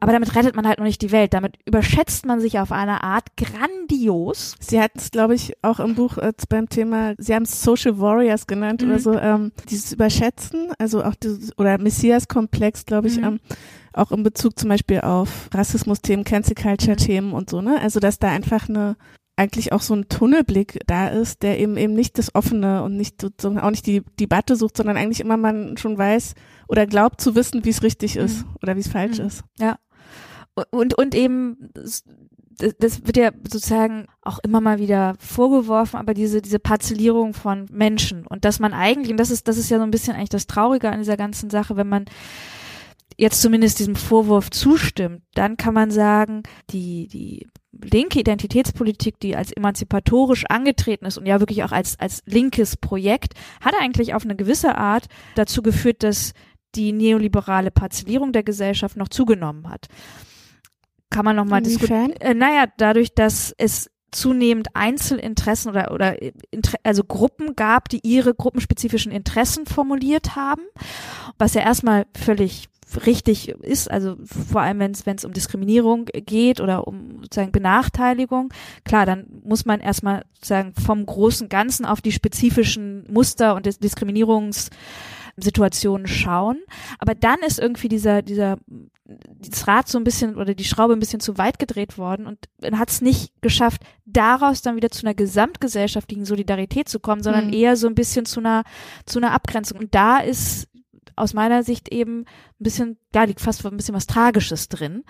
Aber 0.01 0.13
damit 0.13 0.35
rettet 0.35 0.57
man 0.57 0.67
halt 0.67 0.79
noch 0.79 0.87
nicht 0.87 1.03
die 1.03 1.13
Welt. 1.13 1.35
Damit 1.35 1.57
überschätzt 1.67 2.25
man 2.27 2.41
sich 2.41 2.59
auf 2.59 2.73
eine 2.73 3.03
Art 3.03 3.27
grandios. 3.37 4.55
Sie 4.61 4.81
hatten 4.81 4.99
es, 4.99 5.11
glaube 5.11 5.35
ich, 5.35 5.53
auch 5.63 5.81
im 5.81 5.95
Buch 5.95 6.19
äh, 6.19 6.33
beim 6.49 6.69
Thema, 6.69 7.15
Sie 7.19 7.35
haben 7.35 7.43
es 7.43 7.63
Social 7.63 7.99
Warriors 7.99 8.47
genannt 8.47 8.83
Mhm. 8.83 8.89
oder 8.89 8.99
so, 8.99 9.19
ähm, 9.19 9.53
dieses 9.69 9.93
Überschätzen, 9.93 10.73
also 10.79 11.05
auch 11.05 11.15
dieses, 11.15 11.57
oder 11.59 11.79
Messias-Komplex, 11.79 12.87
glaube 12.87 13.09
ich, 13.09 13.19
Mhm. 13.19 13.25
ähm, 13.25 13.41
auch 13.93 14.13
in 14.13 14.23
Bezug 14.23 14.59
zum 14.59 14.69
Beispiel 14.69 15.01
auf 15.01 15.51
Rassismus-Themen, 15.53 16.25
Cancel 16.25 16.55
Culture-Themen 16.55 17.33
und 17.33 17.51
so, 17.51 17.61
ne? 17.61 17.79
Also 17.81 18.01
dass 18.01 18.19
da 18.19 18.29
einfach 18.29 18.69
eine 18.69 18.97
eigentlich 19.41 19.73
auch 19.73 19.81
so 19.81 19.95
ein 19.95 20.09
Tunnelblick 20.09 20.81
da 20.87 21.09
ist, 21.09 21.43
der 21.43 21.59
eben 21.59 21.79
eben 21.79 21.95
nicht 21.95 22.19
das 22.19 22.35
Offene 22.35 22.83
und 22.83 22.97
nicht 22.99 23.23
sozusagen 23.23 23.59
auch 23.59 23.71
nicht 23.71 23.87
die 23.87 24.03
Debatte 24.21 24.55
sucht, 24.55 24.77
sondern 24.77 24.99
eigentlich 24.99 25.21
immer 25.21 25.39
man 25.39 25.79
schon 25.79 25.97
weiß 25.97 26.35
oder 26.69 26.87
glaubt 26.87 27.23
zu 27.23 27.35
wissen, 27.35 27.65
wie 27.65 27.71
es 27.71 27.83
richtig 27.83 28.17
ist 28.17 28.45
oder 28.63 28.77
wie 28.77 28.81
es 28.81 28.89
falsch 28.89 29.19
Mhm. 29.19 29.27
ist. 29.27 29.45
Und, 30.71 30.93
und 30.99 31.15
eben, 31.15 31.71
das, 31.73 32.05
das 32.79 33.07
wird 33.07 33.17
ja 33.17 33.31
sozusagen 33.45 34.09
auch 34.21 34.41
immer 34.41 34.61
mal 34.61 34.79
wieder 34.79 35.15
vorgeworfen, 35.19 35.99
aber 35.99 36.13
diese, 36.13 36.43
diese 36.43 36.59
Parzellierung 36.59 37.33
von 37.33 37.67
Menschen 37.73 38.27
und 38.27 38.45
dass 38.45 38.59
man 38.61 38.75
eigentlich, 38.75 39.11
und 39.11 39.17
das 39.17 39.31
ist, 39.31 39.49
das 39.49 39.57
ist 39.57 39.71
ja 39.71 39.79
so 39.79 39.85
ein 39.85 39.91
bisschen 39.91 40.15
eigentlich 40.15 40.29
das 40.29 40.47
Traurige 40.49 40.91
an 40.91 40.99
dieser 40.99 41.17
ganzen 41.17 41.49
Sache, 41.49 41.77
wenn 41.77 41.89
man 41.89 42.05
jetzt 43.21 43.43
zumindest 43.43 43.79
diesem 43.79 43.97
Vorwurf 43.97 44.51
zustimmt, 44.51 45.23
dann 45.35 45.59
kann 45.59 45.75
man 45.75 45.91
sagen, 45.91 46.43
die, 46.71 47.07
die 47.07 47.47
linke 47.71 48.19
Identitätspolitik, 48.19 49.21
die 49.21 49.37
als 49.37 49.53
emanzipatorisch 49.53 50.47
angetreten 50.49 51.05
ist 51.05 51.19
und 51.19 51.27
ja 51.27 51.39
wirklich 51.39 51.63
auch 51.63 51.73
als, 51.73 52.01
als 52.01 52.23
linkes 52.25 52.79
Projekt, 52.79 53.35
hat 53.61 53.75
eigentlich 53.79 54.15
auf 54.15 54.25
eine 54.25 54.37
gewisse 54.37 54.77
Art 54.77 55.05
dazu 55.35 55.61
geführt, 55.61 56.03
dass 56.03 56.33
die 56.75 56.93
neoliberale 56.93 57.71
Parzellierung 57.71 58.33
der 58.33 58.43
Gesellschaft 58.43 58.97
noch 58.97 59.09
zugenommen 59.09 59.69
hat. 59.69 59.89
Kann 61.11 61.27
man 61.27 61.37
nochmal 61.37 61.61
diskutieren. 61.61 62.13
Äh, 62.13 62.33
naja, 62.33 62.67
dadurch, 62.79 63.15
dass 63.15 63.55
es 63.59 63.91
zunehmend 64.13 64.69
Einzelinteressen 64.75 65.71
oder, 65.71 65.93
oder 65.93 66.17
Inter 66.51 66.79
also 66.85 67.05
Gruppen 67.05 67.55
gab, 67.55 67.91
die 67.91 68.01
ihre 68.03 68.35
gruppenspezifischen 68.35 69.13
Interessen 69.13 69.67
formuliert 69.67 70.37
haben, 70.37 70.63
was 71.39 71.55
ja 71.55 71.61
erstmal 71.61 72.07
völlig 72.17 72.71
richtig 73.07 73.49
ist, 73.49 73.91
also 73.91 74.17
vor 74.25 74.61
allem 74.61 74.79
wenn 74.79 74.93
es 74.93 75.07
wenn 75.07 75.17
es 75.17 75.25
um 75.25 75.33
Diskriminierung 75.33 76.05
geht 76.07 76.61
oder 76.61 76.87
um 76.87 77.23
sozusagen 77.23 77.53
Benachteiligung, 77.53 78.53
klar, 78.85 79.07
dann 79.07 79.27
muss 79.45 79.65
man 79.65 79.81
erstmal 79.81 80.25
sozusagen 80.35 80.73
vom 80.75 81.05
großen 81.07 81.49
Ganzen 81.49 81.87
auf 81.87 82.01
die 82.01 82.13
spezifischen 82.13 83.05
Muster 83.11 83.55
und 83.55 83.67
Dis 83.67 83.79
Diskriminierungssituationen 83.79 86.07
schauen. 86.07 86.59
Aber 86.99 87.15
dann 87.15 87.39
ist 87.47 87.59
irgendwie 87.59 87.89
dieser 87.89 88.23
dieser 88.23 88.59
das 89.41 89.67
Rad 89.67 89.89
so 89.89 89.99
ein 89.99 90.05
bisschen 90.05 90.37
oder 90.37 90.55
die 90.55 90.63
Schraube 90.65 90.93
ein 90.93 91.01
bisschen 91.01 91.19
zu 91.19 91.37
weit 91.37 91.59
gedreht 91.59 91.99
worden 91.99 92.27
und 92.27 92.39
man 92.63 92.79
hat 92.79 92.91
es 92.91 93.01
nicht 93.01 93.33
geschafft, 93.41 93.83
daraus 94.07 94.63
dann 94.63 94.77
wieder 94.77 94.91
zu 94.91 95.05
einer 95.05 95.15
gesamtgesellschaftlichen 95.15 96.25
Solidarität 96.25 96.89
zu 96.89 97.01
kommen, 97.01 97.21
sondern 97.23 97.49
Mhm. 97.49 97.53
eher 97.53 97.77
so 97.77 97.89
ein 97.89 97.97
bisschen 97.97 98.25
zu 98.25 98.39
einer 98.39 98.63
zu 99.07 99.19
einer 99.19 99.33
Abgrenzung. 99.33 99.81
Und 99.81 99.95
da 99.97 100.19
ist 100.19 100.69
aus 101.21 101.35
meiner 101.35 101.63
Sicht 101.63 101.93
eben 101.93 102.21
ein 102.21 102.25
bisschen, 102.59 102.97
da 103.13 103.25
liegt 103.25 103.41
fast 103.41 103.65
ein 103.67 103.77
bisschen 103.77 103.95
was 103.95 104.07
Tragisches 104.07 104.69
drin. 104.69 105.05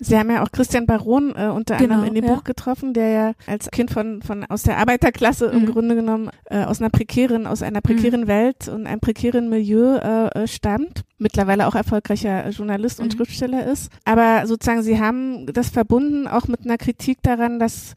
Sie 0.00 0.16
haben 0.16 0.30
ja 0.30 0.44
auch 0.44 0.52
Christian 0.52 0.86
Baron 0.86 1.34
äh, 1.34 1.48
unter 1.48 1.76
Genau, 1.76 1.94
anderem 1.94 2.14
in 2.14 2.14
dem 2.14 2.24
ja. 2.24 2.34
Buch 2.36 2.44
getroffen, 2.44 2.94
der 2.94 3.08
ja 3.08 3.32
als 3.48 3.68
Kind 3.72 3.90
von, 3.90 4.22
von 4.22 4.44
aus 4.44 4.62
der 4.62 4.78
Arbeiterklasse 4.78 5.46
im 5.46 5.62
Mhm. 5.62 5.66
Grunde 5.72 5.96
genommen 5.96 6.30
äh, 6.44 6.62
aus 6.62 6.80
einer 6.80 6.88
prekären, 6.90 7.48
aus 7.48 7.62
einer 7.62 7.80
prekären 7.80 8.28
Welt 8.28 8.68
und 8.68 8.86
einem 8.86 9.00
prekären 9.00 9.48
Milieu 9.48 9.96
äh, 9.96 10.46
stammt, 10.46 11.02
mittlerweile 11.18 11.66
auch 11.66 11.74
erfolgreicher 11.74 12.48
Journalist 12.50 13.00
und 13.00 13.12
Mhm. 13.12 13.16
Schriftsteller 13.16 13.66
ist. 13.66 13.90
Aber 14.04 14.46
sozusagen 14.46 14.82
Sie 14.82 15.00
haben 15.00 15.46
das 15.52 15.68
verbunden 15.70 16.28
auch 16.28 16.46
mit 16.46 16.64
einer 16.64 16.78
Kritik 16.78 17.18
daran, 17.22 17.58
dass 17.58 17.94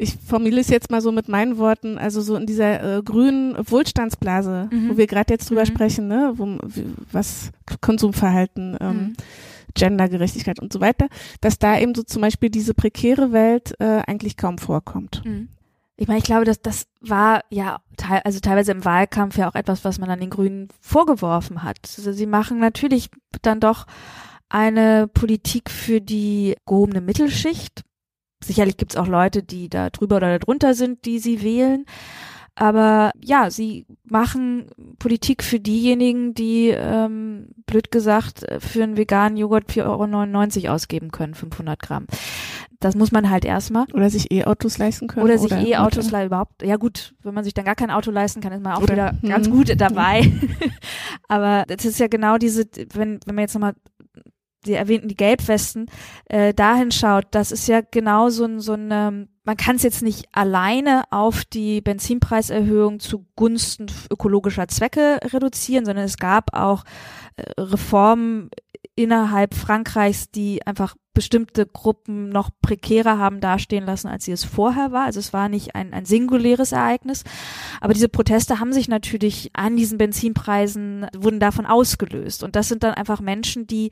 ich 0.00 0.16
formuliere 0.16 0.60
es 0.60 0.68
jetzt 0.68 0.90
mal 0.90 1.00
so 1.00 1.10
mit 1.12 1.28
meinen 1.28 1.58
Worten, 1.58 1.98
also 1.98 2.20
so 2.20 2.36
in 2.36 2.46
dieser 2.46 2.98
äh, 2.98 3.02
grünen 3.02 3.56
Wohlstandsblase, 3.58 4.68
Mhm. 4.70 4.90
wo 4.90 4.96
wir 4.96 5.06
gerade 5.06 5.34
jetzt 5.34 5.50
drüber 5.50 5.62
Mhm. 5.62 5.66
sprechen, 5.66 6.08
ne, 6.08 6.32
wo, 6.36 6.58
was 7.12 7.50
Konsumverhalten, 7.80 8.76
ähm, 8.80 8.96
Mhm. 8.96 9.12
Gendergerechtigkeit 9.74 10.60
und 10.60 10.72
so 10.72 10.80
weiter, 10.80 11.08
dass 11.40 11.58
da 11.58 11.78
eben 11.78 11.94
so 11.94 12.02
zum 12.02 12.22
Beispiel 12.22 12.50
diese 12.50 12.74
prekäre 12.74 13.32
Welt 13.32 13.74
äh, 13.80 14.02
eigentlich 14.06 14.36
kaum 14.36 14.58
vorkommt. 14.58 15.22
Mhm. 15.24 15.48
Ich 15.96 16.06
meine, 16.06 16.18
ich 16.18 16.24
glaube, 16.24 16.44
dass 16.44 16.60
das 16.62 16.86
war 17.00 17.42
ja 17.50 17.80
teil, 17.96 18.20
also 18.24 18.38
teilweise 18.40 18.70
im 18.72 18.84
Wahlkampf 18.84 19.36
ja 19.36 19.48
auch 19.50 19.54
etwas, 19.56 19.84
was 19.84 19.98
man 19.98 20.10
an 20.10 20.20
den 20.20 20.30
Grünen 20.30 20.68
vorgeworfen 20.80 21.64
hat. 21.64 21.78
Also 21.96 22.12
sie 22.12 22.26
machen 22.26 22.60
natürlich 22.60 23.10
dann 23.42 23.58
doch 23.60 23.86
eine 24.48 25.08
Politik 25.08 25.70
für 25.70 26.00
die 26.00 26.56
gehobene 26.66 27.00
Mittelschicht. 27.00 27.82
Sicherlich 28.42 28.76
gibt's 28.76 28.96
auch 28.96 29.08
Leute, 29.08 29.42
die 29.42 29.68
da 29.68 29.90
drüber 29.90 30.16
oder 30.16 30.38
drunter 30.38 30.74
sind, 30.74 31.04
die 31.04 31.18
sie 31.18 31.42
wählen. 31.42 31.84
Aber 32.58 33.12
ja, 33.22 33.50
sie 33.50 33.86
machen 34.02 34.66
Politik 34.98 35.44
für 35.44 35.60
diejenigen, 35.60 36.34
die, 36.34 36.70
ähm, 36.70 37.50
blöd 37.66 37.92
gesagt, 37.92 38.44
für 38.58 38.82
einen 38.82 38.96
veganen 38.96 39.38
Joghurt 39.38 39.70
4,99 39.70 40.64
Euro 40.64 40.74
ausgeben 40.74 41.12
können, 41.12 41.34
500 41.34 41.80
Gramm. 41.80 42.06
Das 42.80 42.96
muss 42.96 43.12
man 43.12 43.30
halt 43.30 43.44
erstmal. 43.44 43.86
Oder 43.92 44.10
sich 44.10 44.32
E-Autos 44.32 44.78
leisten 44.78 45.06
können. 45.06 45.24
Oder 45.24 45.38
sich 45.38 45.52
E-Autos 45.52 46.08
überhaupt. 46.10 46.62
Ja 46.64 46.76
gut, 46.76 47.14
wenn 47.22 47.34
man 47.34 47.44
sich 47.44 47.54
dann 47.54 47.64
gar 47.64 47.76
kein 47.76 47.92
Auto 47.92 48.10
leisten 48.10 48.40
kann, 48.40 48.52
ist 48.52 48.62
man 48.62 48.72
auch 48.74 48.82
Oder- 48.82 48.92
wieder 48.92 49.14
ganz 49.22 49.48
gut 49.48 49.80
dabei. 49.80 50.32
Aber 51.28 51.64
das 51.68 51.84
ist 51.84 52.00
ja 52.00 52.08
genau 52.08 52.38
diese, 52.38 52.64
wenn, 52.92 53.20
wenn 53.24 53.34
man 53.36 53.42
jetzt 53.42 53.54
nochmal 53.54 53.74
die 54.68 54.74
erwähnten 54.74 55.08
die 55.08 55.16
Gelbwesten 55.16 55.86
äh, 56.26 56.54
dahin 56.54 56.90
schaut, 56.90 57.26
das 57.32 57.52
ist 57.52 57.66
ja 57.66 57.80
genau 57.80 58.28
so 58.28 58.44
ein, 58.44 58.60
so 58.60 58.74
ein 58.74 58.90
ähm, 58.92 59.28
man 59.44 59.56
kann 59.56 59.76
es 59.76 59.82
jetzt 59.82 60.02
nicht 60.02 60.26
alleine 60.32 61.04
auf 61.10 61.46
die 61.46 61.80
Benzinpreiserhöhung 61.80 63.00
zugunsten 63.00 63.86
ökologischer 64.10 64.68
Zwecke 64.68 65.20
reduzieren, 65.24 65.86
sondern 65.86 66.04
es 66.04 66.18
gab 66.18 66.54
auch 66.54 66.84
äh, 67.36 67.58
Reformen 67.58 68.50
innerhalb 68.94 69.54
Frankreichs, 69.54 70.30
die 70.30 70.66
einfach 70.66 70.96
bestimmte 71.14 71.66
Gruppen 71.66 72.28
noch 72.28 72.50
prekärer 72.62 73.18
haben 73.18 73.40
dastehen 73.40 73.86
lassen, 73.86 74.08
als 74.08 74.24
sie 74.24 74.32
es 74.32 74.44
vorher 74.44 74.92
war. 74.92 75.06
Also 75.06 75.18
es 75.18 75.32
war 75.32 75.48
nicht 75.48 75.74
ein, 75.74 75.94
ein 75.94 76.04
singuläres 76.04 76.72
Ereignis. 76.72 77.24
Aber 77.80 77.94
diese 77.94 78.08
Proteste 78.08 78.60
haben 78.60 78.72
sich 78.72 78.88
natürlich 78.88 79.50
an 79.54 79.76
diesen 79.76 79.98
Benzinpreisen, 79.98 81.06
wurden 81.16 81.40
davon 81.40 81.64
ausgelöst. 81.64 82.44
Und 82.44 82.54
das 82.54 82.68
sind 82.68 82.82
dann 82.82 82.94
einfach 82.94 83.20
Menschen, 83.20 83.66
die 83.66 83.90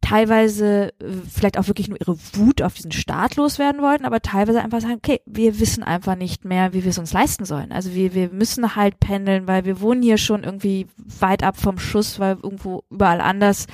teilweise 0.00 0.92
äh, 1.00 1.12
vielleicht 1.28 1.58
auch 1.58 1.66
wirklich 1.66 1.88
nur 1.88 2.00
ihre 2.00 2.16
Wut 2.34 2.62
auf 2.62 2.74
diesen 2.74 2.92
Staat 2.92 3.36
loswerden 3.36 3.82
wollten, 3.82 4.04
aber 4.04 4.20
teilweise 4.20 4.62
einfach 4.62 4.80
sagen, 4.80 4.94
okay, 4.96 5.20
wir 5.26 5.58
wissen 5.58 5.82
einfach 5.82 6.14
nicht 6.14 6.44
mehr, 6.44 6.72
wie 6.72 6.84
wir 6.84 6.90
es 6.90 6.98
uns 6.98 7.12
leisten 7.12 7.44
sollen. 7.44 7.72
Also 7.72 7.92
wir, 7.94 8.14
wir 8.14 8.30
müssen 8.30 8.76
halt 8.76 9.00
pendeln, 9.00 9.48
weil 9.48 9.64
wir 9.64 9.80
wohnen 9.80 10.02
hier 10.02 10.18
schon 10.18 10.44
irgendwie 10.44 10.86
weit 10.96 11.42
ab 11.42 11.56
vom 11.56 11.78
Schuss, 11.78 12.20
weil 12.20 12.36
irgendwo 12.42 12.84
überall 12.90 13.20
anders 13.20 13.66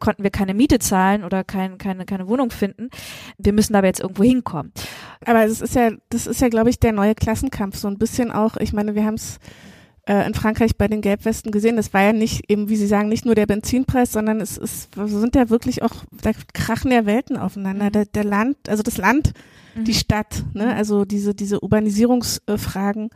konnten 0.00 0.22
wir 0.22 0.30
keine 0.30 0.54
Miete 0.54 0.78
zahlen 0.78 1.24
oder 1.24 1.44
kein, 1.44 1.78
keine, 1.78 2.04
keine 2.04 2.28
Wohnung 2.28 2.50
finden. 2.50 2.88
Wir 3.36 3.52
müssen 3.52 3.74
aber 3.74 3.86
jetzt 3.86 4.00
irgendwo 4.00 4.22
hinkommen. 4.22 4.72
Aber 5.24 5.44
es 5.44 5.60
ist 5.60 5.74
ja, 5.74 5.90
das 6.08 6.26
ist 6.26 6.40
ja, 6.40 6.48
glaube 6.48 6.70
ich, 6.70 6.78
der 6.78 6.92
neue 6.92 7.14
Klassenkampf. 7.14 7.76
So 7.76 7.88
ein 7.88 7.98
bisschen 7.98 8.30
auch, 8.30 8.56
ich 8.56 8.72
meine, 8.72 8.94
wir 8.94 9.04
haben 9.04 9.14
es 9.14 9.38
äh, 10.08 10.26
in 10.26 10.34
Frankreich 10.34 10.76
bei 10.76 10.88
den 10.88 11.02
Gelbwesten 11.02 11.52
gesehen. 11.52 11.76
Das 11.76 11.92
war 11.92 12.02
ja 12.02 12.12
nicht 12.12 12.50
eben, 12.50 12.68
wie 12.68 12.76
Sie 12.76 12.86
sagen, 12.86 13.08
nicht 13.08 13.26
nur 13.26 13.34
der 13.34 13.46
Benzinpreis, 13.46 14.10
sondern 14.10 14.40
es 14.40 14.56
ist, 14.56 14.88
sind 14.94 15.36
ja 15.36 15.50
wirklich 15.50 15.82
auch, 15.82 16.04
da 16.22 16.30
krachen 16.54 16.90
ja 16.90 17.06
Welten 17.06 17.36
aufeinander. 17.36 17.86
Mhm. 17.86 17.92
Der, 17.92 18.04
der 18.06 18.24
Land, 18.24 18.56
also 18.68 18.82
das 18.82 18.96
Land, 18.96 19.32
die 19.76 19.94
Stadt, 19.94 20.44
ne? 20.54 20.64
Mhm. 20.64 20.70
Also 20.70 21.04
diese, 21.04 21.34
diese 21.34 21.62
Urbanisierungsfragen, 21.62 23.10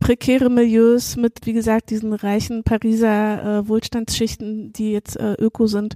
prekäre 0.00 0.50
Milieus 0.50 1.16
mit, 1.16 1.40
wie 1.44 1.52
gesagt, 1.52 1.90
diesen 1.90 2.12
reichen 2.12 2.64
Pariser 2.64 3.58
äh, 3.60 3.68
Wohlstandsschichten, 3.68 4.72
die 4.72 4.92
jetzt 4.92 5.16
äh, 5.16 5.34
öko 5.34 5.66
sind. 5.66 5.94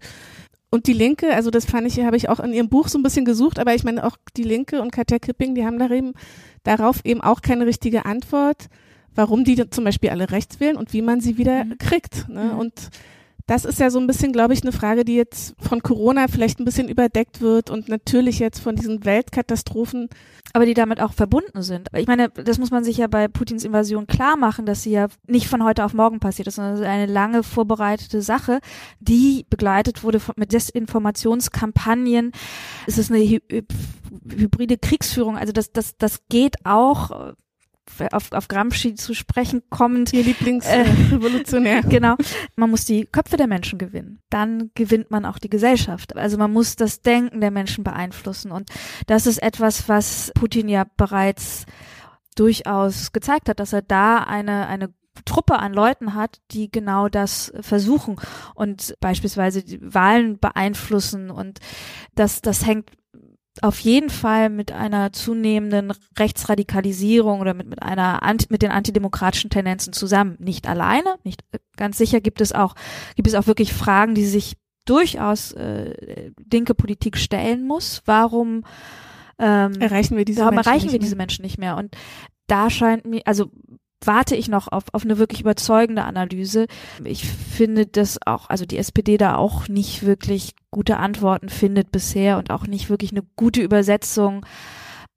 Und 0.70 0.86
die 0.86 0.92
Linke, 0.92 1.34
also 1.34 1.50
das 1.50 1.66
fand 1.66 1.86
ich, 1.86 2.00
habe 2.00 2.16
ich 2.16 2.28
auch 2.28 2.40
in 2.40 2.52
ihrem 2.52 2.68
Buch 2.68 2.88
so 2.88 2.98
ein 2.98 3.02
bisschen 3.02 3.24
gesucht, 3.24 3.58
aber 3.58 3.74
ich 3.74 3.84
meine 3.84 4.06
auch 4.06 4.16
die 4.36 4.42
Linke 4.42 4.80
und 4.80 4.90
Katja 4.90 5.18
Kipping, 5.18 5.54
die 5.54 5.66
haben 5.66 5.78
da 5.78 5.90
eben, 5.90 6.12
darauf 6.62 7.04
eben 7.04 7.20
auch 7.20 7.42
keine 7.42 7.66
richtige 7.66 8.06
Antwort, 8.06 8.68
warum 9.14 9.44
die 9.44 9.68
zum 9.70 9.84
Beispiel 9.84 10.10
alle 10.10 10.30
rechts 10.30 10.60
wählen 10.60 10.76
und 10.76 10.92
wie 10.92 11.02
man 11.02 11.20
sie 11.20 11.38
wieder 11.38 11.64
Mhm. 11.64 11.78
kriegt. 11.78 12.28
Ne? 12.28 12.50
Mhm. 12.52 12.58
Und 12.58 12.72
das 13.48 13.64
ist 13.64 13.80
ja 13.80 13.90
so 13.90 13.98
ein 13.98 14.06
bisschen, 14.06 14.32
glaube 14.32 14.54
ich, 14.54 14.62
eine 14.62 14.70
Frage, 14.70 15.04
die 15.04 15.16
jetzt 15.16 15.56
von 15.58 15.82
Corona 15.82 16.28
vielleicht 16.28 16.60
ein 16.60 16.64
bisschen 16.64 16.88
überdeckt 16.88 17.40
wird 17.40 17.70
und 17.70 17.88
natürlich 17.88 18.38
jetzt 18.38 18.60
von 18.60 18.76
diesen 18.76 19.04
Weltkatastrophen. 19.04 20.08
aber 20.54 20.66
die 20.66 20.74
damit 20.74 21.00
auch 21.00 21.12
verbunden 21.14 21.62
sind. 21.62 21.88
Ich 21.96 22.06
meine, 22.06 22.28
das 22.28 22.58
muss 22.58 22.70
man 22.70 22.84
sich 22.84 22.98
ja 22.98 23.06
bei 23.06 23.26
Putins 23.26 23.64
Invasion 23.64 24.06
klar 24.06 24.36
machen, 24.36 24.66
dass 24.66 24.82
sie 24.82 24.90
ja 24.90 25.08
nicht 25.26 25.48
von 25.48 25.64
heute 25.64 25.82
auf 25.82 25.94
morgen 25.94 26.20
passiert 26.20 26.46
ist, 26.46 26.56
sondern 26.56 26.74
es 26.74 26.80
ist 26.80 26.86
eine 26.86 27.06
lange 27.06 27.42
vorbereitete 27.42 28.20
Sache, 28.20 28.60
die 29.00 29.46
begleitet 29.48 30.04
wurde 30.04 30.20
von, 30.20 30.34
mit 30.36 30.52
Desinformationskampagnen. 30.52 32.32
Es 32.86 32.98
ist 32.98 33.10
eine 33.10 33.20
hy 33.20 33.40
hybride 34.30 34.76
Kriegsführung. 34.78 35.38
Also 35.38 35.52
das, 35.52 35.72
das, 35.72 35.96
das 35.96 36.20
geht 36.28 36.56
auch 36.64 37.32
auf, 38.12 38.32
auf 38.32 38.48
Gramsci 38.48 38.94
zu 38.94 39.14
sprechen 39.14 39.62
kommend. 39.70 40.12
Ihr 40.12 40.20
Äh, 40.20 40.24
Lieblingsrevolutionär. 40.24 41.82
Genau. 41.88 42.16
Man 42.56 42.70
muss 42.70 42.84
die 42.84 43.06
Köpfe 43.06 43.36
der 43.36 43.46
Menschen 43.46 43.78
gewinnen. 43.78 44.20
Dann 44.30 44.70
gewinnt 44.74 45.10
man 45.10 45.24
auch 45.24 45.38
die 45.38 45.50
Gesellschaft. 45.50 46.16
Also 46.16 46.38
man 46.38 46.52
muss 46.52 46.76
das 46.76 47.00
Denken 47.02 47.40
der 47.40 47.50
Menschen 47.50 47.84
beeinflussen. 47.84 48.50
Und 48.50 48.70
das 49.06 49.26
ist 49.26 49.42
etwas, 49.42 49.88
was 49.88 50.32
Putin 50.34 50.68
ja 50.68 50.84
bereits 50.96 51.66
durchaus 52.34 53.12
gezeigt 53.12 53.48
hat, 53.48 53.60
dass 53.60 53.72
er 53.72 53.82
da 53.82 54.18
eine, 54.18 54.66
eine 54.66 54.94
Truppe 55.24 55.58
an 55.58 55.74
Leuten 55.74 56.14
hat, 56.14 56.40
die 56.50 56.70
genau 56.70 57.08
das 57.08 57.52
versuchen 57.60 58.16
und 58.54 58.94
beispielsweise 59.00 59.62
die 59.62 59.78
Wahlen 59.82 60.38
beeinflussen 60.38 61.30
und 61.30 61.58
das, 62.14 62.40
das 62.40 62.66
hängt 62.66 62.90
auf 63.60 63.78
jeden 63.80 64.08
Fall 64.08 64.48
mit 64.48 64.72
einer 64.72 65.12
zunehmenden 65.12 65.92
Rechtsradikalisierung 66.18 67.40
oder 67.40 67.52
mit, 67.52 67.68
mit 67.68 67.82
einer 67.82 68.20
mit 68.48 68.62
den 68.62 68.70
antidemokratischen 68.70 69.50
Tendenzen 69.50 69.92
zusammen. 69.92 70.36
Nicht 70.38 70.66
alleine, 70.66 71.16
nicht 71.22 71.44
ganz 71.76 71.98
sicher 71.98 72.20
gibt 72.20 72.40
es 72.40 72.52
auch, 72.52 72.74
gibt 73.14 73.28
es 73.28 73.34
auch 73.34 73.46
wirklich 73.46 73.74
Fragen, 73.74 74.14
die 74.14 74.24
sich 74.24 74.56
durchaus 74.86 75.52
äh, 75.52 76.32
linke 76.50 76.74
Politik 76.74 77.18
stellen 77.18 77.66
muss. 77.66 78.02
Warum 78.06 78.64
ähm, 79.38 79.74
Erreichen 79.80 80.16
wir 80.16 80.24
diese 80.24 80.40
Warum 80.40 80.54
Menschen 80.54 80.68
erreichen 80.68 80.84
nicht 80.86 80.92
wir 80.92 81.00
diese 81.00 81.16
Menschen 81.16 81.42
nicht 81.42 81.58
mehr? 81.58 81.76
Und 81.76 81.94
da 82.46 82.70
scheint 82.70 83.04
mir, 83.04 83.22
also 83.26 83.50
warte 84.06 84.36
ich 84.36 84.48
noch 84.48 84.68
auf, 84.68 84.84
auf 84.92 85.04
eine 85.04 85.18
wirklich 85.18 85.40
überzeugende 85.40 86.04
Analyse. 86.04 86.66
Ich 87.04 87.26
finde, 87.26 87.86
dass 87.86 88.18
auch, 88.26 88.48
also 88.50 88.64
die 88.66 88.78
SPD 88.78 89.16
da 89.16 89.36
auch 89.36 89.68
nicht 89.68 90.04
wirklich 90.04 90.54
gute 90.70 90.96
Antworten 90.96 91.48
findet 91.48 91.92
bisher 91.92 92.38
und 92.38 92.50
auch 92.50 92.66
nicht 92.66 92.90
wirklich 92.90 93.12
eine 93.12 93.22
gute 93.36 93.62
Übersetzung. 93.62 94.44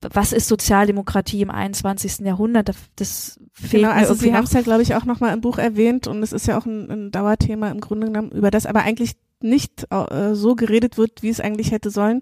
Was 0.02 0.34
ist 0.34 0.48
Sozialdemokratie 0.48 1.42
im 1.42 1.50
21. 1.50 2.20
Jahrhundert? 2.20 2.70
Das, 2.70 2.78
das 2.96 3.40
fehlt 3.54 3.84
Genau, 3.84 3.94
also 3.94 4.14
Sie 4.14 4.34
haben 4.34 4.44
es 4.44 4.54
ja, 4.54 4.62
glaube 4.62 4.84
ich, 4.84 4.96
auch 4.96 5.06
nochmal 5.06 5.34
im 5.34 5.42
Buch 5.42 5.58
erwähnt 5.58 6.08
und 6.08 6.22
es 6.22 6.34
ist 6.34 6.48
ja 6.48 6.58
auch 6.58 6.66
ein, 6.66 6.92
ein 6.92 7.12
Dauerthema 7.12 7.70
im 7.70 7.80
Grunde 7.80 8.08
genommen, 8.08 8.32
über 8.32 8.52
das 8.52 8.66
aber 8.66 8.82
eigentlich 8.82 9.14
nicht 9.42 9.88
äh, 9.90 10.34
so 10.34 10.56
geredet 10.56 10.98
wird, 10.98 11.24
wie 11.24 11.30
es 11.30 11.40
eigentlich 11.40 11.72
hätte 11.72 11.90
sollen. 11.90 12.22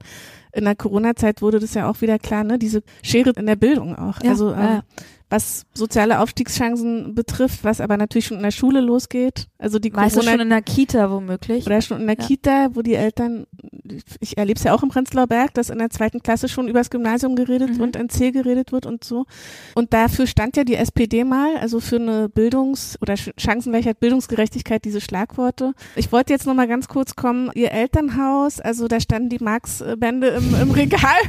In 0.54 0.66
der 0.66 0.76
Corona-Zeit 0.76 1.42
wurde 1.42 1.60
das 1.60 1.74
ja 1.74 1.90
auch 1.90 2.02
wieder 2.02 2.20
klar, 2.20 2.44
ne? 2.44 2.60
Diese 2.60 2.84
Schere 3.02 3.32
in 3.32 3.46
der 3.48 3.56
Bildung 3.56 3.96
auch. 3.96 4.22
Ja, 4.24 4.32
also 4.32 4.52
ähm, 4.52 4.60
ja, 4.60 4.84
was 5.30 5.64
soziale 5.74 6.20
Aufstiegschancen 6.20 7.16
betrifft, 7.16 7.64
was 7.64 7.82
aber 7.82 7.98
natürlich 7.98 8.28
schon 8.28 8.38
in 8.38 8.44
der 8.44 8.52
Schule 8.52 8.82
losgeht. 8.82 9.48
Also 9.58 9.80
die 9.80 9.90
Meistens 9.90 10.20
Corona 10.20 10.32
schon 10.34 10.42
in 10.42 10.50
der 10.50 10.62
Kita 10.62 11.10
womöglich. 11.10 11.66
oder 11.66 11.82
schon 11.82 12.02
in 12.02 12.06
der 12.08 12.18
Ja. 12.20 12.24
Kita, 12.28 12.68
wo 12.74 12.84
die 12.84 12.94
Eltern, 12.94 13.48
ich 14.20 14.38
erlebe 14.38 14.58
es 14.60 14.64
ja 14.64 14.76
auch 14.76 14.84
im 14.84 14.90
Prenzlauer 14.90 15.26
Berg, 15.26 15.56
dass 15.56 15.72
in 15.72 15.80
der 15.80 15.90
zweiten 15.90 16.22
Klasse 16.22 16.50
schon 16.50 16.68
übers 16.68 16.92
Gymnasium 16.92 17.36
geredet 17.36 17.78
Mhm. 17.78 17.82
und 17.82 17.96
NC 17.96 18.32
geredet 18.32 18.72
wird 18.72 18.86
und 18.86 19.04
so. 19.04 19.26
Und 19.74 19.94
dafür 19.94 20.28
stand 20.28 20.56
ja 20.56 20.66
die 20.66 20.76
SPD 20.76 21.24
mal, 21.24 21.56
also 21.58 21.80
für 21.80 21.96
eine 21.96 22.30
Bildungs- 22.30 23.00
oder 23.02 23.16
Chancengleichheit, 23.18 24.00
Bildungsgerechtigkeit, 24.00 24.86
diese 24.86 25.02
Schlagworte. 25.02 25.74
Ich 25.96 26.12
wollte 26.12 26.32
jetzt 26.34 26.46
noch 26.46 26.54
mal 26.54 26.68
ganz 26.68 26.88
kurz 26.88 27.16
kommen, 27.16 27.50
ihr 27.56 27.72
Elternhaus, 27.72 28.60
also 28.60 28.88
da 28.88 29.00
standen 29.00 29.30
die 29.30 29.44
Marx-Bände 29.44 30.28
im, 30.28 30.43
im 30.62 30.72
Regal, 30.72 31.20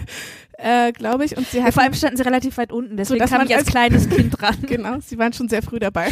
äh, 0.59 0.93
glaube 0.93 1.25
ich, 1.25 1.37
und 1.37 1.47
sie 1.49 1.59
Ja, 1.59 1.65
hatten 1.65 1.73
vor 1.75 1.83
allem 1.83 1.95
standen 1.95 2.17
sie 2.17 2.23
relativ 2.25 2.57
weit 2.59 2.73
unten, 2.73 2.97
deswegen 2.97 3.21
dass 3.21 3.31
kam 3.31 3.39
man 3.39 3.49
ich 3.49 3.57
als 3.57 3.67
kleines 3.67 4.09
Kind 4.09 4.35
dran. 4.41 4.57
Genau, 4.63 4.97
sie 5.01 5.19
waren 5.19 5.33
schon 5.33 5.49
sehr 5.49 5.63
früh 5.63 5.79
dabei. 5.79 6.09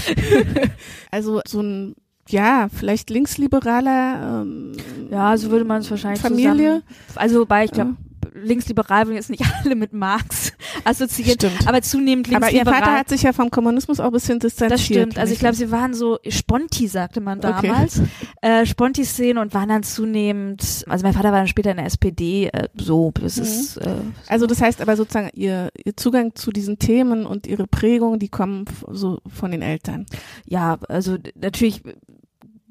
also 1.10 1.40
so 1.46 1.60
ein, 1.60 1.94
ja, 2.28 2.68
vielleicht 2.74 3.10
linksliberaler 3.10 4.42
ähm, 4.42 4.72
Ja, 5.10 5.36
so 5.36 5.50
würde 5.50 5.64
man 5.64 5.80
es 5.80 5.90
wahrscheinlich 5.90 6.20
Familie. 6.20 6.82
Zusammen, 6.82 6.82
also 7.16 7.40
wobei 7.40 7.64
ich 7.64 7.70
glaube, 7.72 7.96
Ja. 8.24 8.40
linksliberal 8.42 9.06
würden 9.06 9.16
jetzt 9.16 9.30
nicht 9.30 9.42
alle 9.64 9.74
mit 9.74 9.92
Marx 9.92 10.52
assoziiert, 10.84 11.34
Stimmt. 11.42 11.66
aber 11.68 11.82
zunehmend 11.82 12.28
Aber 12.28 12.46
ihr 12.46 12.52
linksliberal. 12.52 12.80
Vater 12.80 12.98
hat 12.98 13.08
sich 13.08 13.22
ja 13.22 13.32
vom 13.32 13.50
Kommunismus 13.50 14.00
auch 14.00 14.06
ein 14.06 14.12
bisschen 14.12 14.38
distanziert. 14.38 14.72
das 14.72 14.84
stimmt. 14.84 15.18
Also 15.18 15.32
ich 15.32 15.38
glaube, 15.38 15.54
sie 15.54 15.70
waren 15.70 15.94
so 15.94 16.18
Sponti, 16.28 16.88
sagte 16.88 17.20
man 17.20 17.38
Okay. 17.44 17.68
damals. 17.68 18.00
Äh, 18.40 18.66
Sponti-Szene 18.66 19.40
und 19.40 19.54
waren 19.54 19.68
dann 19.68 19.82
zunehmend, 19.82 20.84
also 20.88 21.04
mein 21.04 21.14
Vater 21.14 21.30
war 21.32 21.38
dann 21.38 21.48
später 21.48 21.70
in 21.70 21.76
der 21.78 21.86
SPD, 21.86 22.48
äh, 22.52 22.68
so, 22.74 23.10
das 23.14 23.36
Mhm. 23.36 23.42
ist, 23.42 23.76
äh, 23.78 23.94
Also 24.28 24.46
das 24.46 24.60
heißt 24.60 24.80
aber 24.80 24.96
sozusagen, 24.96 25.30
ihr, 25.34 25.70
ihr 25.84 25.96
Zugang 25.96 26.34
zu 26.34 26.50
diesen 26.50 26.78
Themen 26.78 27.26
und 27.26 27.46
ihre 27.46 27.66
Prägung, 27.66 28.18
die 28.18 28.28
kommen 28.28 28.64
so 28.90 29.18
von 29.28 29.50
den 29.50 29.62
Eltern. 29.62 30.06
ja, 30.46 30.78
also 30.88 31.16
natürlich 31.34 31.82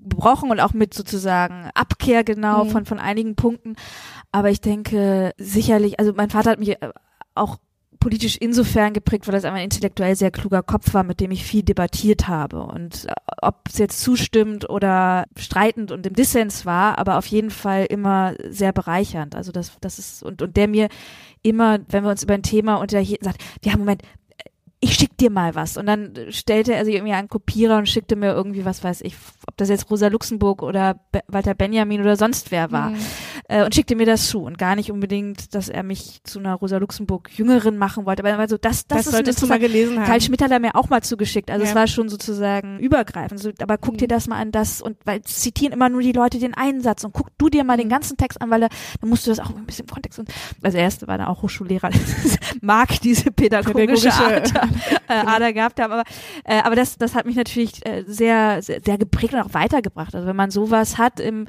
gebrochen 0.04 0.50
und 0.50 0.60
auch 0.60 0.74
mit 0.74 0.94
sozusagen 0.94 1.70
Abkehr 1.76 2.24
genau 2.24 2.66
Mhm. 2.66 2.70
von, 2.70 2.86
von 2.86 3.00
einigen 3.00 3.36
Punkten. 3.36 3.76
Aber 4.32 4.50
ich 4.50 4.60
denke 4.62 5.32
sicherlich, 5.38 6.00
also 6.00 6.14
mein 6.16 6.30
Vater 6.30 6.52
hat 6.52 6.60
mich 6.60 6.70
äh, 6.82 6.90
auch 7.36 7.58
politisch 8.02 8.36
insofern 8.38 8.94
geprägt, 8.94 9.28
weil 9.28 9.34
das 9.34 9.46
einfach 9.46 9.60
ein 9.60 9.64
intellektuell 9.64 10.16
sehr 10.16 10.32
kluger 10.32 10.64
Kopf 10.64 10.94
war, 10.94 11.04
mit 11.04 11.22
dem 11.22 11.32
ich 11.32 11.46
viel 11.46 11.64
debattiert 11.64 12.28
habe. 12.28 12.64
Und 12.64 13.06
äh, 13.06 13.14
ob 13.42 13.62
es 13.70 13.78
jetzt 13.78 14.02
zustimmt 14.02 14.70
oder 14.70 15.26
streitend 15.38 15.92
und 15.92 16.06
im 16.06 16.14
Dissens 16.14 16.66
war, 16.66 16.98
aber 16.98 17.18
auf 17.18 17.28
jeden 17.28 17.52
Fall 17.52 17.86
immer 17.86 18.34
sehr 18.50 18.74
bereichernd. 18.74 19.36
Also 19.36 19.54
das, 19.54 19.72
das 19.80 20.00
ist, 20.00 20.24
und, 20.24 20.42
und 20.42 20.58
der 20.58 20.68
mir 20.68 20.90
immer, 21.44 21.80
wenn 21.88 22.04
wir 22.04 22.10
uns 22.10 22.24
über 22.24 22.34
ein 22.34 22.44
Thema 22.44 22.76
unterhielten, 22.76 23.24
sagt, 23.24 23.42
ja, 23.64 23.78
Moment, 23.78 24.02
dir 25.22 25.30
mal 25.30 25.56
was. 25.56 25.78
Und 25.78 25.86
dann 25.86 26.14
stellte 26.30 26.74
er 26.74 26.86
sich 26.86 26.96
irgendwie 26.96 27.14
einen 27.14 27.28
Kopierer 27.28 27.78
und 27.78 27.88
schickte 27.88 28.16
mir 28.16 28.34
irgendwie, 28.34 28.66
was 28.66 28.84
weiß 28.84 29.02
ich, 29.02 29.16
ob 29.48 29.56
das 29.58 29.70
jetzt 29.70 29.90
Rosa 29.90 30.08
Luxemburg 30.08 30.62
oder 30.64 31.00
Be 31.12 31.22
Walter 31.28 31.54
Benjamin 31.54 32.02
oder 32.02 32.16
sonst 32.16 32.52
wer 32.52 32.72
war. 32.72 32.90
Mhm. 32.90 32.98
Äh, 33.48 33.64
und 33.64 33.76
schickte 33.76 33.96
mir 33.96 34.06
das 34.06 34.28
zu. 34.28 34.42
Und 34.42 34.58
gar 34.58 34.76
nicht 34.76 34.92
unbedingt, 34.92 35.56
dass 35.56 35.70
er 35.70 35.84
mich 35.84 36.22
zu 36.24 36.40
einer 36.40 36.56
Rosa 36.56 36.78
Luxemburg 36.78 37.30
Jüngerin 37.34 37.78
machen 37.78 38.06
wollte. 38.06 38.24
Aber 38.24 38.30
er 38.30 38.38
war 38.38 38.50
so, 38.50 38.58
das, 38.58 38.88
das, 38.88 39.06
das 39.06 39.22
ist 39.28 39.42
du 39.42 39.48
mal 39.48 39.60
gelesen 39.60 40.00
haben. 40.00 40.06
Karl 40.06 40.22
Schmidt 40.22 40.42
hat 40.42 40.52
er 40.52 40.60
mir 40.60 40.76
auch 40.76 40.90
mal 40.90 41.02
zugeschickt. 41.02 41.50
Also 41.50 41.64
ja. 41.64 41.70
es 41.70 41.76
war 41.76 41.88
schon 41.88 42.10
sozusagen 42.10 42.80
übergreifend. 42.80 43.40
So, 43.40 43.52
aber 43.62 43.78
guck 43.78 43.94
mhm. 43.94 44.00
dir 44.00 44.08
das 44.08 44.28
mal 44.28 44.40
an, 44.40 44.52
das. 44.52 44.82
Und 44.82 44.98
weil 45.06 45.22
zitieren 45.22 45.74
immer 45.74 45.90
nur 45.90 46.02
die 46.02 46.12
Leute 46.12 46.40
den 46.40 46.54
einen 46.54 46.82
Satz. 46.82 47.04
Und 47.04 47.14
guck 47.14 47.30
du 47.38 47.50
dir 47.50 47.64
mal 47.64 47.78
den 47.78 47.88
mhm. 47.88 47.92
ganzen 47.92 48.18
Text 48.18 48.42
an, 48.42 48.50
weil 48.50 48.62
da, 48.62 48.68
dann 49.00 49.10
musst 49.10 49.26
du 49.26 49.32
das 49.32 49.40
auch 49.40 49.56
ein 49.56 49.66
bisschen 49.66 49.86
im 49.86 49.94
Kontext. 49.94 50.20
Und 50.20 50.30
also 50.62 50.78
er 50.78 50.84
erste 50.84 51.08
war 51.08 51.18
da 51.18 51.28
auch 51.28 51.42
Hochschullehrer. 51.42 51.90
mag 52.62 53.00
diese 53.02 53.32
pädagogische, 53.32 54.10
pädagogische 54.10 54.54
Art 54.58 54.72
Ader 55.12 55.54
gehabt 55.54 55.80
haben. 55.80 55.94
Aber, 55.94 56.04
äh, 56.44 56.62
aber 56.62 56.76
das, 56.76 56.98
das 56.98 57.16
hat 57.16 57.26
mich 57.26 57.36
natürlich 57.36 57.86
äh, 57.86 58.04
sehr, 58.06 58.62
sehr, 58.62 58.82
sehr 58.84 58.98
geprägt 58.98 59.34
und 59.34 59.42
auch 59.42 59.54
weitergebracht. 59.54 60.16
Also 60.16 60.28
wenn 60.28 60.36
man 60.36 60.52
sowas 60.52 60.98
hat 60.98 61.20
im, 61.20 61.46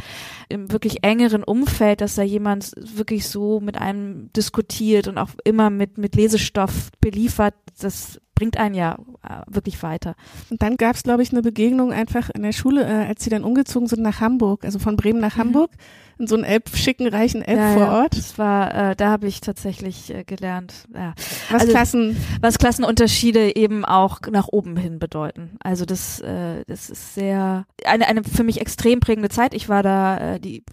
im 0.53 0.71
wirklich 0.71 1.03
engeren 1.03 1.43
Umfeld, 1.43 2.01
dass 2.01 2.15
da 2.15 2.23
jemand 2.23 2.73
wirklich 2.77 3.29
so 3.29 3.61
mit 3.61 3.79
einem 3.79 4.31
diskutiert 4.35 5.09
und 5.09 5.19
auch 5.19 5.31
immer 5.45 5.71
mit, 5.71 5.99
mit 5.99 6.15
Lesestoff 6.15 6.91
beliefert, 7.01 7.55
das 7.81 8.21
bringt 8.35 8.57
einen 8.57 8.75
ja 8.75 8.99
äh, 9.23 9.43
wirklich 9.47 9.83
weiter. 9.83 10.17
Und 10.51 10.63
dann 10.63 10.77
gab 10.77 10.97
es, 10.97 11.03
glaube 11.03 11.23
ich, 11.23 11.31
eine 11.31 11.43
Begegnung 11.43 11.93
einfach 11.93 12.29
in 12.31 12.43
der 12.43 12.53
Schule, 12.53 12.85
äh, 12.85 13.07
als 13.07 13.23
sie 13.23 13.31
dann 13.31 13.45
umgezogen 13.45 13.87
sind 13.87 14.03
nach 14.03 14.21
Hamburg, 14.21 14.65
also 14.65 14.79
von 14.79 14.97
Bremen 14.97 15.21
nach 15.21 15.37
mhm. 15.37 15.41
Hamburg 15.41 15.71
in 16.19 16.27
so 16.27 16.37
einem 16.37 16.45
Elb, 16.45 16.69
schicken, 16.75 17.09
reichen 17.09 17.43
Elb 17.43 17.59
ja, 17.59 17.73
vor 17.73 17.89
Ort. 17.89 18.15
Ja, 18.15 18.21
das 18.21 18.39
war, 18.39 18.91
äh, 18.91 18.97
da 18.97 19.11
habe 19.11 19.27
ich 19.27 19.41
tatsächlich 19.41 20.15
äh, 20.15 20.25
gelernt, 20.25 20.89
ja. 20.95 21.15
Was 21.51 21.63
also, 21.63 21.73
Klassen? 21.73 22.17
Was 22.41 22.59
Klassenunterschiede 22.59 23.57
eben 23.57 23.85
auch 23.85 24.21
nach 24.31 24.49
oben 24.49 24.77
hin 24.77 24.99
bedeuten. 24.99 25.57
Also 25.63 25.85
das, 25.85 26.21
äh, 26.21 26.65
das 26.67 26.91
ist 26.91 27.15
sehr, 27.15 27.67
eine, 27.85 28.07
eine 28.07 28.25
für 28.25 28.45
mich 28.45 28.61
extrem 28.61 29.01
prägende 29.01 29.29
Zeit. 29.29 29.55
Ich 29.55 29.69
war 29.69 29.83
da 29.83 30.35
äh, 30.35 30.41
die, 30.43 30.65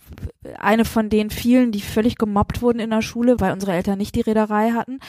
eine 0.57 0.83
von 0.83 1.09
den 1.09 1.29
vielen, 1.29 1.71
die 1.71 1.81
völlig 1.81 2.17
gemobbt 2.17 2.61
wurden 2.61 2.79
in 2.79 2.89
der 2.89 3.01
Schule, 3.01 3.39
weil 3.39 3.53
unsere 3.53 3.73
Eltern 3.73 3.97
nicht 3.97 4.15
die 4.15 4.21
Reederei 4.21 4.71
hatten. 4.71 4.99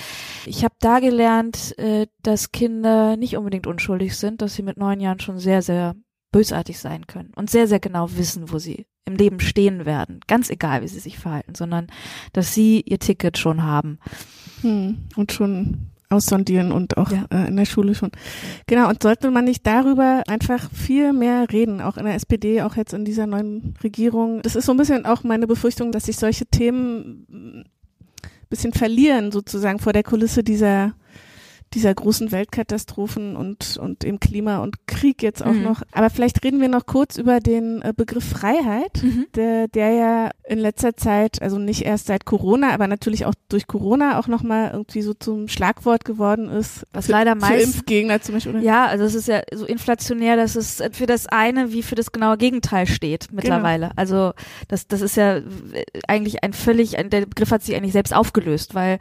Ich 0.47 0.63
habe 0.65 0.75
da 0.81 1.01
gelernt, 1.01 1.77
äh, 1.79 2.07
dass 2.23 2.53
Kinder 2.53 3.17
nicht 3.17 3.37
unbedingt 3.37 3.67
unschuldig 3.67 4.17
sind, 4.17 4.43
dass 4.43 4.55
sie 4.55 4.63
mit 4.63 4.77
neun 4.77 5.01
Jahren 5.01 5.21
schon 5.21 5.39
sehr, 5.39 5.63
sehr 5.63 5.97
bösartig 6.33 6.79
sein 6.79 7.07
können 7.07 7.33
und 7.35 7.51
sehr, 7.51 7.67
sehr 7.67 7.81
genau 7.81 8.09
wissen, 8.17 8.53
wo 8.53 8.59
sie 8.59 8.87
im 9.05 9.17
Leben 9.17 9.41
stehen 9.41 9.85
werden. 9.85 10.21
Ganz 10.29 10.51
egal, 10.51 10.83
wie 10.83 10.89
sie 10.89 11.01
sich 11.01 11.19
verhalten, 11.19 11.55
sondern 11.55 11.89
dass 12.33 12.55
sie 12.55 12.81
ihr 12.83 12.99
Ticket 12.99 13.39
schon 13.39 13.63
haben. 13.65 13.99
Hm. 14.63 15.09
Und 15.17 15.33
schon 15.33 15.90
aussondieren 16.11 16.73
und 16.73 16.97
auch 16.97 17.11
ja. 17.11 17.25
äh, 17.31 17.49
in 17.49 17.57
der 17.57 17.65
Schule 17.65 17.95
schon. 17.95 18.11
Genau, 18.67 18.89
und 18.89 19.03
sollte 19.03 19.31
man 19.31 19.45
nicht 19.45 19.67
darüber 19.67 20.23
einfach 20.27 20.71
viel 20.73 21.13
mehr 21.13 21.51
reden, 21.51 21.81
auch 21.81 21.97
in 21.97 22.05
der 22.05 22.15
SPD, 22.15 22.63
auch 22.63 22.77
jetzt 22.77 22.93
in 22.93 23.05
dieser 23.05 23.27
neuen 23.27 23.75
Regierung. 23.83 24.43
Das 24.43 24.57
ist 24.57 24.67
so 24.67 24.73
ein 24.73 24.77
bisschen 24.77 25.07
auch 25.07 25.23
meine 25.23 25.47
Befürchtung, 25.47 25.93
dass 25.93 26.07
sich 26.07 26.17
solche 26.17 26.47
Themen 26.47 27.27
ein 27.31 27.65
bisschen 28.49 28.73
verlieren, 28.73 29.33
sozusagen 29.33 29.79
vor 29.79 29.93
der 29.93 30.03
Kulisse 30.03 30.43
dieser 30.43 30.95
dieser 31.75 31.95
großen 31.95 32.33
Weltkatastrophen 32.33 33.37
und, 33.37 33.77
und 33.77 34.03
im 34.03 34.19
Klima 34.19 34.59
und 34.59 34.89
Krieg 34.89 35.23
jetzt 35.23 35.45
auch 35.45 35.53
mhm. 35.53 35.63
noch. 35.63 35.83
Aber 35.93 36.11
vielleicht 36.11 36.43
reden 36.43 36.61
wir 36.61 36.69
noch 36.69 36.85
kurz 36.87 37.17
über 37.17 37.39
den 37.39 37.81
äh, 37.83 37.93
Begriff 37.97 38.29
Freiheit, 38.29 39.03
mhm. 39.03 39.27
der, 39.37 39.69
der 39.69 39.93
ja 39.93 40.31
in 40.49 40.59
letzter 40.59 40.97
Zeit, 40.97 41.41
also 41.41 41.59
nicht 41.59 41.83
erst 41.83 42.07
seit 42.07 42.25
Corona, 42.25 42.73
aber 42.73 42.89
natürlich 42.89 43.25
auch 43.25 43.35
durch 43.49 43.69
Corona 43.69 44.19
auch 44.19 44.27
nochmal 44.27 44.71
irgendwie 44.73 45.03
so 45.03 45.15
zum 45.15 45.47
Schlagwort 45.47 46.05
geworden 46.05 46.49
ist. 46.49 46.87
Was 46.93 47.07
für, 47.07 47.13
leider 47.13 47.37
meist. 47.37 47.53
Für 47.53 47.61
Impfgegner 47.61 48.21
zum 48.21 48.35
Beispiel. 48.35 48.57
Oder? 48.57 48.63
Ja, 48.65 48.87
also 48.87 49.05
es 49.05 49.15
ist 49.15 49.29
ja 49.29 49.43
so 49.55 49.65
inflationär, 49.65 50.35
dass 50.35 50.57
es 50.57 50.83
für 50.91 51.07
das 51.07 51.29
eine 51.29 51.73
wie 51.73 51.85
für 51.85 51.95
das 51.95 52.11
genaue 52.11 52.37
Gegenteil 52.37 52.89
steht 52.89 53.29
mittlerweile. 53.31 53.89
Genau. 53.91 53.95
Also 53.97 54.33
das, 54.67 54.89
das 54.89 55.03
ist 55.03 55.17
ja 55.17 55.41
eigentlich 56.09 56.43
ein 56.43 56.53
völlig, 56.53 56.97
der 56.97 57.27
Begriff 57.27 57.53
hat 57.53 57.63
sich 57.63 57.77
eigentlich 57.77 57.93
selbst 57.93 58.13
aufgelöst, 58.13 58.75
weil 58.75 58.99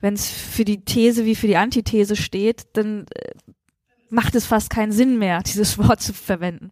wenn 0.00 0.14
es 0.14 0.28
für 0.28 0.64
die 0.64 0.84
These 0.84 1.24
wie 1.24 1.34
für 1.34 1.46
die 1.46 1.56
Antithese 1.56 2.16
steht, 2.16 2.66
dann 2.74 3.06
äh, 3.14 3.32
macht 4.08 4.34
es 4.34 4.46
fast 4.46 4.70
keinen 4.70 4.92
Sinn 4.92 5.18
mehr, 5.18 5.42
dieses 5.46 5.78
Wort 5.78 6.00
zu 6.00 6.12
verwenden. 6.12 6.70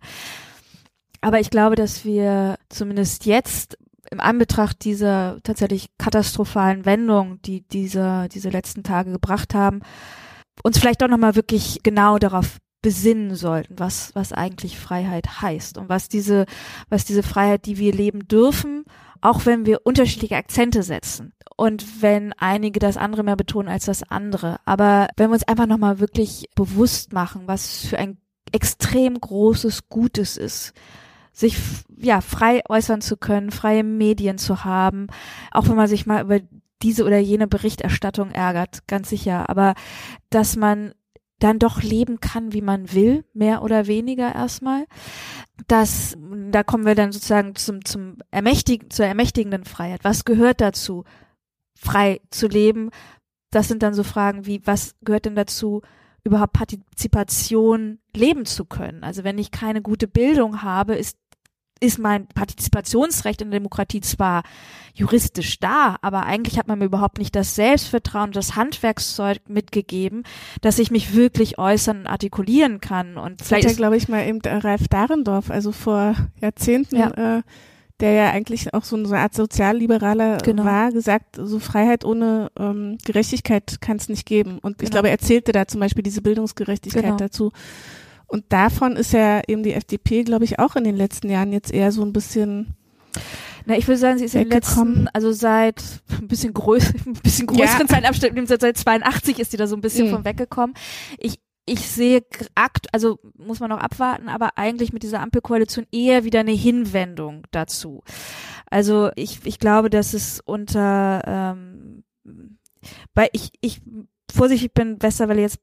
Aber 1.21 1.41
ich 1.41 1.51
glaube, 1.51 1.75
dass 1.75 2.05
wir 2.05 2.59
zumindest 2.69 3.27
jetzt 3.27 3.77
im 4.11 4.21
Anbetracht 4.21 4.85
dieser 4.85 5.39
tatsächlich 5.43 5.89
katastrophalen 5.99 6.85
Wendung, 6.85 7.43
die 7.43 7.63
diese, 7.69 8.29
diese 8.33 8.49
letzten 8.49 8.83
Tage 8.83 9.13
gebracht 9.13 9.55
haben, 9.55 9.81
uns 10.63 10.79
vielleicht 10.79 11.03
doch 11.03 11.09
nochmal 11.09 11.35
wirklich 11.35 11.81
genau 11.83 12.19
darauf 12.19 12.59
besinnen 12.81 13.35
sollten, 13.35 13.79
was, 13.79 14.15
was 14.15 14.33
eigentlich 14.33 14.79
Freiheit 14.79 15.43
heißt 15.43 15.79
und 15.79 15.89
was 15.89 16.09
diese, 16.09 16.47
was 16.89 17.05
diese 17.05 17.23
Freiheit, 17.23 17.67
die 17.67 17.79
wir 17.79 17.93
leben 17.93 18.29
dürfen, 18.29 18.85
auch 19.21 19.47
wenn 19.47 19.67
wir 19.67 19.85
unterschiedliche 19.85 20.37
Akzente 20.37 20.83
setzen 20.83 21.33
und 21.57 22.03
wenn 22.03 22.33
einige 22.35 22.79
das 22.79 22.97
andere 22.97 23.23
mehr 23.23 23.37
betonen 23.37 23.69
als 23.69 23.85
das 23.85 24.03
andere. 24.03 24.59
Aber 24.65 25.09
wenn 25.17 25.31
wir 25.31 25.35
uns 25.35 25.49
einfach 25.49 25.67
nochmal 25.67 26.01
wirklich 26.01 26.47
bewusst 26.55 27.13
machen, 27.13 27.43
was 27.47 27.87
für 27.87 27.99
ein 27.99 28.19
extrem 28.53 29.21
großes 29.21 29.89
Gutes 29.89 30.37
ist, 30.37 30.73
sich 31.33 31.57
ja 31.97 32.21
frei 32.21 32.63
äußern 32.69 33.01
zu 33.01 33.17
können, 33.17 33.51
freie 33.51 33.85
Medien 33.85 34.39
zu 34.39 34.65
haben, 34.65 35.07
auch 35.53 35.69
wenn 35.69 35.77
man 35.77 35.89
sich 35.89 36.07
mal 36.07 36.23
über 36.23 36.41
diese 36.83 37.05
oder 37.05 37.19
jene 37.19 37.47
Berichterstattung 37.47 38.31
ärgert, 38.31 38.87
ganz 38.87 39.09
sicher, 39.09 39.49
aber 39.49 39.75
dass 40.31 40.57
man 40.57 40.95
dann 41.39 41.59
doch 41.59 41.83
leben 41.83 42.21
kann, 42.21 42.53
wie 42.53 42.63
man 42.63 42.93
will, 42.93 43.25
mehr 43.33 43.63
oder 43.63 43.87
weniger 43.87 44.35
erstmal. 44.35 44.87
Das, 45.67 46.17
da 46.51 46.63
kommen 46.63 46.87
wir 46.87 46.95
dann 46.95 47.13
sozusagen 47.13 47.55
zum, 47.57 47.85
zum 47.85 48.19
ermächtigen, 48.31 48.91
zur 48.91 49.07
ermächtigenden 49.07 49.65
Freiheit. 49.65 50.05
Was 50.05 50.25
gehört 50.25 50.61
dazu, 50.61 51.05
frei 51.75 52.21
zu 52.31 52.47
leben? 52.47 52.91
Das 53.51 53.69
sind 53.69 53.83
dann 53.83 53.95
so 53.95 54.05
Fragen 54.05 54.47
wie, 54.47 54.63
was 54.65 54.95
gehört 55.03 55.25
denn 55.25 55.35
dazu, 55.35 55.83
überhaupt 56.25 56.53
Partizipation 56.53 57.99
leben 58.15 58.45
zu 58.45 58.65
können? 58.65 59.03
Also 59.03 59.25
wenn 59.25 59.39
ich 59.39 59.51
keine 59.51 59.83
gute 59.83 60.07
Bildung 60.07 60.63
habe, 60.63 60.95
ist 60.95 61.17
ist 61.81 61.99
mein 61.99 62.27
Partizipationsrecht 62.27 63.41
in 63.43 63.51
der 63.51 63.61
Demokratie 63.61 64.01
zwar 64.01 64.43
juristisch 64.95 65.61
da, 65.61 65.97
aber 66.03 66.25
eigentlich 66.25 66.59
hat 66.59 66.67
man 66.67 66.79
mir 66.79 66.87
überhaupt 66.87 67.19
nicht 67.19 67.37
das 67.37 67.55
Selbstvertrauen, 67.55 68.33
das 68.33 68.57
Handwerkszeug 68.57 69.39
mitgegeben, 69.49 70.25
dass 70.61 70.79
ich 70.79 70.91
mich 70.91 71.15
wirklich 71.15 71.59
äußern 71.59 72.01
und 72.01 72.07
artikulieren 72.07 72.81
kann. 72.81 73.17
Und 73.17 73.43
vielleicht 73.43 73.67
hat 73.67 73.73
ja, 73.73 73.77
glaube 73.77 73.97
ich, 73.97 74.09
mal 74.09 74.27
eben 74.27 74.41
Ralf 74.45 74.89
Dahrendorf, 74.89 75.51
also 75.51 75.73
vor 75.73 76.15
Jahrzehnten, 76.41 76.97
ja. 76.97 77.39
äh, 77.39 77.43
der 78.01 78.13
ja 78.13 78.31
eigentlich 78.31 78.73
auch 78.75 78.85
so 78.85 78.97
eine 78.97 79.19
Art 79.19 79.35
Sozialliberaler 79.35 80.39
genau. 80.39 80.65
war, 80.65 80.93
gesagt, 80.93 81.37
so 81.37 81.59
Freiheit 81.59 82.05
ohne 82.05 82.51
ähm, 82.59 82.99
Gerechtigkeit 83.05 83.81
kann 83.81 83.97
es 83.97 84.09
nicht 84.09 84.25
geben. 84.25 84.59
Und 84.59 84.79
genau. 84.79 84.87
ich 84.87 84.91
glaube, 84.91 85.09
er 85.09 85.13
erzählte 85.13 85.53
da 85.53 85.67
zum 85.67 85.81
Beispiel 85.81 86.05
diese 86.05 86.23
Bildungsgerechtigkeit 86.23 87.03
genau. 87.03 87.17
dazu. 87.17 87.53
Und 88.29 88.45
davon 88.51 88.97
ist 88.97 89.13
ja 89.13 89.43
eben 89.49 89.63
die 89.63 89.73
FDP, 89.73 90.23
glaube 90.23 90.45
ich, 90.45 90.59
auch 90.59 90.77
in 90.77 90.85
den 90.85 90.97
letzten 90.97 91.31
Jahren 91.31 91.53
jetzt 91.53 91.73
eher 91.73 91.93
so 91.93 92.03
ein 92.03 92.13
bisschen 92.13 92.77
na, 93.69 93.77
ich 93.77 93.87
würde 93.87 93.99
sagen, 93.99 94.19
sie 94.19 94.25
ist 94.25 94.35
in 94.35 94.45
den 94.45 94.51
letzten, 94.51 95.09
also 95.09 95.31
seit 95.31 95.83
ein 96.19 96.27
bisschen 96.27 96.55
größer, 96.55 96.95
ein 97.07 97.13
bisschen 97.13 97.47
größeren 97.47 97.87
ja. 97.87 97.87
Zeitabständen, 97.87 98.47
seit 98.47 98.63
82 98.63 99.39
ist 99.39 99.51
sie 99.51 99.59
da 99.59 99.67
so 99.67 99.77
ein 99.77 99.83
bisschen 99.83 100.07
mhm. 100.07 100.13
von 100.13 100.25
weggekommen. 100.25 100.75
Ich, 101.19 101.39
ich 101.67 101.81
sehe 101.81 102.23
akt, 102.55 102.87
also 102.95 103.19
muss 103.37 103.61
man 103.61 103.69
noch 103.69 103.81
abwarten, 103.81 104.31
aber 104.31 104.57
eigentlich 104.57 104.95
mit 104.95 105.03
dieser 105.03 105.21
Ampelkoalition 105.21 105.87
eher 105.93 106.25
wieder 106.25 106.41
eine 106.41 106.53
Hinwendung 106.53 107.43
dazu. 107.51 108.03
Also 108.71 109.11
ich, 109.17 109.41
ich 109.45 109.59
glaube, 109.59 109.91
dass 109.91 110.15
es 110.15 110.41
unter, 110.41 111.23
ähm, 111.27 112.05
weil 113.15 113.29
ich, 113.33 113.51
ich 113.61 113.83
vorsichtig 114.33 114.73
bin, 114.73 115.03
Westerwelle 115.03 115.43
jetzt 115.43 115.61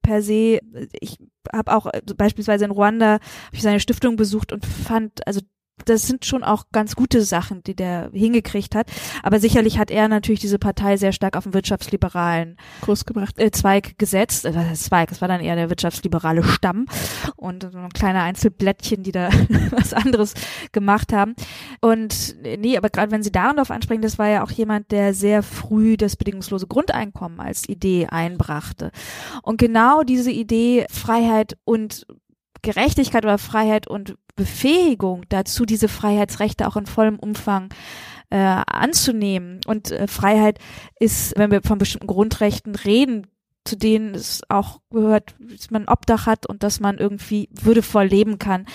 per 0.00 0.22
se, 0.22 0.60
ich 1.00 1.18
habe 1.52 1.74
auch 1.74 1.86
äh, 1.86 2.02
beispielsweise 2.16 2.64
in 2.64 2.70
Ruanda 2.70 3.14
hab 3.14 3.52
ich 3.52 3.62
seine 3.62 3.80
Stiftung 3.80 4.16
besucht 4.16 4.52
und 4.52 4.64
fand, 4.66 5.26
also 5.26 5.40
das 5.84 6.06
sind 6.06 6.24
schon 6.24 6.44
auch 6.44 6.66
ganz 6.72 6.94
gute 6.96 7.22
Sachen, 7.22 7.62
die 7.64 7.74
der 7.74 8.10
hingekriegt 8.12 8.74
hat. 8.74 8.90
Aber 9.22 9.40
sicherlich 9.40 9.78
hat 9.78 9.90
er 9.90 10.08
natürlich 10.08 10.40
diese 10.40 10.58
Partei 10.58 10.96
sehr 10.96 11.12
stark 11.12 11.36
auf 11.36 11.44
den 11.44 11.54
wirtschaftsliberalen 11.54 12.56
Kurs 12.80 13.04
gebracht. 13.04 13.38
Äh, 13.38 13.50
Zweig 13.50 13.98
gesetzt. 13.98 14.44
Äh, 14.44 14.52
das 14.52 14.84
Zweig, 14.84 15.10
es 15.10 15.20
war 15.20 15.28
dann 15.28 15.40
eher 15.40 15.56
der 15.56 15.70
wirtschaftsliberale 15.70 16.44
Stamm 16.44 16.86
und 17.36 17.68
so 17.72 17.78
kleine 17.94 18.22
Einzelblättchen, 18.22 19.02
die 19.02 19.12
da 19.12 19.30
was 19.70 19.92
anderes 19.92 20.34
gemacht 20.72 21.12
haben. 21.12 21.34
Und 21.80 22.36
nee, 22.42 22.76
aber 22.76 22.90
gerade 22.90 23.10
wenn 23.10 23.22
Sie 23.22 23.32
darauf 23.32 23.70
ansprechen, 23.70 24.02
das 24.02 24.18
war 24.18 24.28
ja 24.28 24.44
auch 24.44 24.50
jemand, 24.50 24.90
der 24.90 25.14
sehr 25.14 25.42
früh 25.42 25.96
das 25.96 26.16
bedingungslose 26.16 26.66
Grundeinkommen 26.66 27.40
als 27.40 27.68
Idee 27.68 28.06
einbrachte. 28.06 28.90
Und 29.42 29.58
genau 29.58 30.02
diese 30.02 30.30
Idee 30.30 30.86
Freiheit 30.90 31.56
und 31.64 32.06
Gerechtigkeit 32.62 33.24
oder 33.24 33.38
Freiheit 33.38 33.86
und 33.86 34.16
Befähigung 34.36 35.24
dazu, 35.28 35.66
diese 35.66 35.88
Freiheitsrechte 35.88 36.66
auch 36.66 36.76
in 36.76 36.86
vollem 36.86 37.18
Umfang 37.18 37.68
äh, 38.30 38.36
anzunehmen. 38.36 39.60
Und 39.66 39.90
äh, 39.90 40.06
Freiheit 40.06 40.58
ist, 40.98 41.36
wenn 41.36 41.50
wir 41.50 41.62
von 41.62 41.78
bestimmten 41.78 42.06
Grundrechten 42.06 42.74
reden, 42.74 43.26
zu 43.64 43.76
denen 43.76 44.14
es 44.14 44.42
auch 44.48 44.80
gehört, 44.90 45.34
dass 45.38 45.70
man 45.70 45.86
Obdach 45.86 46.26
hat 46.26 46.46
und 46.46 46.62
dass 46.62 46.80
man 46.80 46.98
irgendwie 46.98 47.48
würdevoll 47.52 48.06
leben 48.06 48.38
kann, 48.38 48.66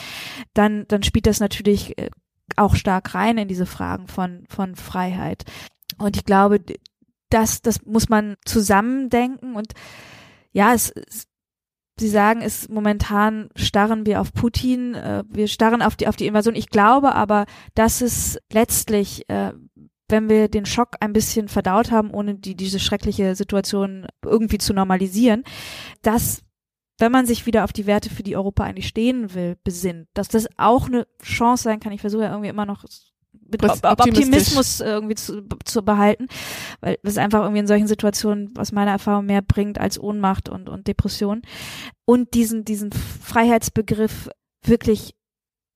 dann, 0.54 0.86
dann 0.88 1.04
spielt 1.04 1.28
das 1.28 1.40
natürlich 1.40 1.98
äh, 1.98 2.10
auch 2.56 2.76
stark 2.76 3.14
rein 3.16 3.38
in 3.38 3.48
diese 3.48 3.66
Fragen 3.66 4.08
von, 4.08 4.46
von 4.48 4.76
Freiheit. 4.76 5.44
Und 5.98 6.16
ich 6.16 6.26
glaube, 6.26 6.60
das, 7.30 7.62
das 7.62 7.86
muss 7.86 8.10
man 8.10 8.36
zusammendenken 8.46 9.56
und 9.56 9.74
ja, 10.54 10.74
es, 10.74 10.92
es 10.92 11.28
Sie 12.00 12.10
sagen, 12.10 12.42
es 12.42 12.70
momentan 12.70 13.50
starren 13.56 14.06
wir 14.06 14.22
auf 14.22 14.34
Putin, 14.34 14.94
äh, 14.94 15.24
wir 15.28 15.48
starren 15.48 15.82
auf 15.82 15.96
die 15.96 16.08
auf 16.08 16.16
die 16.16 16.28
Invasion. 16.28 16.56
Ich 16.56 16.70
glaube 16.70 17.16
aber, 17.16 17.46
dass 17.74 18.02
es 18.02 18.40
letztlich, 18.52 19.28
äh, 19.30 19.54
wenn 20.08 20.30
wir 20.30 20.48
den 20.48 20.66
Schock 20.66 20.96
ein 21.00 21.14
bisschen 21.14 21.48
verdaut 21.48 21.92
haben, 21.92 22.12
ohne 22.12 22.36
die 22.36 22.56
diese 22.56 22.80
schreckliche 22.80 23.36
Situation 23.36 24.08
irgendwie 24.24 24.60
zu 24.60 24.74
normalisieren, 24.74 25.44
dass 26.02 26.44
wenn 27.00 27.12
man 27.12 27.26
sich 27.26 27.46
wieder 27.46 27.64
auf 27.64 27.74
die 27.74 27.86
Werte, 27.86 28.10
für 28.10 28.24
die 28.24 28.36
Europa 28.36 28.64
eigentlich 28.64 28.88
stehen 28.88 29.34
will, 29.34 29.58
besinnt, 29.64 30.08
dass 30.14 30.28
das 30.28 30.48
auch 30.58 30.88
eine 30.88 31.08
Chance 31.22 31.64
sein 31.64 31.80
kann. 31.80 31.92
Ich 31.92 32.02
versuche 32.02 32.24
ja 32.24 32.32
irgendwie 32.32 32.50
immer 32.50 32.66
noch 32.66 32.86
mit 33.50 33.64
Optimismus 33.64 34.80
irgendwie 34.80 35.16
zu, 35.16 35.44
zu 35.66 35.84
behalten, 35.84 36.28
weil 36.82 36.98
es 37.04 37.18
einfach 37.18 37.42
irgendwie 37.42 37.60
in 37.60 37.68
solchen 37.68 37.88
Situationen 37.88 38.54
aus 38.58 38.72
meiner 38.72 38.92
Erfahrung 38.92 39.26
mehr 39.26 39.42
bringt 39.42 39.80
als 39.80 40.00
Ohnmacht 40.00 40.50
und, 40.50 40.70
und 40.70 40.88
Depression. 40.88 41.42
Und 42.06 42.34
diesen, 42.34 42.66
diesen 42.66 42.92
Freiheitsbegriff 42.92 44.30
wirklich 44.64 45.17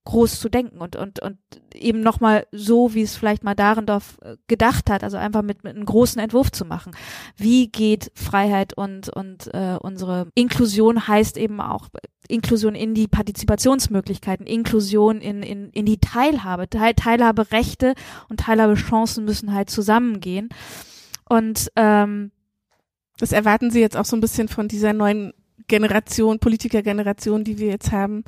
groß 0.04 0.40
zu 0.40 0.50
denken 0.50 0.80
und, 0.80 0.96
und, 0.96 1.22
und 1.22 1.38
eben 1.76 2.02
nochmal 2.02 2.48
so, 2.52 2.94
wie 2.96 3.04
es 3.04 3.16
vielleicht 3.16 3.44
mal 3.44 3.54
Dahrendorf 3.54 4.18
äh, 4.22 4.36
gedacht 4.48 4.90
hat, 4.90 5.04
also 5.04 5.18
einfach 5.18 5.44
mit, 5.44 5.64
mit 5.64 5.76
einem 5.76 5.86
großen 5.86 6.20
Entwurf 6.20 6.52
zu 6.52 6.66
machen. 6.66 6.94
Wie 7.38 7.68
geht 7.68 8.12
Freiheit 8.16 8.74
und, 8.74 9.10
und 9.10 9.54
äh, 9.54 9.78
unsere 9.80 10.28
Inklusion 10.34 11.08
heißt 11.08 11.38
eben 11.38 11.62
auch 11.62 11.90
Inklusion 12.28 12.74
in 12.74 12.96
die 12.96 13.08
Partizipationsmöglichkeiten, 13.08 14.48
Inklusion 14.48 15.22
in, 15.22 15.44
in, 15.44 15.70
in 15.70 15.86
die 15.86 16.00
Teilhabe. 16.00 16.70
Teil, 16.70 16.96
Teilhaberechte 16.96 17.94
und 18.28 18.40
Teilhabechancen 18.40 19.24
müssen 19.24 19.54
halt 19.54 19.70
zusammengehen. 19.70 20.50
Und 21.30 21.72
ähm, 21.76 22.32
das 23.20 23.32
erwarten 23.32 23.70
Sie 23.70 23.82
jetzt 23.82 23.98
auch 23.98 24.06
so 24.06 24.18
ein 24.18 24.22
bisschen 24.22 24.48
von 24.48 24.68
dieser 24.68 24.94
neuen 24.94 25.34
Generation, 25.68 26.40
Politikergeneration, 26.40 27.44
die 27.44 27.58
wir 27.58 27.68
jetzt 27.68 27.92
haben. 27.92 28.24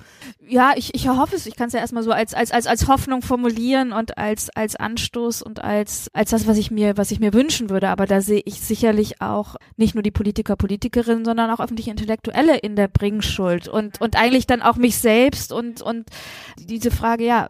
Ja, 0.48 0.74
ich, 0.76 0.94
ich 0.96 1.08
hoffe 1.08 1.36
es. 1.36 1.46
Ich 1.46 1.56
kann 1.56 1.68
es 1.68 1.74
ja 1.74 1.80
erstmal 1.80 2.04
so 2.04 2.12
als, 2.12 2.34
als, 2.34 2.52
als, 2.52 2.68
als 2.68 2.88
Hoffnung 2.88 3.22
formulieren 3.22 3.92
und 3.92 4.18
als, 4.18 4.50
als 4.50 4.76
Anstoß 4.76 5.42
und 5.42 5.64
als, 5.64 6.10
als 6.14 6.32
das, 6.32 6.48
was 6.48 6.58
ich 6.58 6.72
mir, 6.72 6.98
was 6.98 7.12
ich 7.12 7.20
mir 7.20 7.34
wünschen 7.34 7.70
würde. 7.70 7.90
Aber 7.90 8.06
da 8.06 8.22
sehe 8.22 8.42
ich 8.46 8.62
sicherlich 8.62 9.22
auch 9.22 9.56
nicht 9.78 9.96
nur 9.96 10.04
die 10.04 10.12
Politiker, 10.12 10.56
Politikerinnen, 10.56 11.26
sondern 11.26 11.50
auch 11.50 11.60
öffentliche 11.60 11.92
Intellektuelle 11.92 12.58
in 12.58 12.76
der 12.76 12.88
Bringschuld 12.88 13.68
und, 13.68 14.00
und 14.02 14.16
eigentlich 14.16 14.48
dann 14.48 14.62
auch 14.62 14.76
mich 14.76 14.98
selbst 14.98 15.52
und, 15.52 15.82
und 15.82 16.10
diese 16.58 16.92
Frage, 16.92 17.26
ja, 17.26 17.50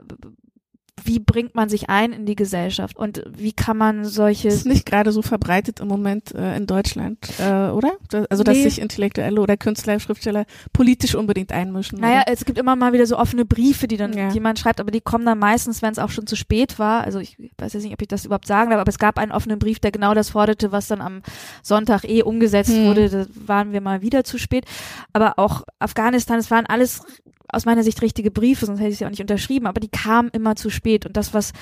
wie 1.03 1.19
bringt 1.19 1.55
man 1.55 1.69
sich 1.69 1.89
ein 1.89 2.13
in 2.13 2.25
die 2.25 2.35
Gesellschaft 2.35 2.97
und 2.97 3.23
wie 3.27 3.51
kann 3.51 3.77
man 3.77 4.05
solche 4.05 4.47
das 4.47 4.57
ist 4.57 4.65
nicht 4.65 4.85
gerade 4.85 5.11
so 5.11 5.21
verbreitet 5.21 5.79
im 5.79 5.87
Moment 5.87 6.33
äh, 6.35 6.55
in 6.55 6.67
Deutschland, 6.67 7.17
äh, 7.39 7.69
oder? 7.69 7.93
Also 8.29 8.43
dass 8.43 8.55
nee. 8.55 8.63
sich 8.63 8.79
Intellektuelle 8.79 9.41
oder 9.41 9.57
Künstler, 9.57 9.99
Schriftsteller 9.99 10.45
politisch 10.71 11.15
unbedingt 11.15 11.51
einmischen. 11.51 11.99
Naja, 11.99 12.21
oder? 12.21 12.31
es 12.31 12.45
gibt 12.45 12.57
immer 12.57 12.75
mal 12.75 12.93
wieder 12.93 13.07
so 13.07 13.17
offene 13.17 13.43
Briefe, 13.43 13.87
die 13.87 13.97
dann 13.97 14.13
ja. 14.13 14.29
jemand 14.29 14.59
schreibt, 14.59 14.79
aber 14.79 14.91
die 14.91 15.01
kommen 15.01 15.25
dann 15.25 15.39
meistens, 15.39 15.81
wenn 15.81 15.91
es 15.91 15.99
auch 15.99 16.11
schon 16.11 16.27
zu 16.27 16.35
spät 16.35 16.77
war. 16.77 17.03
Also 17.03 17.19
ich 17.19 17.37
weiß 17.57 17.73
jetzt 17.73 17.83
nicht, 17.83 17.93
ob 17.93 18.01
ich 18.01 18.07
das 18.07 18.25
überhaupt 18.25 18.47
sagen 18.47 18.69
darf, 18.69 18.79
aber 18.79 18.89
es 18.89 18.99
gab 18.99 19.17
einen 19.17 19.31
offenen 19.31 19.59
Brief, 19.59 19.79
der 19.79 19.91
genau 19.91 20.13
das 20.13 20.29
forderte, 20.29 20.71
was 20.71 20.87
dann 20.87 21.01
am 21.01 21.21
Sonntag 21.63 22.03
eh 22.03 22.21
umgesetzt 22.21 22.71
hm. 22.71 22.85
wurde. 22.85 23.09
Da 23.09 23.25
waren 23.47 23.73
wir 23.73 23.81
mal 23.81 24.01
wieder 24.01 24.23
zu 24.23 24.37
spät. 24.37 24.65
Aber 25.11 25.39
auch 25.39 25.63
Afghanistan, 25.79 26.37
es 26.37 26.51
waren 26.51 26.67
alles 26.67 27.01
aus 27.53 27.65
meiner 27.65 27.83
Sicht 27.83 28.01
richtige 28.01 28.31
Briefe, 28.31 28.65
sonst 28.65 28.79
hätte 28.79 28.91
ich 28.91 28.97
sie 28.97 29.05
auch 29.05 29.09
nicht 29.09 29.21
unterschrieben, 29.21 29.67
aber 29.67 29.79
die 29.79 29.89
kamen 29.89 30.29
immer 30.29 30.55
zu 30.55 30.69
spät. 30.69 31.05
Und 31.05 31.17
das, 31.17 31.33
was 31.33 31.53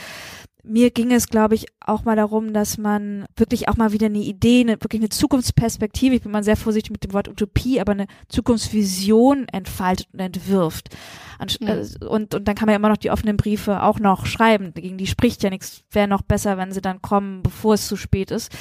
mir 0.63 0.91
ging 0.91 1.11
es, 1.11 1.27
glaube 1.27 1.55
ich, 1.55 1.65
auch 1.79 2.03
mal 2.03 2.15
darum, 2.15 2.53
dass 2.53 2.77
man 2.77 3.25
wirklich 3.35 3.67
auch 3.67 3.77
mal 3.77 3.93
wieder 3.93 4.05
eine 4.07 4.19
Idee, 4.19 4.61
eine, 4.61 4.73
wirklich 4.73 5.01
eine 5.01 5.09
Zukunftsperspektive, 5.09 6.15
ich 6.15 6.21
bin 6.21 6.31
mal 6.31 6.43
sehr 6.43 6.57
vorsichtig 6.57 6.91
mit 6.91 7.03
dem 7.03 7.13
Wort 7.13 7.27
Utopie, 7.27 7.81
aber 7.81 7.93
eine 7.93 8.07
Zukunftsvision 8.29 9.47
entfaltet 9.51 10.07
und 10.13 10.19
entwirft. 10.19 10.95
Mhm. 11.39 11.67
Äh, 11.67 12.05
und, 12.05 12.35
und 12.35 12.47
dann 12.47 12.55
kann 12.55 12.67
man 12.67 12.73
ja 12.73 12.77
immer 12.77 12.89
noch 12.89 12.97
die 12.97 13.11
offenen 13.11 13.37
Briefe 13.37 13.81
auch 13.81 13.99
noch 13.99 14.25
schreiben. 14.25 14.73
Gegen 14.73 14.97
die 14.97 15.07
spricht 15.07 15.41
ja 15.43 15.49
nichts. 15.49 15.83
Wäre 15.91 16.07
noch 16.07 16.21
besser, 16.21 16.57
wenn 16.57 16.71
sie 16.71 16.81
dann 16.81 17.01
kommen, 17.01 17.41
bevor 17.41 17.73
es 17.73 17.87
zu 17.87 17.95
spät 17.95 18.31
ist. 18.31 18.51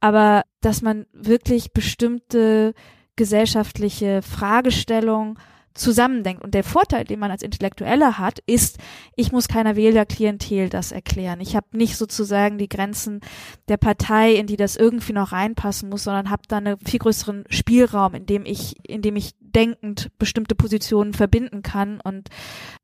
Aber 0.00 0.42
dass 0.60 0.82
man 0.82 1.06
wirklich 1.12 1.72
bestimmte 1.72 2.74
gesellschaftliche 3.16 4.22
Fragestellungen 4.22 5.38
zusammendenkt. 5.74 6.42
Und 6.42 6.54
der 6.54 6.64
Vorteil, 6.64 7.04
den 7.04 7.18
man 7.18 7.30
als 7.30 7.42
Intellektueller 7.42 8.18
hat, 8.18 8.38
ist, 8.46 8.78
ich 9.16 9.32
muss 9.32 9.48
keiner 9.48 9.76
Wählerklientel 9.76 10.68
das 10.68 10.92
erklären. 10.92 11.40
Ich 11.40 11.56
habe 11.56 11.66
nicht 11.76 11.96
sozusagen 11.96 12.58
die 12.58 12.68
Grenzen 12.68 13.20
der 13.68 13.76
Partei, 13.76 14.34
in 14.34 14.46
die 14.46 14.56
das 14.56 14.76
irgendwie 14.76 15.12
noch 15.12 15.32
reinpassen 15.32 15.88
muss, 15.88 16.04
sondern 16.04 16.30
habe 16.30 16.42
da 16.48 16.58
einen 16.58 16.78
viel 16.78 17.00
größeren 17.00 17.44
Spielraum, 17.48 18.14
in 18.14 18.26
dem 18.26 18.46
ich, 18.46 18.76
in 18.88 19.02
dem 19.02 19.16
ich 19.16 19.34
denkend 19.40 20.10
bestimmte 20.18 20.54
Positionen 20.54 21.12
verbinden 21.12 21.62
kann. 21.62 22.00
Und 22.00 22.28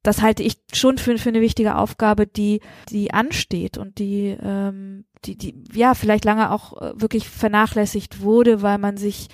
das 0.03 0.22
halte 0.22 0.43
ich 0.43 0.57
schon 0.72 0.99
für, 0.99 1.16
für 1.18 1.28
eine 1.28 1.41
wichtige 1.41 1.76
Aufgabe, 1.76 2.26
die, 2.26 2.61
die 2.88 3.12
ansteht 3.12 3.78
und 3.78 3.99
die, 3.99 4.36
ähm, 4.43 5.05
die, 5.24 5.36
die, 5.36 5.55
ja, 5.72 5.95
vielleicht 5.95 6.24
lange 6.24 6.51
auch 6.51 6.80
äh, 6.80 7.01
wirklich 7.01 7.28
vernachlässigt 7.28 8.20
wurde, 8.20 8.62
weil 8.62 8.78
man 8.78 8.97
sich 8.97 9.28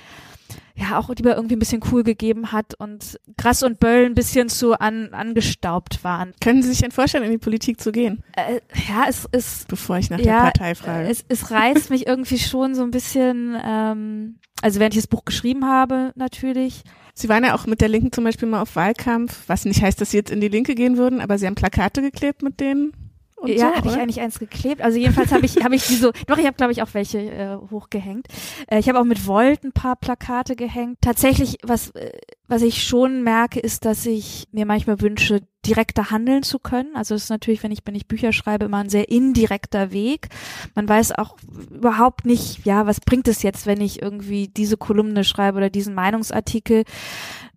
ja 0.75 0.99
auch 0.99 1.09
lieber 1.09 1.35
irgendwie 1.35 1.57
ein 1.57 1.59
bisschen 1.59 1.83
cool 1.91 2.03
gegeben 2.03 2.53
hat 2.53 2.75
und 2.79 3.19
Grass 3.37 3.63
und 3.63 3.81
Böll 3.81 4.07
ein 4.07 4.15
bisschen 4.15 4.49
zu 4.49 4.79
an, 4.79 5.09
angestaubt 5.13 6.05
waren. 6.05 6.35
Können 6.41 6.63
Sie 6.63 6.69
sich 6.69 6.81
denn 6.81 6.91
vorstellen, 6.91 7.25
in 7.25 7.31
die 7.31 7.39
Politik 7.39 7.81
zu 7.81 7.93
gehen? 7.93 8.23
Äh, 8.37 8.61
ja, 8.89 9.05
es 9.09 9.27
ist. 9.33 9.69
Bevor 9.69 9.99
ich 9.99 10.11
nach 10.11 10.19
ja, 10.19 10.25
der 10.25 10.41
Partei 10.53 10.75
frage. 10.75 11.09
Es, 11.09 11.25
es 11.29 11.51
reizt 11.51 11.91
mich 11.91 12.07
irgendwie 12.07 12.39
schon 12.39 12.75
so 12.75 12.83
ein 12.83 12.91
bisschen, 12.91 13.57
ähm, 13.65 14.37
also 14.63 14.81
während 14.81 14.95
ich 14.95 15.01
das 15.01 15.09
Buch 15.09 15.25
geschrieben 15.25 15.65
habe, 15.67 16.13
natürlich. 16.15 16.83
Sie 17.15 17.31
waren 17.31 17.45
ja 17.45 17.55
auch 17.55 17.67
mit 17.67 17.81
der 17.81 17.89
Linken 17.89 18.13
zum 18.13 18.25
Beispiel 18.25 18.47
mal 18.47 18.61
auf 18.61 18.77
Wahlkampf, 18.77 19.45
was 19.47 19.65
nicht 19.65 19.83
heißt, 19.83 20.01
dass 20.01 20.11
Sie 20.11 20.19
jetzt 20.19 20.31
in 20.31 20.43
die 20.43 20.49
Linke 20.49 20.75
gehen 20.75 20.99
würden, 20.99 21.23
aber 21.23 21.39
Sie 21.39 21.47
haben 21.47 21.55
Plakate 21.55 22.03
geklebt 22.03 22.43
mit 22.43 22.61
denen 22.61 22.93
und 23.37 23.51
ja, 23.51 23.69
so, 23.69 23.77
habe 23.77 23.89
ich 23.89 23.95
eigentlich 23.95 24.21
eins 24.21 24.39
geklebt. 24.39 24.81
Also 24.81 24.99
jedenfalls 24.99 25.31
habe 25.31 25.45
ich 25.45 25.63
habe 25.63 25.75
ich 25.75 25.87
die 25.87 25.97
so. 25.97 26.11
Doch, 26.27 26.39
ich 26.39 26.47
habe 26.47 26.57
glaube 26.57 26.73
ich 26.73 26.83
auch 26.83 26.95
welche 26.95 27.19
äh, 27.19 27.57
hochgehängt. 27.71 28.29
Äh, 28.67 28.79
ich 28.79 28.89
habe 28.89 28.99
auch 28.99 29.05
mit 29.05 29.27
Volt 29.27 29.63
ein 29.63 29.73
paar 29.73 29.97
Plakate 29.97 30.57
gehängt. 30.57 30.99
Tatsächlich, 31.03 31.59
was 31.63 31.91
äh, 31.91 32.13
was 32.49 32.63
ich 32.63 32.83
schon 32.83 33.23
merke, 33.23 33.61
ist, 33.61 33.85
dass 33.85 34.07
ich 34.07 34.49
mir 34.53 34.65
manchmal 34.65 35.03
wünsche, 35.03 35.43
direkter 35.67 36.11
handeln 36.11 36.45
zu 36.45 36.59
können. 36.59 36.95
Also 36.95 37.15
es 37.15 37.25
ist 37.25 37.31
natürlich, 37.31 37.63
wenn 37.63 37.73
ich 37.73 37.81
wenn 37.85 37.95
ich 37.95 38.09
Bücher 38.09 38.33
schreibe, 38.33 38.67
immer 38.67 38.79
ein 38.79 38.89
sehr 38.89 39.11
indirekter 39.11 39.93
Weg. 39.93 40.29
Man 40.75 40.89
weiß 40.89 41.13
auch 41.13 41.37
überhaupt 41.71 42.25
nicht, 42.25 42.65
ja, 42.65 42.87
was 42.87 43.01
bringt 43.01 43.29
es 43.29 43.43
jetzt, 43.43 43.67
wenn 43.67 43.83
ich 43.83 44.01
irgendwie 44.01 44.49
diese 44.49 44.79
Kolumne 44.79 45.25
schreibe 45.25 45.59
oder 45.59 45.69
diesen 45.69 45.95
Meinungsartikel. 45.95 46.85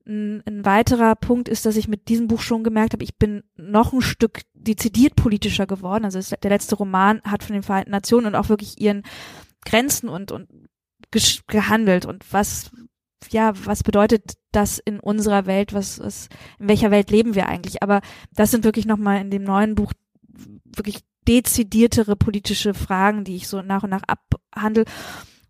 Ein, 0.10 0.42
ein 0.48 0.66
weiterer 0.66 1.16
Punkt 1.16 1.48
ist, 1.48 1.66
dass 1.66 1.78
ich 1.78 1.88
mit 1.88 2.10
diesem 2.10 2.28
Buch 2.28 2.42
schon 2.42 2.64
gemerkt 2.64 2.94
habe, 2.94 3.04
ich 3.04 3.18
bin 3.18 3.44
noch 3.56 3.94
ein 3.94 4.02
Stück 4.02 4.42
dezidiert 4.54 5.16
politischer 5.16 5.68
geworden. 5.68 6.04
Also 6.04 6.18
es, 6.18 6.30
der 6.30 6.50
letzte 6.50 6.76
Roman 6.76 7.22
hat 7.24 7.44
von 7.44 7.54
den 7.54 7.64
Vereinten 7.64 7.92
Nationen 7.92 8.28
und 8.28 8.36
auch 8.36 8.50
wirklich 8.50 8.82
ihren 8.82 9.04
Grenzen 9.66 10.10
und, 10.10 10.32
und 10.32 10.48
gehandelt 11.48 12.06
und 12.06 12.26
was, 12.34 12.72
ja, 13.30 13.54
was 13.66 13.84
bedeutet 13.84 14.34
das 14.52 14.80
in 14.80 15.00
unserer 15.00 15.46
Welt, 15.46 15.74
was, 15.74 16.00
was, 16.00 16.28
in 16.60 16.68
welcher 16.68 16.92
Welt 16.92 17.12
leben 17.12 17.36
wir 17.36 17.48
eigentlich? 17.48 17.84
Aber 17.84 18.02
das 18.34 18.52
sind 18.52 18.64
wirklich 18.64 18.86
nochmal 18.86 19.22
in 19.22 19.32
dem 19.32 19.44
neuen 19.44 19.76
Buch 19.76 19.94
wirklich 20.66 21.00
dezidiertere 21.28 22.16
politische 22.16 22.74
Fragen, 22.74 23.24
die 23.24 23.36
ich 23.36 23.48
so 23.48 23.62
nach 23.62 23.84
und 23.84 23.92
nach 23.92 24.04
abhandel. 24.08 24.86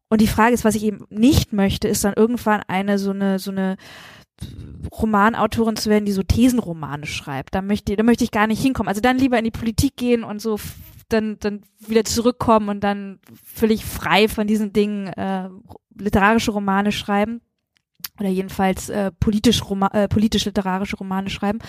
Und 0.10 0.22
die 0.22 0.28
Frage 0.28 0.53
ist, 0.53 0.66
was 0.66 0.76
ich 0.76 0.84
eben 0.84 1.05
nicht 1.10 1.53
möchte, 1.53 1.88
ist 1.88 2.03
dann 2.03 2.16
irgendwann 2.16 2.64
eine 2.68 2.97
so 2.97 3.12
eine 3.12 3.39
so 3.39 3.51
eine 3.51 3.78
Romanautorin 4.92 5.76
zu 5.76 5.90
werden, 5.90 6.06
die 6.06 6.12
so 6.12 6.24
Thesenromane 6.24 7.06
schreibt. 7.06 7.56
Da 7.56 7.62
möchte, 7.62 7.96
da 7.96 8.04
möchte 8.04 8.24
ich 8.24 8.32
gar 8.32 8.48
nicht 8.48 8.62
hinkommen. 8.62 8.90
Also 8.90 9.02
dann 9.02 9.18
lieber 9.18 9.38
in 9.38 9.46
die 9.46 9.52
Politik 9.52 9.98
gehen 9.98 10.24
und 10.24 10.42
so 10.42 10.58
dann, 11.10 11.38
dann 11.40 11.64
wieder 11.80 12.06
zurückkommen 12.06 12.70
und 12.70 12.82
dann 12.82 13.20
völlig 13.44 13.84
frei 13.86 14.28
von 14.28 14.48
diesen 14.48 14.74
Dingen 14.74 15.08
äh, 15.08 15.50
literarische 15.98 16.52
Romane 16.52 16.92
schreiben 16.92 17.42
oder 18.20 18.30
jedenfalls 18.30 18.90
äh, 18.90 19.12
politisch 19.12 19.64
Roma 19.64 19.88
äh, 19.88 20.08
politisch 20.08 20.46
literarische 20.46 20.98
Romane 20.98 21.30
schreiben. 21.30 21.60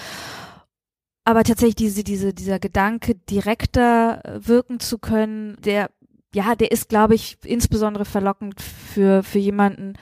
Aber 1.24 1.44
tatsächlich 1.44 1.76
diese 1.76 2.04
diese 2.04 2.34
dieser 2.34 2.58
Gedanke 2.58 3.14
direkter 3.14 4.24
äh, 4.24 4.46
wirken 4.46 4.80
zu 4.80 4.98
können, 4.98 5.56
der 5.64 5.90
ja, 6.34 6.54
der 6.54 6.70
ist 6.70 6.88
glaube 6.88 7.14
ich 7.14 7.38
insbesondere 7.44 8.04
verlockend 8.04 8.60
für 8.60 9.22
für 9.22 9.38
jemanden, 9.38 9.94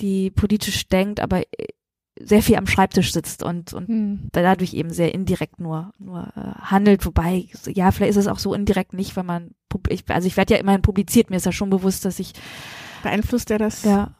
die 0.00 0.30
politisch 0.30 0.88
denkt, 0.88 1.20
aber 1.20 1.42
sehr 2.22 2.42
viel 2.42 2.56
am 2.56 2.66
Schreibtisch 2.66 3.12
sitzt 3.12 3.42
und 3.42 3.72
und 3.72 3.88
hm. 3.88 4.28
dadurch 4.32 4.74
eben 4.74 4.90
sehr 4.90 5.14
indirekt 5.14 5.60
nur 5.60 5.92
nur 5.98 6.28
äh, 6.36 6.60
handelt, 6.60 7.06
wobei 7.06 7.48
ja, 7.66 7.90
vielleicht 7.90 8.10
ist 8.10 8.16
es 8.16 8.28
auch 8.28 8.38
so 8.38 8.54
indirekt 8.54 8.92
nicht, 8.92 9.16
wenn 9.16 9.26
man 9.26 9.50
ich, 9.88 10.04
also 10.08 10.26
ich 10.26 10.36
werde 10.36 10.54
ja 10.54 10.60
immerhin 10.60 10.82
publiziert, 10.82 11.30
mir 11.30 11.36
ist 11.36 11.46
ja 11.46 11.52
schon 11.52 11.70
bewusst, 11.70 12.04
dass 12.04 12.18
ich 12.18 12.32
beeinflusst 13.02 13.50
er 13.50 13.58
das? 13.58 13.84
Ja. 13.84 14.14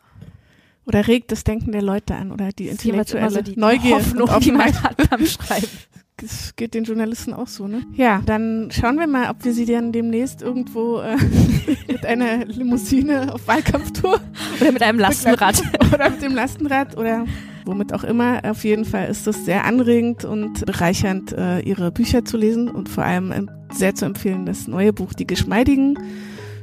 Oder 0.87 1.07
regt 1.07 1.31
das 1.31 1.45
Denken 1.45 1.73
der 1.73 1.83
Leute 1.83 2.15
an 2.15 2.33
oder 2.33 2.51
die 2.51 2.69
intellektuelle 2.69 3.31
so 3.31 3.43
die 3.43 3.57
Neugier 3.57 3.97
Hoffnung, 3.97 4.29
die 4.41 4.53
man 4.53 4.83
hat 4.83 4.97
beim 5.11 5.27
Schreiben. 5.27 5.69
Das 6.17 6.55
geht 6.55 6.75
den 6.75 6.85
Journalisten 6.85 7.33
auch 7.33 7.47
so, 7.47 7.67
ne? 7.67 7.83
Ja, 7.95 8.21
dann 8.27 8.69
schauen 8.71 8.99
wir 8.99 9.07
mal, 9.07 9.31
ob 9.31 9.43
wir 9.43 9.55
sie 9.55 9.65
dann 9.65 9.91
demnächst 9.91 10.43
irgendwo 10.43 10.99
äh, 10.99 11.17
mit 11.89 12.05
einer 12.05 12.45
Limousine 12.45 13.33
auf 13.33 13.49
Wahlkampftour 13.49 14.21
oder 14.61 14.71
mit 14.71 14.83
einem 14.83 14.99
Lastenrad. 14.99 15.63
oder 15.95 16.11
mit 16.11 16.21
dem 16.21 16.35
Lastenrad 16.35 16.99
oder 16.99 17.25
womit 17.65 17.93
auch 17.93 18.05
immer. 18.05 18.41
Auf 18.45 18.65
jeden 18.65 18.85
Fall 18.85 19.09
ist 19.09 19.27
es 19.27 19.45
sehr 19.45 19.65
anregend 19.65 20.25
und 20.25 20.65
bereichernd, 20.67 21.33
äh, 21.33 21.61
ihre 21.61 21.91
Bücher 21.91 22.25
zu 22.25 22.37
lesen 22.37 22.69
und 22.69 22.89
vor 22.89 23.05
allem 23.05 23.33
äh, 23.33 23.43
sehr 23.73 23.95
zu 23.95 24.05
empfehlen 24.05 24.47
das 24.47 24.67
neue 24.69 24.93
Buch 24.93 25.13
Die 25.13 25.27
Geschmeidigen 25.27 25.99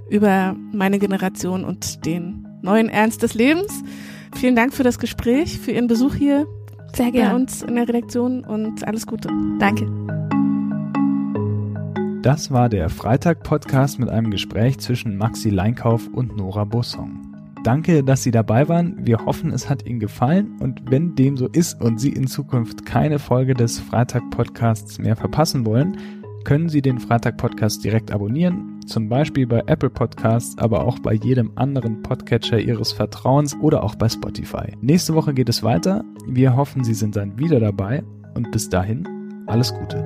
über 0.09 0.55
meine 0.71 0.99
Generation 0.99 1.63
und 1.63 2.05
den 2.05 2.47
neuen 2.61 2.89
Ernst 2.89 3.23
des 3.23 3.33
Lebens. 3.33 3.83
Vielen 4.35 4.55
Dank 4.55 4.73
für 4.73 4.83
das 4.83 4.99
Gespräch, 4.99 5.59
für 5.59 5.71
Ihren 5.71 5.87
Besuch 5.87 6.15
hier 6.15 6.47
Sehr 6.93 7.11
gerne. 7.11 7.29
bei 7.29 7.35
uns 7.35 7.63
in 7.63 7.75
der 7.75 7.87
Redaktion 7.87 8.43
und 8.43 8.87
alles 8.87 9.05
Gute. 9.07 9.29
Danke. 9.59 9.87
Das 12.21 12.51
war 12.51 12.67
der 12.67 12.89
Freitag-Podcast 12.89 13.99
mit 13.99 14.09
einem 14.09 14.31
Gespräch 14.31 14.79
zwischen 14.79 15.17
Maxi 15.17 15.49
Leinkauf 15.49 16.07
und 16.07 16.35
Nora 16.35 16.65
Bossong. 16.65 17.26
Danke, 17.67 18.01
dass 18.01 18.23
Sie 18.23 18.31
dabei 18.31 18.69
waren. 18.69 18.95
Wir 19.05 19.25
hoffen, 19.25 19.51
es 19.51 19.69
hat 19.69 19.85
Ihnen 19.85 19.99
gefallen 19.99 20.55
und 20.61 20.89
wenn 20.89 21.15
dem 21.15 21.35
so 21.35 21.49
ist 21.49 21.81
und 21.81 21.99
Sie 21.99 22.13
in 22.13 22.25
Zukunft 22.25 22.85
keine 22.85 23.19
Folge 23.19 23.55
des 23.55 23.77
Freitag-Podcasts 23.77 24.99
mehr 24.99 25.17
verpassen 25.17 25.65
wollen, 25.65 25.97
können 26.45 26.69
Sie 26.69 26.81
den 26.81 26.97
Freitag-Podcast 26.97 27.83
direkt 27.83 28.09
abonnieren, 28.09 28.79
zum 28.85 29.09
Beispiel 29.09 29.45
bei 29.47 29.63
Apple 29.65 29.89
Podcasts, 29.89 30.57
aber 30.57 30.85
auch 30.85 30.99
bei 30.99 31.15
jedem 31.15 31.51
anderen 31.55 32.03
Podcatcher 32.03 32.57
Ihres 32.57 32.93
Vertrauens 32.93 33.53
oder 33.59 33.83
auch 33.83 33.95
bei 33.95 34.07
Spotify. 34.07 34.71
Nächste 34.79 35.13
Woche 35.13 35.33
geht 35.33 35.49
es 35.49 35.61
weiter. 35.61 36.05
Wir 36.25 36.55
hoffen, 36.55 36.85
Sie 36.85 36.93
sind 36.93 37.17
dann 37.17 37.37
wieder 37.37 37.59
dabei 37.59 38.01
und 38.33 38.49
bis 38.51 38.69
dahin 38.69 39.05
alles 39.45 39.73
Gute. 39.73 40.05